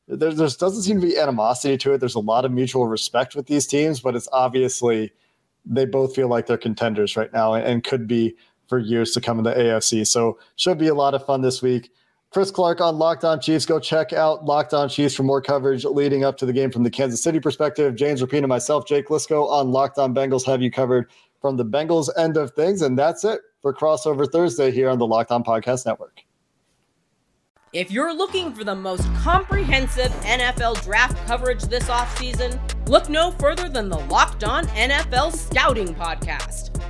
There, 0.08 0.32
doesn't 0.32 0.82
seem 0.82 1.02
to 1.02 1.08
be 1.08 1.20
animosity 1.20 1.78
to 1.78 1.94
it. 1.94 1.98
There's 2.00 2.16
a 2.16 2.20
lot 2.20 2.46
of 2.46 2.52
mutual 2.52 2.88
respect 2.88 3.36
with 3.36 3.46
these 3.46 3.68
teams, 3.68 4.00
but 4.00 4.16
it's 4.16 4.30
obviously 4.32 5.12
they 5.66 5.86
both 5.86 6.16
feel 6.16 6.30
like 6.30 6.48
they're 6.48 6.58
contenders 6.58 7.16
right 7.16 7.32
now 7.32 7.54
and, 7.54 7.64
and 7.64 7.84
could 7.84 8.08
be 8.08 8.36
for 8.70 8.80
years 8.80 9.12
to 9.12 9.22
come 9.22 9.40
in 9.40 9.44
the 9.44 9.54
AFC. 9.54 10.08
So 10.08 10.40
should 10.56 10.78
be 10.78 10.88
a 10.88 10.94
lot 10.94 11.14
of 11.14 11.26
fun 11.26 11.42
this 11.42 11.62
week. 11.62 11.92
Chris 12.32 12.52
Clark 12.52 12.80
on 12.80 13.00
Locked 13.00 13.24
On 13.24 13.40
Chiefs. 13.40 13.66
Go 13.66 13.80
check 13.80 14.14
out 14.14 14.46
Locked 14.46 14.76
On 14.76 14.88
Chiefs 14.88 15.16
for 15.16 15.24
more 15.24 15.42
coverage 15.42 15.84
leading 15.84 16.24
up 16.24 16.38
to 16.38 16.46
the 16.46 16.54
game 16.54 16.72
from 16.72 16.84
the 16.84 16.92
Kansas 16.92 17.24
City 17.24 17.40
perspective. 17.40 17.96
James 17.96 18.22
Rapien 18.22 18.40
and 18.40 18.48
myself, 18.48 18.86
Jake 18.86 19.08
Liscow 19.08 19.50
on 19.50 19.72
Locked 19.72 19.98
On 19.98 20.14
Bengals 20.14 20.46
have 20.46 20.62
you 20.62 20.70
covered 20.70 21.10
from 21.42 21.58
the 21.58 21.66
Bengals 21.66 22.08
end 22.18 22.38
of 22.38 22.52
things. 22.52 22.84
And 22.84 22.98
that's 22.98 23.24
it 23.24 23.42
for 23.64 23.74
Crossover 23.74 24.32
Thursday 24.32 24.70
here 24.70 24.90
on 24.90 25.00
the 25.00 25.08
Locked 25.08 25.32
On 25.32 25.44
Podcast 25.44 25.88
Network. 25.88 26.22
If 27.72 27.92
you're 27.92 28.14
looking 28.14 28.54
for 28.54 28.64
the 28.64 28.76
most 28.76 29.12
comprehensive 29.16 30.12
NFL 30.24 30.84
draft 30.84 31.16
coverage 31.28 31.64
this 31.64 31.84
offseason, 31.84 32.60
look 32.88 33.10
no 33.10 33.32
further 33.32 33.70
than 33.70 33.90
the 33.90 34.00
Locked 34.00 34.44
On 34.44 34.66
NFL 34.68 35.36
Scouting 35.36 35.94
Podcast. 35.94 36.79